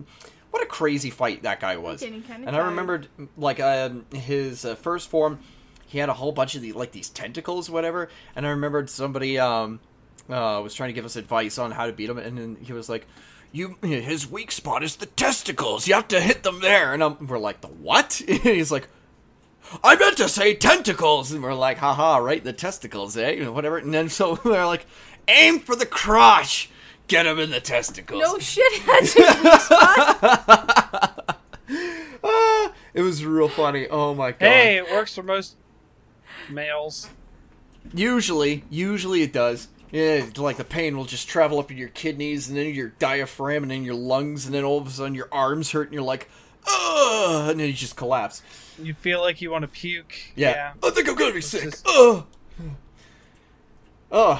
[0.50, 2.02] what a crazy fight that guy was.
[2.02, 3.06] And I remembered
[3.36, 5.38] like um, his uh, first form,
[5.86, 8.08] he had a whole bunch of the like these tentacles, whatever.
[8.36, 9.80] And I remembered somebody um
[10.28, 12.72] uh, was trying to give us advice on how to beat him, and then he
[12.72, 13.06] was like,
[13.52, 15.86] "You, his weak spot is the testicles.
[15.88, 18.88] You have to hit them there." And I'm, we're like, "The what?" And he's like,
[19.82, 23.30] "I meant to say tentacles." And we're like, "Haha, right, the testicles, eh?
[23.30, 24.86] You know, whatever." And then so they're like,
[25.28, 26.70] "Aim for the crotch."
[27.08, 28.22] Get him in the testicles.
[28.22, 31.40] No shit, that's his weak spot.
[32.22, 33.88] Ah, it was real funny.
[33.88, 34.46] Oh my god.
[34.46, 35.56] Hey, it works for most
[36.48, 37.08] males.
[37.92, 39.68] Usually, usually it does.
[39.92, 43.62] Yeah, like the pain will just travel up in your kidneys and then your diaphragm
[43.64, 46.02] and then your lungs and then all of a sudden your arms hurt and you're
[46.02, 46.28] like,
[46.68, 48.42] ugh, and then you just collapse.
[48.80, 50.14] You feel like you want to puke.
[50.36, 50.74] Yeah.
[50.82, 51.64] I think I'm gonna be sick.
[51.64, 52.24] just- Ugh.
[54.12, 54.38] Ugh.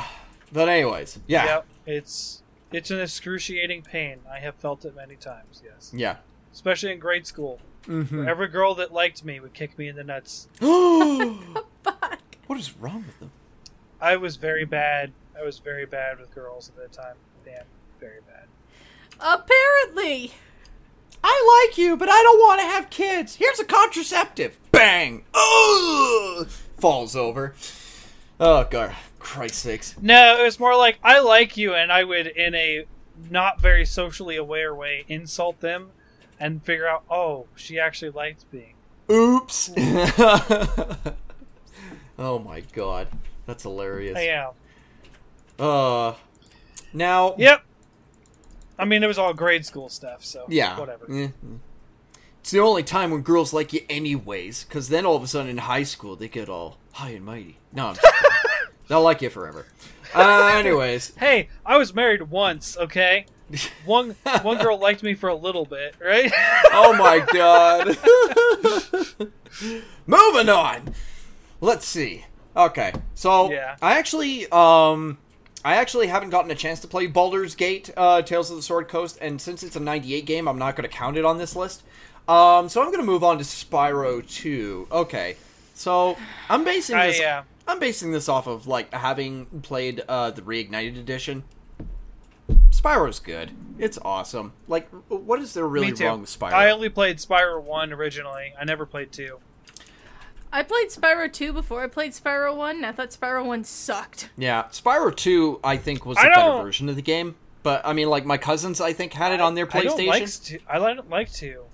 [0.52, 1.44] But anyways, yeah.
[1.44, 1.66] Yep.
[1.86, 4.18] It's it's an excruciating pain.
[4.31, 5.62] I have felt it many times.
[5.64, 6.16] Yes, Yeah.
[6.52, 7.60] especially in grade school.
[7.86, 8.28] Mm-hmm.
[8.28, 10.48] Every girl that liked me would kick me in the nuts.
[10.60, 13.31] what is wrong with them?
[14.01, 15.12] I was very bad.
[15.41, 17.17] I was very bad with girls at that time.
[17.45, 17.65] Damn,
[17.99, 18.45] very bad.
[19.19, 20.33] Apparently.
[21.23, 23.37] I like you, but I don't want to have kids.
[23.37, 24.59] Here's a contraceptive.
[24.73, 25.25] Bang!
[25.35, 26.49] Ugh!
[26.79, 27.55] Falls over.
[28.39, 29.95] Oh god, Christ sakes.
[30.01, 32.87] No, it was more like I like you, and I would, in a
[33.31, 35.91] not very socially aware way, insult them
[36.39, 38.75] and figure out, oh, she actually liked me.
[39.11, 39.73] Oops.
[42.19, 43.09] oh my god,
[43.45, 44.17] that's hilarious.
[44.17, 44.53] I am.
[45.61, 46.15] Uh,
[46.93, 47.35] now.
[47.39, 47.62] Yep.
[48.78, 50.78] I mean, it was all grade school stuff, so Yeah.
[50.78, 51.07] whatever.
[51.12, 51.28] Eh.
[52.41, 54.65] It's the only time when girls like you, anyways.
[54.65, 57.59] Because then all of a sudden in high school they get all high and mighty.
[57.73, 57.95] No,
[58.89, 59.66] they'll like you forever.
[60.15, 62.77] Uh, anyways, Hey, I was married once.
[62.78, 63.27] Okay,
[63.85, 66.32] one one girl liked me for a little bit, right?
[66.73, 67.99] oh my god.
[70.07, 70.95] Moving on.
[71.61, 72.24] Let's see.
[72.57, 73.77] Okay, so Yeah.
[73.82, 75.19] I actually, um,
[75.65, 78.89] I actually haven't gotten a chance to play Baldur's Gate: uh, Tales of the Sword
[78.89, 81.55] Coast, and since it's a '98 game, I'm not going to count it on this
[81.55, 81.82] list.
[82.28, 84.89] Um, so I'm going to move on to Spyro 2.
[84.93, 85.37] Okay,
[85.74, 86.16] so
[86.49, 87.20] I'm basing I, this.
[87.20, 91.45] uh, I'm basing this off of like having played uh, the Reignited edition.
[92.70, 93.51] Spyro's good.
[93.78, 94.53] It's awesome.
[94.69, 96.53] Like, what is there really wrong with Spyro?
[96.53, 98.55] I only played Spyro one originally.
[98.59, 99.41] I never played two.
[100.52, 104.31] I played Spyro 2 before I played Spyro 1, and I thought Spyro 1 sucked.
[104.36, 107.36] Yeah, Spyro 2, I think, was a I better don't- version of the game.
[107.62, 110.06] But, I mean, like, my cousins, I think, had it on their I don't PlayStation.
[110.06, 110.59] like two.
[110.66, 111.64] I don't like to.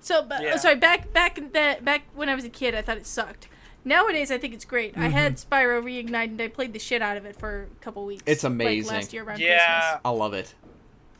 [0.00, 0.56] So, but, oh, Yeah.
[0.56, 3.46] sorry, back back in that back when I was a kid, I thought it sucked.
[3.84, 4.96] Nowadays, I think it's great.
[4.98, 5.54] I had mm-hmm.
[5.54, 8.24] Spyro Reignited, and I played the shit out of it for a couple weeks.
[8.26, 8.92] It's like amazing.
[8.96, 10.00] last year around Yeah, Christmas.
[10.04, 10.54] I love it.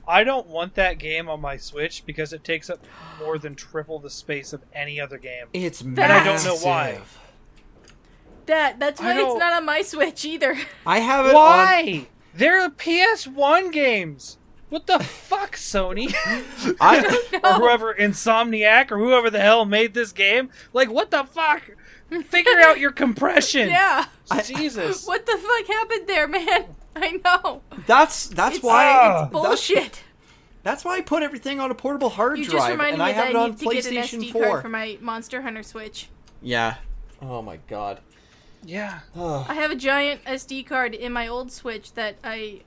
[0.07, 2.85] I don't want that game on my Switch because it takes up
[3.21, 5.47] more than triple the space of any other game.
[5.53, 6.93] It's And I don't know why.
[6.93, 7.19] massive.
[8.47, 10.57] That that's why it's don't- on my Switch either.
[10.85, 11.35] I have it on...
[11.35, 12.09] Why?
[12.35, 14.39] They're PS1 games.
[14.71, 16.13] What the fuck, Sony?
[16.81, 17.05] I,
[17.45, 20.49] or whoever Insomniac or whoever the hell made this game?
[20.73, 21.63] Like, what the fuck?
[22.25, 23.69] Figure out your compression.
[23.69, 24.07] yeah.
[24.45, 25.07] Jesus.
[25.07, 26.75] What the fuck happened there, man?
[26.97, 27.63] I know.
[27.87, 29.23] that's that's It's, why Ah.
[29.25, 30.03] it's bullshit.
[30.63, 33.05] that's why I put everything on a portable hard You just drive, reminded and me
[33.05, 34.43] I have that it I on need get an PlayStation SD 4.
[34.45, 36.09] card for my Monster Hunter Switch.
[36.41, 36.77] Yeah.
[37.21, 38.01] Oh my god.
[38.65, 39.01] Yeah.
[39.17, 42.61] I have a giant SD card in my old Switch that I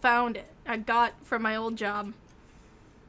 [0.00, 0.40] found.
[0.66, 2.12] I got from my old job.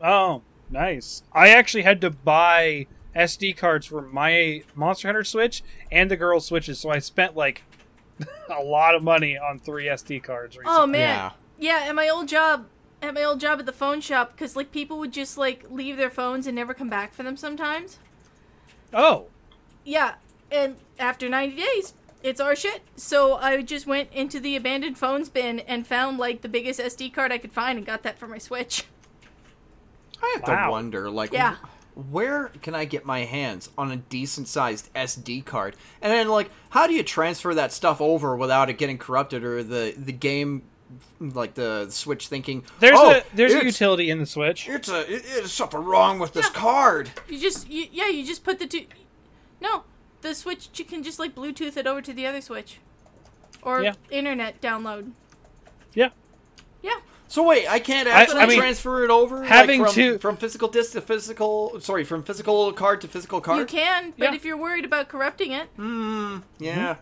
[0.02, 1.24] Oh, nice.
[1.32, 6.46] I actually had to buy SD cards for my Monster Hunter Switch and the girls'
[6.48, 7.64] Switches, so I spent like
[8.50, 10.82] a lot of money on three SD cards oh, recently.
[10.84, 11.82] Oh man, Yeah.
[11.82, 11.90] yeah.
[11.90, 12.68] At my old job,
[13.02, 15.98] at my old job at the phone shop, because like people would just like leave
[15.98, 18.00] their phones and never come back for them sometimes.
[18.94, 19.26] Oh.
[19.84, 20.16] Yeah,
[20.52, 21.94] and after 90 days,
[22.24, 22.82] it's our shit.
[22.96, 27.14] So I just went into the abandoned phones bin and found like the biggest SD
[27.14, 28.86] card I could find and got that for my Switch.
[30.24, 31.58] I have to wonder, like, Yeah.
[31.96, 35.76] Where can I get my hands on a decent sized SD card?
[36.02, 39.64] And then, like, how do you transfer that stuff over without it getting corrupted or
[39.64, 40.64] the the game,
[41.20, 44.68] like the Switch thinking, There's oh, a there's a utility in the Switch.
[44.68, 46.60] It's a it, it's something wrong with this Yeah.
[46.60, 47.12] card.
[47.30, 48.86] You just, you, yeah, you just put the two.
[49.62, 49.84] No,
[50.22, 52.80] the Switch you can just like Bluetooth it over to the other Switch,
[53.62, 53.94] or Yeah.
[54.12, 55.12] internet download.
[55.94, 56.10] Yeah.
[56.82, 57.00] Yeah.
[57.28, 60.38] So wait, I can't actually I mean, transfer it over like, having from, to- from
[60.38, 61.80] physical disc to physical.
[61.82, 63.60] Sorry, from physical card to physical card.
[63.60, 64.36] You can, but Yeah.
[64.36, 66.38] if you're worried about corrupting it, Hmm.
[66.60, 66.98] Yeah.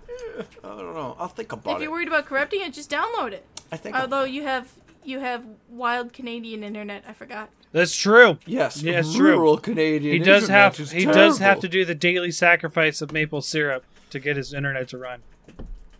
[0.63, 1.15] I don't know.
[1.19, 1.77] I'll think about if it.
[1.77, 3.45] If you're worried about corrupting it, just download it.
[3.71, 3.95] I think.
[3.99, 4.71] Although you have
[5.03, 7.03] you have wild Canadian internet.
[7.07, 7.49] I forgot.
[7.73, 8.37] That's true.
[8.45, 9.31] Yes, Yeah, it's true.
[9.35, 10.13] rural Canadian.
[10.13, 13.41] He does internet have is he does have to do the daily sacrifice of maple
[13.41, 15.21] syrup to get his internet to run.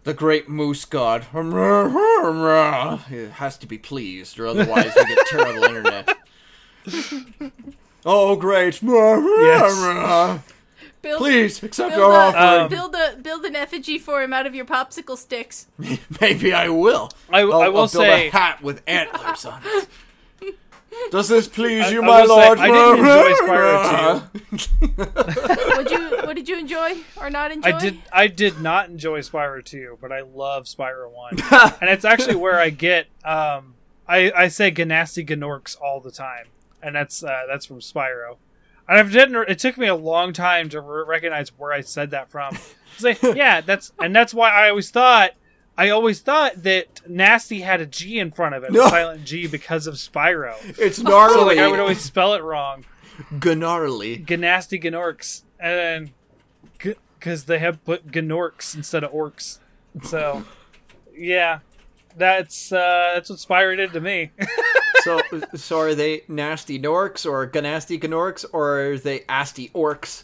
[0.04, 1.28] The great moose god.
[3.10, 6.18] It has to be pleased, or otherwise we get terrible internet.
[8.06, 8.82] Oh, great.
[11.02, 12.62] Build, Please accept build, our a, offering.
[12.62, 15.68] Um, build a build an effigy for him out of your popsicle sticks.
[16.22, 17.10] Maybe I will.
[17.30, 19.90] I, I'll, I I'll will build say a hat with antlers on it.
[21.12, 22.60] Does this please I- you, I my will say, lord?
[22.60, 24.22] I didn't enjoy Spyro
[25.78, 27.70] What you what did you enjoy or not enjoy?
[27.70, 31.38] I did I did not enjoy Spyro 2, but I love Spyro 1.
[31.82, 33.76] and it's actually where I get um
[34.08, 36.46] I, I say Ganasty Gnorcs all the time.
[36.82, 38.38] And that's uh, that's from Spyro.
[38.90, 42.12] And I didn't it took me a long time to re- recognize where I said
[42.12, 42.58] that from.
[43.02, 45.32] Like, yeah, that's and that's why I always thought
[45.78, 48.86] I always thought that Nasty had a G in front of it, No.
[48.86, 50.54] a silent G because of Spyro.
[50.78, 51.56] It's So gnarly.
[51.56, 52.86] like I would always spell it wrong.
[53.32, 54.20] gnarly.
[54.20, 56.12] Gnasty Gnorcs, and
[56.80, 59.60] then because they have put Gnorcs instead of orcs.
[60.04, 60.44] So,
[61.16, 61.60] yeah,
[62.18, 64.32] that's uh, that's what Spyro did to me.
[65.04, 65.20] So,
[65.56, 70.24] so are they nasty norks or Gnasty gnorks or are they asty orcs?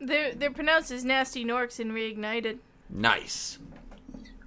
[0.00, 2.58] They're they're pronounced as nasty norks in reignited.
[2.92, 3.58] Nice.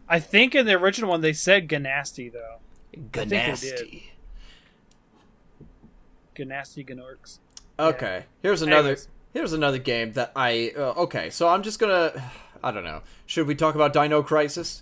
[0.07, 2.57] I think in the original one they said Ganasty though.
[3.11, 4.03] Ganasty.
[6.35, 7.39] Ganasty Gnorcs.
[7.79, 8.25] Okay.
[8.41, 8.89] Here's another.
[8.89, 9.07] Anyways.
[9.33, 10.71] Here's another game that I.
[10.77, 12.13] Uh, okay, so I'm just gonna.
[12.63, 13.01] I don't know.
[13.25, 14.81] Should we talk about Dino Crisis?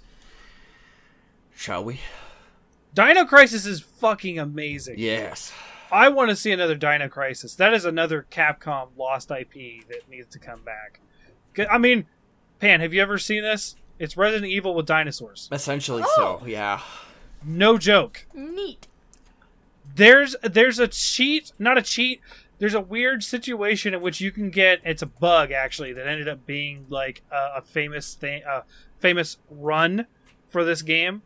[1.55, 1.99] Shall we?
[2.93, 4.95] Dino Crisis is fucking amazing.
[4.97, 5.51] Yes.
[5.91, 7.55] I want to see another Dino Crisis.
[7.55, 10.99] That is another Capcom lost IP that needs to come back.
[11.69, 12.05] I mean,
[12.63, 13.75] Pan, have you ever seen this?
[13.99, 15.49] It's Resident Evil with dinosaurs.
[15.51, 16.39] Essentially Oh.
[16.39, 16.47] so.
[16.47, 16.79] Yeah.
[17.43, 18.25] No joke.
[18.33, 18.87] Neat.
[19.95, 22.21] there's there's a cheat not a cheat
[22.59, 26.29] there's a weird situation in which you can get it's a bug actually that ended
[26.29, 28.63] up being like a, a famous thing a
[28.95, 30.07] famous run
[30.47, 31.21] for this game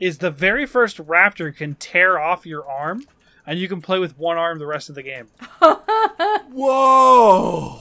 [0.00, 3.04] is the very first raptor can tear off your arm
[3.46, 5.28] and you can play with one arm the rest of the game
[6.50, 7.80] Whoa.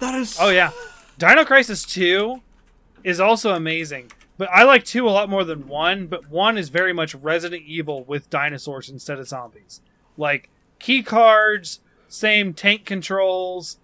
[0.00, 0.36] That is.
[0.40, 0.72] oh yeah
[1.18, 2.40] dino crisis 2
[3.04, 6.68] is also amazing but i like 2 a lot more than 1 but 1 is
[6.68, 9.80] very much resident evil with dinosaurs instead of zombies
[10.16, 13.78] like key cards same tank controls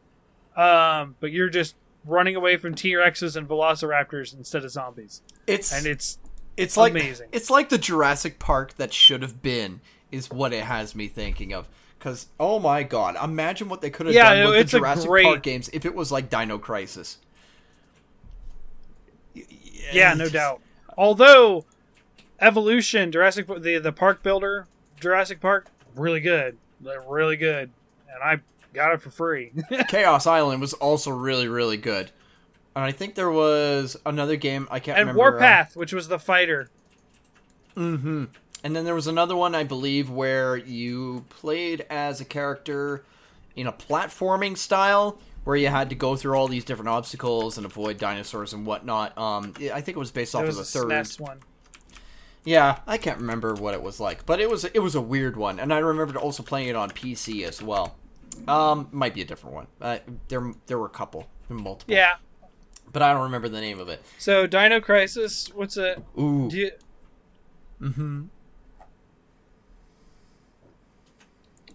[0.56, 1.74] um, but you're just
[2.04, 6.18] running away from t-rexes and velociraptors instead of zombies It's and it's
[6.56, 7.28] it's like amazing.
[7.32, 9.80] it's like the Jurassic Park that should have been
[10.12, 11.68] is what it has me thinking of.
[12.04, 15.24] Because oh my god, imagine what they could have Yeah, done with the Jurassic great-
[15.24, 17.16] Park games if it was like Dino Crisis.
[19.90, 20.60] yeah no doubt
[20.96, 21.64] although
[22.40, 24.66] evolution jurassic the the park builder
[24.98, 27.70] jurassic park really good They're really good
[28.12, 28.40] and i
[28.72, 29.52] got it for free
[29.88, 32.10] Chaos Island was also really really good.
[32.76, 35.20] And I think there was another game I can't and remember.
[35.28, 36.68] uh, warpath which was the fighter
[37.76, 38.24] Mm-hmm.
[38.64, 43.04] And then there was another one, I believe, where you played as a character
[43.54, 47.66] in a platforming style, where you had to go through all these different obstacles and
[47.66, 49.16] avoid dinosaurs and whatnot.
[49.18, 50.88] Um, I think it was based off There of the a third.
[50.88, 51.40] SNES one
[52.44, 55.36] Yeah, I can't remember what it was like, but it was it was a weird
[55.36, 57.96] one, and I remembered also playing it on PC as well.
[58.48, 59.66] Um, might be a different one.
[59.78, 61.94] Uh, there there were a couple, multiple.
[61.94, 62.14] yeah
[62.92, 64.00] but I don't remember the name of it.
[64.18, 66.48] so dino crisis what's it Ooh.
[66.48, 66.70] do you,
[67.82, 68.24] mm-hmm.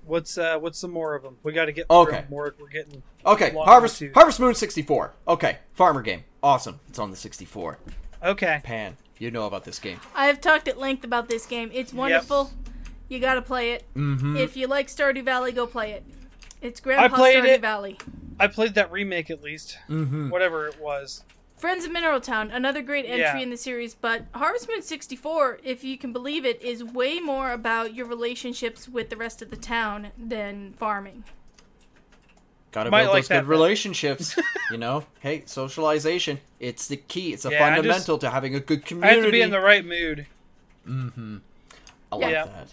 [0.09, 2.25] What's uh what's some more of them we got to get through more.
[2.29, 4.13] We're, we're getting Okay, Harvest tooth.
[4.13, 5.13] Harvest Moon 64.
[5.27, 6.23] Okay, farmer game.
[6.41, 6.79] Awesome.
[6.89, 7.77] It's on the 64.
[8.23, 9.99] okay Pan, you know about this game.
[10.15, 11.69] I have talked at length about this game.
[11.73, 12.51] It's wonderful.
[13.07, 13.85] You gotta play it.
[13.95, 14.37] Mm-hmm.
[14.37, 16.03] If you like Stardew Valley, go play it.
[16.61, 17.61] It's Grandpa played Stardew it.
[17.61, 17.97] Valley.
[18.39, 20.29] i played that remake at least Mm-hmm.
[20.29, 21.23] whatever it was
[21.59, 23.37] Friends of Mineral Town, another great entry Yeah.
[23.37, 27.51] in the series, but Harvest Moon 64, if you can believe it, is way more
[27.51, 31.25] about your relationships with the rest of the town than farming.
[32.71, 33.49] Gotta Might build like those that good bit.
[33.49, 34.37] relationships.
[34.71, 36.39] you know, hey, socialization.
[36.61, 37.33] It's the key.
[37.33, 39.11] It's a Yeah, I fundamental to having a good community.
[39.11, 39.21] i community.
[39.21, 40.27] have to be in the right mood
[40.87, 41.37] Mm-hmm.
[42.11, 42.67] I like that.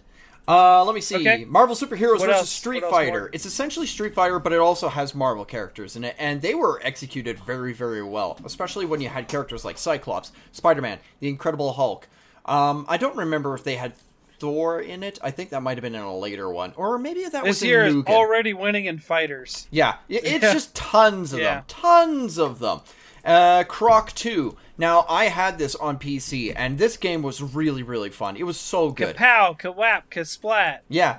[0.48, 1.16] Uh, let me see.
[1.16, 1.44] Okay.
[1.44, 2.50] Marvel Superheroes What versus else?
[2.50, 3.18] Street Fighter.
[3.20, 3.30] more?
[3.32, 6.80] It's essentially Street Fighter, but it also has Marvel characters in it, and they were
[6.84, 8.38] executed very, very well.
[8.44, 12.08] Especially when you had characters like Cyclops, Spider-Man, the Incredible Hulk.
[12.44, 13.94] Um, I don't remember if they had
[14.38, 15.18] Thor in it.
[15.22, 17.62] I think that might have been in a later one, or maybe that was this
[17.62, 20.38] in year is already winning in fighters Yeah, it's Yeah.
[20.52, 21.54] just tons of Yeah.
[21.56, 22.82] them, tons of them.
[23.26, 24.56] Uh, Croc 2.
[24.78, 28.36] Now, I had this on PC, and this game was really, really fun.
[28.36, 29.16] It was so good.
[29.16, 30.80] Kapow, kawap, kasplat.
[30.88, 31.18] Yeah.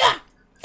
[0.00, 0.18] Yeah.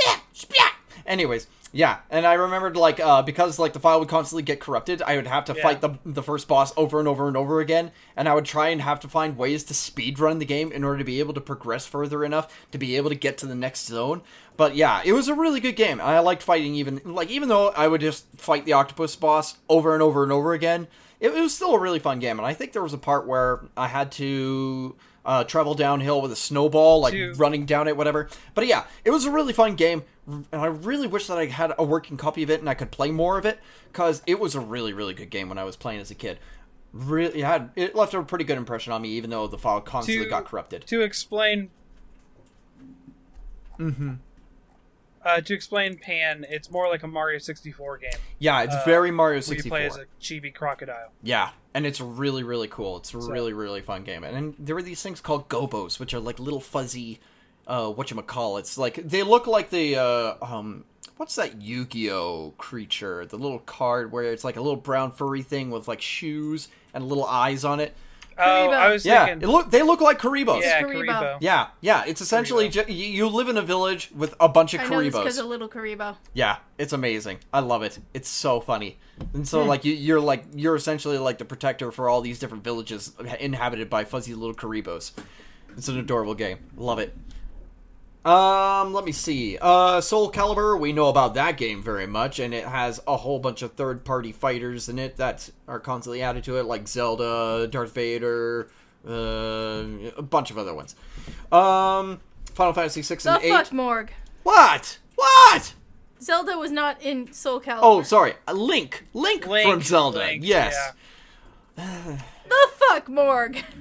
[0.05, 0.19] Yeah.
[0.31, 0.73] Splat.
[1.05, 5.01] Anyways, yeah, and I remembered like uh, because like the file would constantly get corrupted,
[5.01, 5.61] I would have to Yeah.
[5.63, 8.69] fight the the first boss over and over and over again, and I would try
[8.69, 11.33] and have to find ways to speed run the game in order to be able
[11.35, 14.21] to progress further enough to be able to get to the next zone.
[14.57, 16.01] But yeah, it was a really good game.
[16.01, 19.93] I liked fighting even like even though I would just fight the octopus boss over
[19.93, 20.87] and over and over again,
[21.19, 22.39] it, it was still a really fun game.
[22.39, 26.31] And I think there was a part where I had to uh, travel downhill with
[26.31, 28.29] a snowball, like To- running down it, whatever.
[28.55, 31.73] But yeah, it was a really fun game, and I really wish that I had
[31.77, 33.59] a working copy of it and I could play more of it
[33.91, 36.39] because it was a really, really good game when I was playing as a kid.
[36.93, 39.81] Really, it had it left a pretty good impression on me, even though the file
[39.81, 40.85] constantly To- got corrupted.
[40.87, 41.69] To explain.
[43.79, 44.13] Mm-hmm.
[45.23, 48.11] Uh, to explain Pan, it's more like a Mario 64 game.
[48.39, 49.77] Yeah, it's uh, very Mario Where you 64.
[49.77, 51.11] play as a chibi crocodile.
[51.21, 52.97] Yeah, and it's really, really cool.
[52.97, 54.23] It's a really, really fun game.
[54.23, 57.19] And then there were these things called Gobbos, which are like little fuzzy,
[57.69, 58.59] uh, whatchamacallit.
[58.59, 60.83] It's like they look like the uh, um,
[61.17, 63.25] what's that Yu-Gi-Oh creature?
[63.25, 67.07] The little card where it's like a little brown furry thing with like shoes and
[67.07, 67.93] little eyes on it.
[68.41, 68.73] Oh, Kuriboh.
[68.73, 69.49] I was Yeah, thinking.
[69.49, 70.61] it look they look like Kuribohs.
[70.61, 71.05] yeah, Kuriboh.
[71.07, 71.37] Kuriboh.
[71.41, 74.79] Yeah, yeah, it's essentially ju- you, you live in a village with a bunch of
[74.79, 75.39] I know this because Kuribohs.
[75.41, 76.15] of Little Kuriboh.
[76.33, 77.39] Yeah, it's amazing.
[77.53, 77.99] I love it.
[78.13, 78.97] It's so funny.
[79.19, 79.43] And Hmm.
[79.43, 83.11] so like you, you're like you're essentially like the protector for all these different villages
[83.41, 85.11] inhabited by fuzzy little Kuribohs.
[85.75, 86.59] It's an adorable game.
[86.77, 87.13] Love it.
[88.25, 89.57] Um, let me see.
[89.61, 93.39] Uh, Soul Calibur, we know about that game very much, and it has a whole
[93.39, 97.93] bunch of third-party fighters in it that are constantly added to it, like Zelda, Darth
[97.93, 98.69] Vader,
[99.07, 99.83] uh,
[100.17, 100.95] a bunch of other ones.
[101.51, 102.19] Um,
[102.53, 103.51] Final Fantasy six The and eight.
[103.51, 104.11] fuck Morg.
[104.43, 104.99] What?
[105.15, 105.73] What?
[106.21, 107.79] Zelda was not in Soul Calibur.
[107.81, 108.33] Oh, sorry.
[108.47, 109.05] Uh, Link.
[109.13, 109.47] Link.
[109.47, 110.17] Link, from Zelda.
[110.19, 110.75] Link, yes.
[111.77, 112.17] yeah.
[112.49, 113.63] The fuck Morg.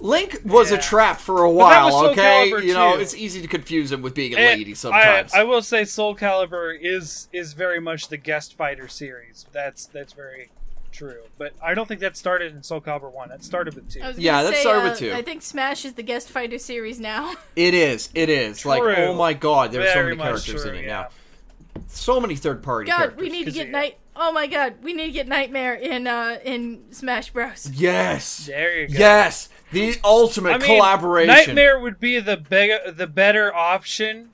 [0.00, 2.50] Link was a trap for a that while, was Soul okay?
[2.52, 3.00] Calibur You know, too.
[3.02, 5.32] it's easy to confuse him with being a And lady sometimes.
[5.32, 9.46] I, I will say Soul Calibur is is very much the guest fighter series.
[9.52, 10.50] That's that's very
[10.90, 11.22] true.
[11.36, 13.28] But I don't think that started in Soul Calibur one.
[13.28, 14.00] That started with two.
[14.02, 15.12] I was Yeah, that say, started with uh, two.
[15.12, 17.34] I think Smash is the guest fighter series now.
[17.56, 18.08] It is.
[18.14, 18.64] It is.
[18.66, 21.08] Like, oh my god, there's so many characters true, in it yeah.
[21.76, 21.82] now.
[21.88, 23.20] So many third party God, characters.
[23.20, 23.98] we need to 'cause get you- night.
[24.20, 27.70] Oh my God, we need to get Nightmare in uh in Smash Bros.
[27.72, 28.46] Yes.
[28.46, 28.94] There you go.
[28.98, 29.48] Yes.
[29.72, 31.34] The ultimate I mean, collaboration.
[31.34, 34.30] Nightmare would be the beg- the better option,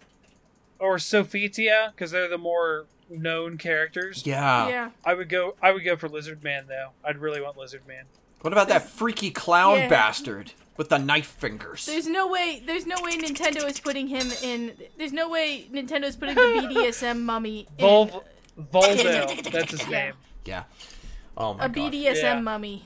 [0.79, 4.25] or Sophitia because they're the more known characters.
[4.27, 4.69] Yeah.
[4.69, 4.91] yeah.
[5.05, 5.57] I would go.
[5.63, 6.91] I would go for Lizard Man though.
[7.05, 8.05] I'd really want Lizard Man.
[8.43, 9.89] What about that freaky clown Yeah.
[9.89, 11.87] bastard with the knife fingers?
[11.87, 12.63] There's no way.
[12.65, 14.73] There's no way Nintendo is putting him in.
[14.99, 18.23] There's no way Nintendo is putting the BDSM mummy in Volv-
[18.73, 19.51] Volvo.
[19.53, 20.13] That's his name.
[20.45, 20.65] yeah.
[21.37, 21.93] Oh my a god.
[21.95, 22.41] A BDSM Yeah.
[22.41, 22.85] mummy.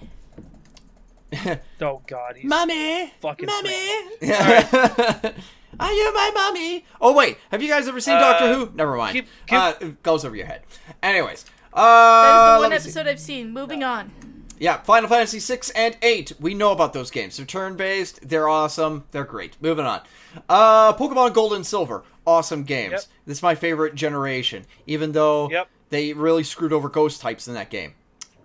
[1.80, 3.12] Oh God, he's Mommy!
[3.20, 3.88] fucking Mommy!
[4.20, 5.34] great.
[5.80, 6.84] Are you my mommy?
[7.00, 8.72] Oh wait, have you guys ever seen Uh, Doctor Who?
[8.74, 9.12] Never mind.
[9.14, 10.62] keep- keep- Uh, it goes over your head.
[11.02, 11.82] Anyways, uh,
[12.22, 12.88] That is the one me see.
[12.88, 13.52] episode I've seen.
[13.52, 14.10] Moving on.
[14.58, 16.32] Yeah, Final Fantasy six and eight.
[16.40, 17.36] We know about those games.
[17.36, 18.26] They're turn based.
[18.28, 19.04] They're awesome.
[19.12, 19.56] They're great.
[19.60, 20.00] Moving on.
[20.48, 22.02] Uh, Pokemon Gold and Silver.
[22.26, 22.90] Awesome games.
[22.92, 23.00] Yep.
[23.26, 24.64] This is my favorite generation.
[24.86, 25.68] Even though Yep.
[25.90, 27.94] they really screwed over ghost types in that game.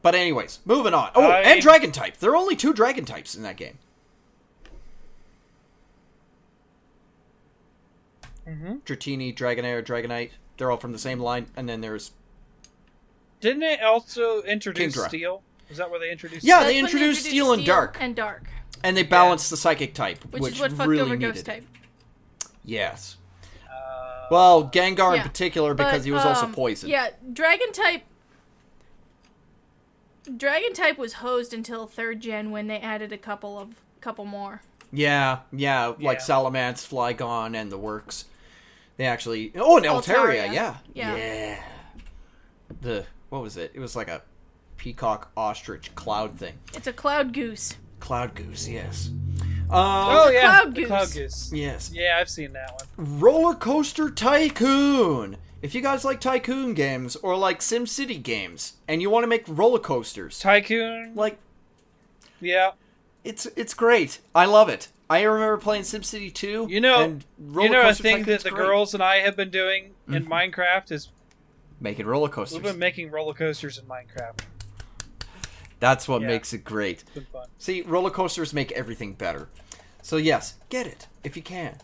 [0.03, 1.09] But anyways, moving on.
[1.15, 2.17] Oh, I- and dragon type.
[2.17, 3.79] There are only two dragon types in that game.
[8.45, 10.31] hmm Dratini, Dragonair, Dragonite.
[10.57, 11.47] They're all from the same line.
[11.55, 12.11] And then there's
[13.39, 15.07] Didn't it also introduce Kingdra.
[15.07, 15.41] Steel?
[15.69, 16.43] Is that where they introduced?
[16.43, 16.67] Yeah, Steel?
[16.67, 17.97] they That's when introduced Steel and Dark.
[18.01, 18.43] And Dark,
[18.83, 21.35] and they balanced the psychic type, which, which, is what fucked really over needed.
[21.35, 21.65] Ghost type.
[22.65, 23.15] Yes.
[23.65, 26.91] Uh, Well, Gengar in particular because But, he was also um, poisoned.
[26.91, 28.03] Yeah, Dragon type.
[30.37, 34.61] Dragon type was hosed until third gen when they added a couple of couple more.
[34.91, 36.23] Yeah, yeah, like Yeah.
[36.23, 38.25] Salamence, Flygon, and the works.
[38.97, 39.51] They actually.
[39.55, 40.53] Oh, and Altaria, Altaria.
[40.53, 40.75] yeah.
[40.93, 41.63] Yeah.
[42.81, 43.71] The what was it?
[43.73, 44.21] It was like a
[44.77, 46.53] peacock ostrich cloud thing.
[46.73, 47.75] It's a cloud goose.
[47.99, 49.09] Cloud goose, yes.
[49.71, 50.87] oh Um, yeah, Cloud Goose.
[50.87, 51.51] Cloud Goose.
[51.53, 51.91] yes.
[51.93, 53.19] Yeah, I've seen that one.
[53.19, 55.37] Roller Coaster Tycoon.
[55.63, 59.45] If you guys like tycoon games or like SimCity games, and you want to make
[59.47, 61.13] roller coasters, Tycoon.
[61.15, 61.39] like
[62.41, 62.71] Yeah,
[63.23, 64.19] it's it's great.
[64.35, 64.89] I love it.
[65.09, 66.67] I remember playing SimCity 2.
[66.69, 68.65] You know- and Roller you know a Coaster thing that the great.
[68.65, 70.33] girls and I have been doing in Mm-hmm.
[70.33, 71.07] Minecraft is
[71.79, 72.55] making roller coasters.
[72.55, 74.41] we've been making roller coasters in Minecraft.
[75.79, 76.27] That's what Yeah.
[76.27, 77.01] makes it great.
[77.03, 77.47] It's been fun.
[77.57, 79.47] See, roller coasters make everything better.
[80.01, 81.77] So yes, get it if you can.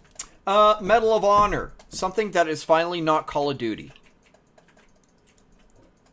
[0.49, 3.91] Uh, Medal of Honor, something that is finally not Call of Duty.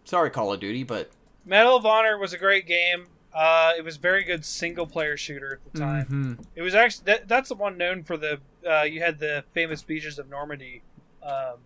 [0.05, 1.11] Sorry, Call of Duty, but
[1.47, 3.07] Medal of Honor was a great game.
[3.35, 6.07] Uh, it was a very good single player shooter at the time.
[6.39, 6.47] Mhm.
[6.55, 9.83] It was actually that, that's the one known for the uh, you had the famous
[9.83, 10.83] beaches of Normandy
[11.23, 11.61] um,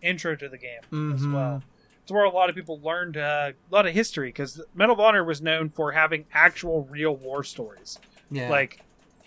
[0.00, 0.80] intro to the game
[1.14, 1.34] as Mhm.
[1.34, 1.62] well.
[2.02, 5.00] It's where a lot of people learned uh, a lot of history because Medal of
[5.00, 7.98] Honor was known for having actual real war stories.
[8.30, 8.48] Yeah.
[8.48, 8.80] Like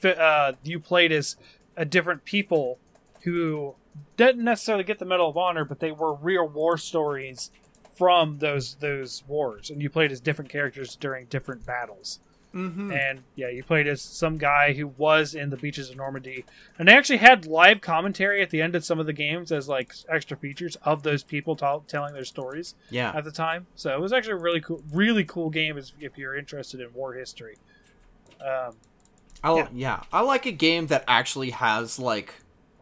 [0.04, 1.38] uh, you played as
[1.76, 2.80] a different people
[3.28, 3.76] who
[4.16, 7.52] didn't necessarily get the Medal of Honor, but they were real war stories
[7.98, 12.20] from those those wars, and you played as different characters during different battles.
[12.54, 12.92] Mhm.
[12.98, 16.46] And yeah, you played as some guy who was in the beaches of Normandy,
[16.80, 19.68] and they actually had live commentary at the end of some of the games as
[19.68, 23.12] like extra features of those people t- telling their stories yeah.
[23.14, 23.68] at the time.
[23.76, 26.94] So it was actually a really cool, really cool game if, if you're interested in
[26.94, 27.58] war history.
[28.40, 28.76] Um,
[29.44, 29.68] I, Yeah.
[29.74, 30.04] yeah.
[30.14, 32.36] I like a game that actually has like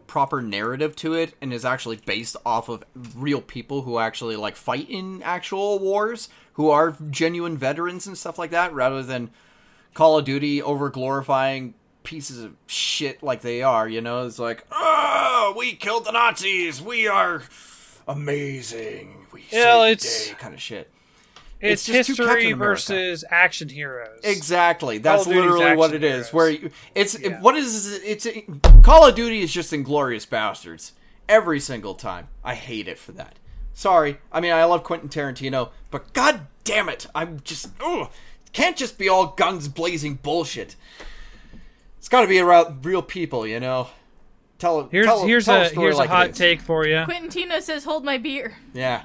[0.08, 2.84] proper narrative to it and is actually based off of
[3.16, 8.38] real people who actually like fight in actual wars, who are genuine veterans and stuff
[8.40, 9.30] like that, rather than
[9.94, 11.74] Call of Duty over glorifying
[12.04, 13.88] pieces of shit like they are.
[13.90, 16.82] You know, it's like, oh, we killed the Nazis.
[16.82, 17.44] We are
[18.08, 19.26] amazing.
[19.32, 20.92] We Yeah, saved it's- the day," kind of shit.
[21.66, 24.20] It's, It's just too history Captain versus action heroes.
[24.24, 24.98] Exactly.
[25.00, 26.12] That's Call of Duty's literally what it action is.
[26.30, 26.34] heroes.
[26.34, 27.42] Where you, it's Yeah.
[27.42, 28.28] what is it's
[28.84, 30.94] Call of Duty is just inglorious bastards
[31.28, 32.28] every single time.
[32.44, 33.36] I hate it for that.
[33.74, 34.18] Sorry.
[34.32, 38.10] I mean, I love Quentin Tarantino, but god damn it, I'm just ugh,
[38.54, 40.76] can't just be all guns blazing bullshit.
[41.98, 43.88] It's got to be about real people, you know.
[44.60, 47.04] Tell a Here's tell, here's tell a story here's like a hot take for you.
[47.06, 49.04] Quentin Tino says, "Hold my beer." Yeah.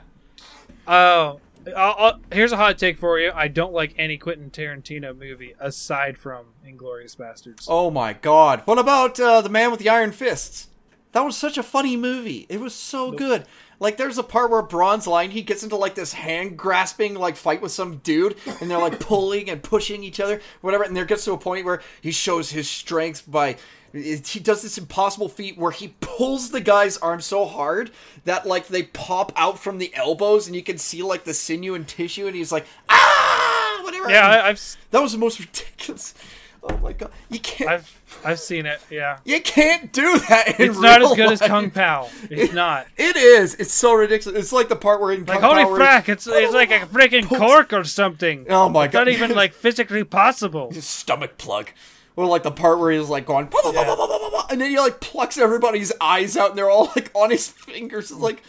[0.87, 1.41] Oh,
[1.77, 3.33] I'll, I'll- here's a hot take for you.
[3.35, 7.67] I don't like any Quentin Tarantino movie aside from Inglorious Bastards.
[7.69, 8.63] Oh my god.
[8.65, 10.69] What about uh, The Man with the Iron Fists?
[11.13, 12.47] That was such a funny movie.
[12.49, 13.45] It was so good.
[13.81, 17.35] Like there's a part where Bronze Lion he gets into like this hand grasping like
[17.37, 21.05] fight with some dude and they're like pulling and pushing each other, whatever, and there
[21.07, 23.57] gets to a point where he shows his strength by
[23.93, 27.91] he does this impossible feat where he pulls the guy's arm so hard
[28.25, 31.75] that like they pop out from the elbows and you can see like the sinew
[31.75, 34.11] and tissue and he's like ah whatever.
[34.11, 36.15] Yeah, I, I've that was the most ridiculous.
[36.63, 37.71] Oh my god, you can't.
[37.71, 38.83] I've I've seen it.
[38.91, 40.61] Yeah, You can't do that.
[40.61, 41.41] In it's not as good as.
[41.41, 42.11] Kung Pao.
[42.29, 42.87] It's not.
[42.99, 43.55] It is.
[43.55, 44.39] It's so ridiculous.
[44.39, 45.71] It's like the part where in Like Kung holy Pao
[46.03, 46.11] frack!
[46.11, 48.45] It's it's like a freaking cork or something.
[48.51, 48.99] Oh my It's god!
[49.07, 50.71] not even like physically possible.
[50.73, 51.71] stomach plug.
[52.17, 54.47] Or like the part where he's like going, "Bah, bah, bah, bah, bah, bah, bah,"
[54.51, 58.11] and then he like plucks everybody's eyes out, and they're all like on his fingers.
[58.11, 58.43] It's like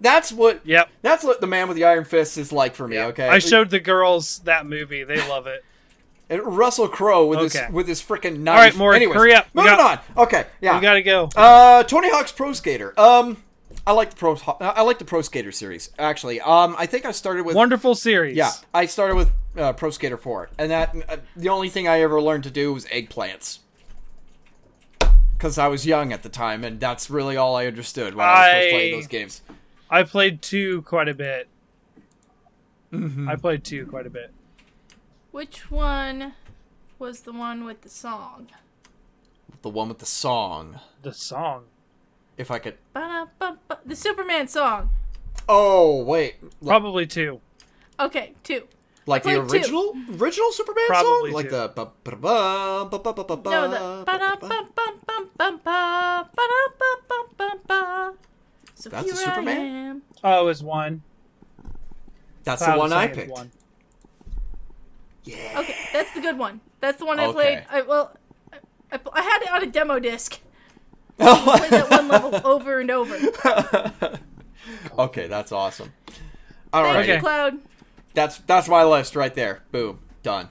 [0.00, 0.60] that's what.
[0.66, 0.90] Yep.
[1.00, 2.98] That's what the man with the iron fist is like for me.
[2.98, 3.28] Okay.
[3.28, 5.04] I showed the girls that movie.
[5.04, 5.64] They love it.
[6.28, 7.64] And Russell Crowe with Okay.
[7.66, 8.56] his with his freaking knife.
[8.58, 9.46] right, Maury, Anyways, hurry up.
[9.54, 10.24] Moving got- on.
[10.24, 10.46] Okay.
[10.60, 10.76] Yeah.
[10.76, 11.28] We gotta go.
[11.36, 12.98] Uh, Tony Hawk's Pro Skater.
[12.98, 13.42] Um,
[13.86, 14.36] I like the pro.
[14.60, 15.90] I like the Pro Skater series.
[15.98, 17.56] Actually, um, I think I started with.
[17.56, 18.36] Wonderful series.
[18.36, 22.00] Yeah, I started with uh, Pro Skater 4, and that uh, the only thing I
[22.00, 23.58] ever learned to do was eggplants.
[25.36, 28.30] Because I was young at the time, and that's really all I understood when I
[28.30, 29.42] was first playing those games.
[29.90, 31.48] I played two quite a bit.
[32.92, 33.28] Mm-hmm.
[33.28, 34.32] I played two quite a bit.
[35.32, 36.34] Which one
[37.00, 38.48] was the one with the song?
[39.62, 41.64] The one with the song, The song.
[42.42, 42.76] If I could.
[42.92, 44.90] Ba-da-ba-ba- The Superman song.
[45.48, 47.40] Oh wait, L- Probably two.
[47.98, 48.68] Okay, two.
[49.06, 49.52] like the played two.
[49.54, 51.56] original original Superman Probably song, like two.
[51.56, 51.68] the.
[51.74, 58.12] ba- ba- ba- ba- ba- ba- ba- No, the ba- ba- ba- ba-da-bum-bum-bum-ba, ba-da-bum-bum-bum-ba.
[58.74, 59.56] So That's here a Superman?
[59.60, 60.02] I am.
[60.24, 61.02] Oh, it was one.
[62.44, 63.30] That's Cloud the was one I saying it's picked.
[63.30, 63.50] one.
[65.24, 65.60] Yeah.
[65.60, 66.60] Okay, that's the good one.
[66.80, 67.32] That's the one I Okay.
[67.32, 67.64] played.
[67.70, 68.16] I, well,
[68.52, 68.56] I,
[68.92, 70.40] I, I had it on a demo disc.
[71.26, 74.18] I played that one level over and over.
[74.98, 75.92] okay, that's awesome.
[76.72, 77.58] All Thank right, you, Cloud.
[78.14, 79.62] that's that's my list right there.
[79.72, 80.50] Boom, done.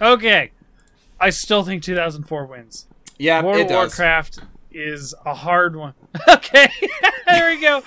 [0.00, 0.52] Okay.
[1.20, 2.86] I still think 2004 wins.
[3.18, 3.98] Yeah, World it of does.
[3.98, 4.40] Warcraft
[4.70, 5.94] is a hard one.
[6.28, 6.68] okay,
[7.26, 7.82] there we go.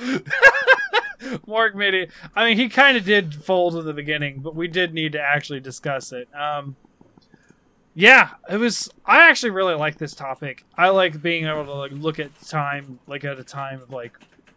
[1.48, 2.12] Mark made it.
[2.36, 5.22] I mean, he kind of did fold in the beginning, but we did need to
[5.22, 6.28] actually discuss it.
[6.36, 6.76] Um,
[7.94, 8.90] yeah, it was.
[9.06, 10.64] I actually really like this topic.
[10.78, 14.14] I like being able to like look at time, like at a time of like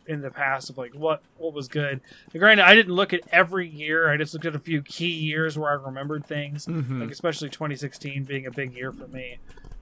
[0.07, 2.01] in the past of like what what was good.
[2.33, 4.11] And granted, I didn't look at every year.
[4.11, 7.01] I just looked at a few key years where I remembered things, Mhm.
[7.01, 9.39] like especially 2016 being a big year for me.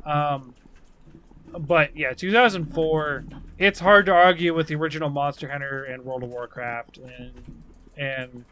[0.07, 0.55] Um,
[1.59, 3.25] but yeah, 2004.
[3.59, 7.63] It's hard to argue with the original Monster Hunter and World of Warcraft and
[7.97, 8.45] and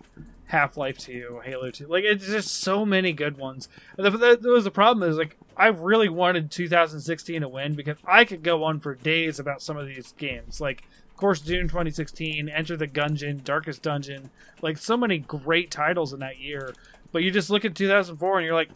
[0.50, 1.86] Half Life 2, Halo 2.
[1.86, 3.68] Like it's just so many good ones.
[3.96, 7.74] And the, the, the was the problem is like I really wanted 2016 to win
[7.74, 10.60] because I could go on for days about some of these games.
[10.60, 16.12] Like of course, Doom 2016, Enter the Gungeon, Darkest Dungeon, like so many great titles
[16.12, 16.74] in that year.
[17.12, 18.70] But you just look at 2004 and you're like,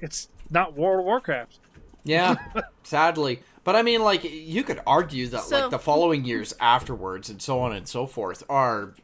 [0.00, 1.58] it's not World of Warcraft.
[2.04, 2.36] Yeah,
[2.84, 3.40] sadly.
[3.64, 7.42] But I mean, like, you could argue that, So- like, the following years afterwards and
[7.42, 8.94] so on and so forth are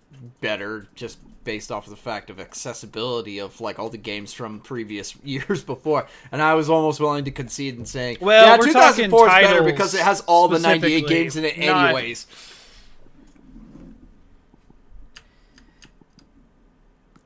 [0.41, 4.61] better just based off of the fact of accessibility of, like, all the games from
[4.61, 6.07] previous years before.
[6.33, 9.47] And I was almost willing to concede and saying, Well, yeah, we're 2004 is talking
[9.49, 12.27] better because it has all the 98 games in it not- anyways.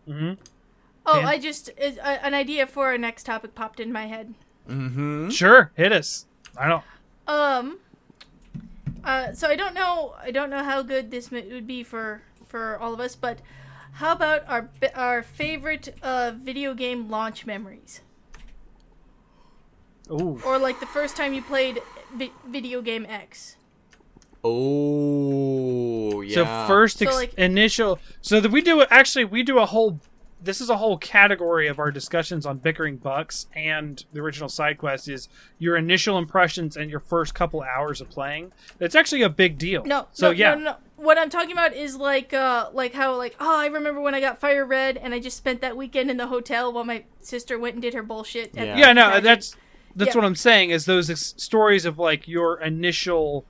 [0.07, 0.33] hmm
[1.11, 1.29] Oh, Yeah.
[1.29, 4.35] I just is- a- an idea for our next topic popped in my head.
[4.69, 5.31] Mm-hmm.
[5.31, 6.27] Sure, hit us.
[6.57, 6.85] I don't.
[7.27, 7.79] Um.
[9.03, 10.15] Uh, so I don't know.
[10.21, 13.39] I don't know how good this would be for for all of us, but
[13.99, 18.01] how about our our favorite uh, video game launch memories,
[20.11, 20.41] Ooh.
[20.45, 21.81] or like the first time you played
[22.15, 23.57] vi- video game X?
[24.45, 26.35] Oh, yeah.
[26.35, 27.99] So first So, like- initial.
[28.23, 30.01] So that we do actually we do a whole.
[30.41, 34.79] This is a whole category of our discussions on bickering bucks and the original side
[34.79, 35.29] quest is
[35.59, 38.53] your initial impressions and your first couple hours of playing.
[38.79, 39.85] It's actually a big deal.
[39.85, 40.07] No.
[40.13, 40.51] So no, yeah.
[40.55, 40.77] No, no, no.
[40.97, 44.21] What I'm talking about is like uh like how like oh I remember when I
[44.21, 47.59] got Fire Red and I just spent that weekend in the hotel while my sister
[47.59, 48.57] went and did her bullshit.
[48.57, 48.79] at Yeah.
[48.79, 49.25] Yeah, no, Magic.
[49.25, 49.57] that's
[49.97, 50.21] that's Yeah.
[50.21, 50.71] what I'm saying.
[50.71, 53.45] Is those ex- stories of like your initial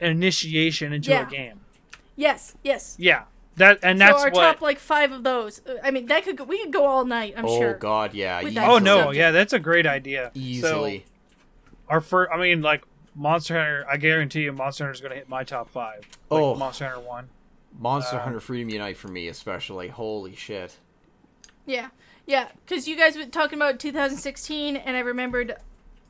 [0.00, 1.26] initiation into Yeah.
[1.26, 1.60] a game.
[2.16, 2.96] yes, yes.
[2.98, 3.24] Yeah,
[3.60, 4.42] that and that's so our what.
[4.42, 5.60] top like five of those.
[5.66, 7.34] Uh, I mean, that could go, we could go all night.
[7.36, 7.76] I'm oh, sure.
[7.76, 8.38] Oh God, yeah.
[8.42, 8.66] With easily.
[8.66, 9.16] that oh no, subject.
[9.16, 10.30] yeah, that's a great idea.
[10.34, 11.04] Easily.
[11.06, 11.12] So
[11.88, 12.84] our first, I mean, like
[13.14, 13.86] Monster Hunter.
[13.88, 16.00] I guarantee you, Monster Hunter is going to hit my top five.
[16.30, 16.54] Like Oh.
[16.54, 17.28] Monster Hunter One.
[17.78, 19.88] Monster uh, Hunter Freedom Unite for me, especially.
[19.88, 20.76] Holy shit.
[21.66, 21.88] Yeah,
[22.26, 22.48] yeah.
[22.66, 25.56] Because you guys were talking about 2016, and I remembered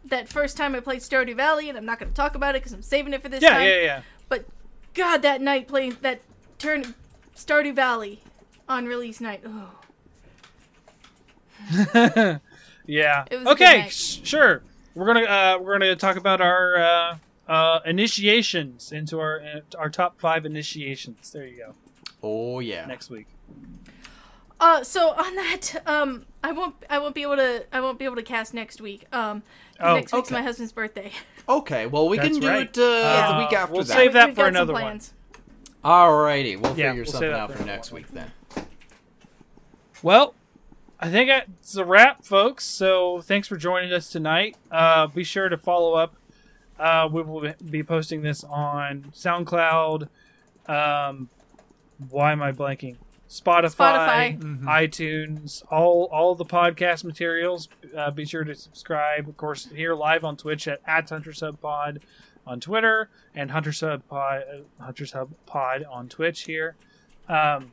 [0.06, 2.62] that first time I played Stardew Valley, and I'm not going to talk about it
[2.62, 3.66] because I'm saving it for this Yeah, time.
[3.66, 4.02] yeah, yeah.
[4.28, 4.46] But
[4.94, 6.20] God, that night playing that
[6.58, 6.94] turn
[7.44, 8.20] Stardew Valley
[8.68, 9.42] on release night.
[9.44, 9.70] Oh.
[12.86, 13.24] Yeah.
[13.30, 14.62] It was a good okay, sh- sure.
[14.94, 19.88] We're gonna uh, we're gonna talk about our uh, uh, initiations into our uh, our
[19.90, 21.30] top five initiations.
[21.30, 21.74] There you go.
[22.22, 22.86] Oh, yeah.
[22.86, 23.26] Next week.
[24.58, 28.04] Uh, so on that, um, I won't, I won't be able to, I won't be
[28.04, 29.06] able to cast next week.
[29.12, 29.40] Um,
[29.78, 30.34] 'cause Oh, next week's okay.
[30.34, 31.12] my husband's birthday.
[31.48, 32.62] Okay, well, we That's can do right.
[32.68, 33.96] it uh, Uh, the week after we'll that.
[33.96, 35.00] save that We've for got some another one.
[35.82, 35.94] Plans.
[35.94, 38.30] Alrighty, we'll Yeah, figure we'll something out for for next week then.
[40.02, 40.34] Well,
[40.98, 42.64] I think that's a wrap, folks.
[42.64, 44.56] So thanks for joining us tonight.
[44.70, 46.14] Uh, be sure to follow up.
[46.78, 50.08] Uh, we will be posting this on SoundCloud.
[50.66, 51.28] Um,
[52.08, 52.96] why am I blanking?
[53.28, 54.62] Spotify, Spotify.
[54.64, 57.68] iTunes, all all the podcast materials.
[57.96, 59.28] Uh, be sure to subscribe.
[59.28, 62.00] Of course, here live on Twitch at, at Hunter Sub Pod
[62.50, 66.74] on Twitter and Hunters Sub Pod, uh, Hunter Sub Pod on Twitch here.
[67.28, 67.70] Um,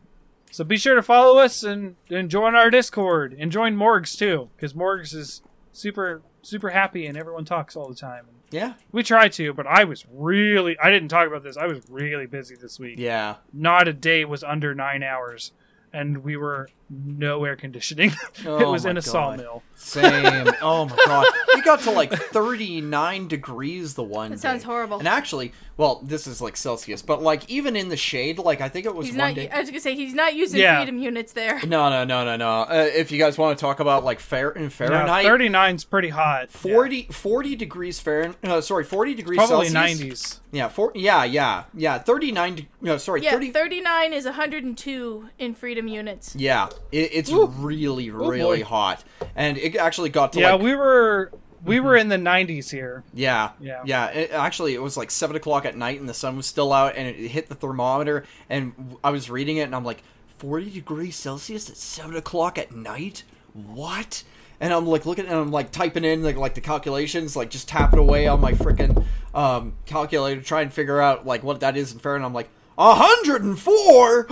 [0.52, 4.50] so be sure to follow us and, and join our Discord and join Morgs too,
[4.56, 5.42] because Morgs is
[5.74, 8.26] super super happy and everyone talks all the time.
[8.50, 11.58] Yeah, We try to, but I was really I didn't talk about this.
[11.58, 12.98] I was really busy this week.
[12.98, 13.36] yeah.
[13.52, 15.52] Not a day was under nine hours,
[15.92, 18.12] and we were no air conditioning.
[18.40, 19.04] it Oh was in a God.
[19.04, 19.64] sawmill.
[19.76, 20.48] Same.
[20.62, 21.26] oh my god.
[21.54, 22.12] We got to like
[22.62, 24.66] 39 degrees the one That sounds day.
[24.68, 25.00] horrible.
[25.00, 28.70] And actually, well, this is like Celsius, but like even in the shade, like I
[28.70, 29.36] think it was He's one not.
[29.36, 29.50] day.
[29.50, 30.78] I was gonna say he's not using Yeah.
[30.78, 31.60] freedom units there.
[31.66, 32.50] No, no, no, no, no.
[32.62, 36.10] Uh, if you guys want to talk about like fair in No, Fahrenheit, 39's pretty
[36.10, 36.50] hot.
[36.50, 38.38] 40, 40 degrees Fahrenheit.
[38.44, 40.00] Uh, sorry, 40 degrees Probably Celsius.
[40.02, 40.40] 90s.
[40.52, 41.98] Yeah, four, yeah, yeah, yeah.
[42.00, 42.56] 39.
[42.56, 43.52] de- No, sorry, Yeah, 30.
[43.52, 46.36] 39 is 102 in freedom units.
[46.36, 47.48] Yeah, it, it's Woo.
[47.48, 48.66] really, Oh, really boy.
[48.66, 49.04] hot,
[49.36, 51.32] and it actually got to Yeah, like we were
[51.66, 53.04] we were in the 90s here.
[53.14, 53.82] Yeah, Yeah.
[53.84, 54.08] yeah.
[54.10, 56.96] It, actually, it was like seven o'clock at night, and the sun was still out,
[56.96, 58.24] and it hit the thermometer.
[58.50, 60.04] And I was reading it, and I'm like,
[60.38, 63.24] forty degrees Celsius at seven o'clock at night.
[63.54, 64.24] What?
[64.60, 67.68] And I'm like looking, and I'm like typing in like like the calculations, like just
[67.68, 71.92] tapping away on my freaking um, calculator, try and figure out like what that is
[71.92, 72.28] in Fahrenheit.
[72.28, 74.28] I'm like, hundred and four.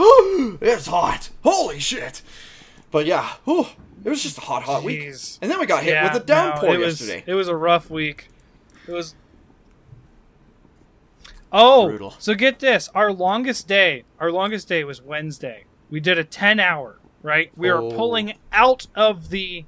[0.61, 1.30] it's hot.
[1.43, 2.22] Holy shit!
[2.91, 3.65] But yeah, whew,
[4.03, 5.13] it was just a hot, hot week.
[5.41, 7.23] And then we got hit Yeah, with a downpour no, it was, yesterday.
[7.27, 8.27] It was a rough week.
[8.88, 9.15] It was.
[11.51, 12.11] Oh, Brutal.
[12.19, 15.65] so get this: our longest day, our longest day was Wednesday.
[15.89, 16.99] We did a ten-hour.
[17.23, 17.81] Right, we Oh.
[17.89, 19.65] were pulling out of the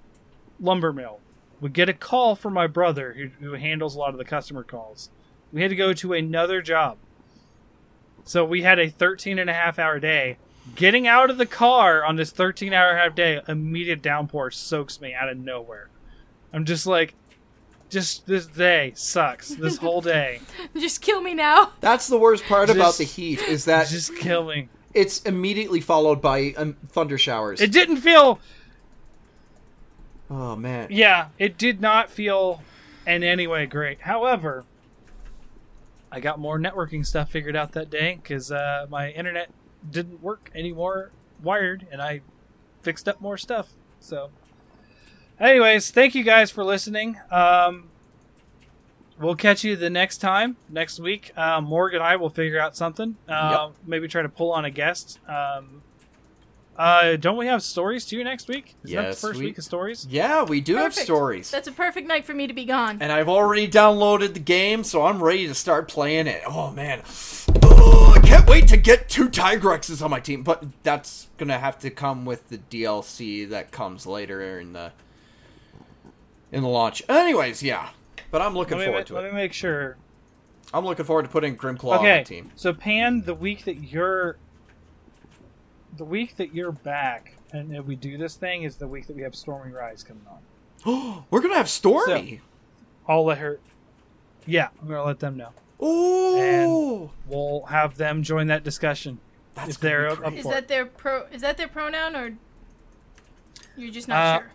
[0.60, 1.20] lumber mill.
[1.60, 4.64] We get a call from my brother, who, who handles a lot of the customer
[4.64, 5.10] calls.
[5.52, 6.98] We had to go to another job.
[8.28, 10.38] So we had a 13 and a half hour day.
[10.76, 15.14] Getting out of the car on this 13 hour half day, immediate downpour soaks me
[15.14, 15.90] out of nowhere.
[16.52, 17.14] I'm just like,
[17.90, 19.48] just this day sucks.
[19.50, 20.42] This whole day,
[20.78, 21.72] Just kill me now.
[21.80, 24.68] That's the worst part about the heat is that just killing.
[24.94, 27.62] it's immediately followed by um, thunder showers.
[27.62, 28.42] It didn't feel.
[30.30, 30.88] oh man.
[30.92, 32.62] Yeah, it did not feel
[33.06, 34.02] in any way great.
[34.02, 34.66] However,
[36.18, 39.52] I got more networking stuff figured out that day because uh, my internet
[39.88, 41.12] didn't work anymore
[41.44, 42.22] wired, and I
[42.82, 43.70] fixed up more stuff.
[44.00, 44.32] So,
[45.40, 47.20] anyways, thank you guys for listening.
[47.30, 47.90] Um,
[49.20, 51.38] we'll catch you the next time next week.
[51.38, 53.18] Um, Morgan and I will figure out something.
[53.30, 55.20] Uh, Maybe try to pull on a guest.
[55.28, 55.84] Um,
[56.78, 58.76] uh, don't we have stories too next week?
[58.84, 60.06] Is that the Yes, first we- week of stories?
[60.10, 61.50] Yeah, we do have stories.
[61.50, 62.98] That's a perfect night for me to be gone.
[63.02, 66.42] and I've already downloaded the game, so I'm ready to start playing it.
[66.46, 67.02] Oh man,
[67.64, 70.44] oh, I can't wait to get two Tigrexes on my team.
[70.44, 74.92] But that's gonna have to come with the DLC that comes later in the
[76.52, 77.02] in the launch.
[77.10, 77.90] Anyways, yeah.
[78.32, 79.28] But I'm looking forward ma- to let it.
[79.28, 79.98] Let me make sure.
[80.74, 82.52] I'm looking forward to putting Grimclaw on okay, the team.
[82.56, 84.36] so Pan, the week that you're,
[85.96, 89.16] the week that you're back, and if we do this thing is the week that
[89.16, 91.24] we have Stormy Rise coming on.
[91.32, 92.42] We're gonna have Stormy.
[93.08, 93.60] I'll let her.
[94.46, 95.50] Yeah, I'm gonna let them know.
[95.80, 99.20] Oh, We'll have them join that discussion.
[99.56, 100.40] that's if they're up- up great.
[100.40, 101.24] Is that their pro?
[101.32, 102.36] Is that their pronoun or
[103.76, 104.52] you're just not Uh, sure?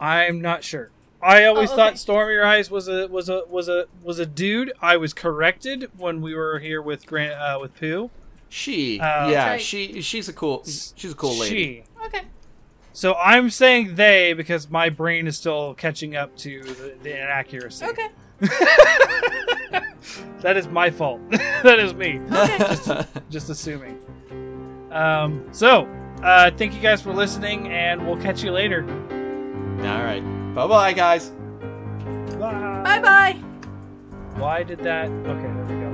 [0.00, 0.90] I'm not sure.
[1.20, 1.82] I always Oh, okay.
[1.82, 4.72] thought Stormy Rise was a was a was a was a dude.
[4.80, 8.10] I was corrected when we were here with Grant uh, with Pooh.
[8.48, 9.60] She, Uh, yeah, Right.
[9.60, 11.54] she, she's a cool, she's a cool lady.
[11.54, 11.84] She.
[12.06, 12.22] Okay.
[12.92, 17.84] So I'm saying they because my brain is still catching up to the, the inaccuracy.
[17.86, 18.08] Okay.
[20.40, 21.20] That is my fault.
[21.30, 22.20] that is me.
[22.30, 23.04] Okay.
[23.30, 23.98] Just assuming.
[24.92, 25.86] Um, so,
[26.22, 28.84] uh, thank you guys for listening, and we'll catch you later.
[29.82, 30.22] All right,
[30.54, 31.30] bye bye, guys.
[32.38, 32.82] Bye.
[32.84, 33.32] bye bye.
[34.40, 35.08] Why did that?
[35.10, 35.87] Okay, there we go.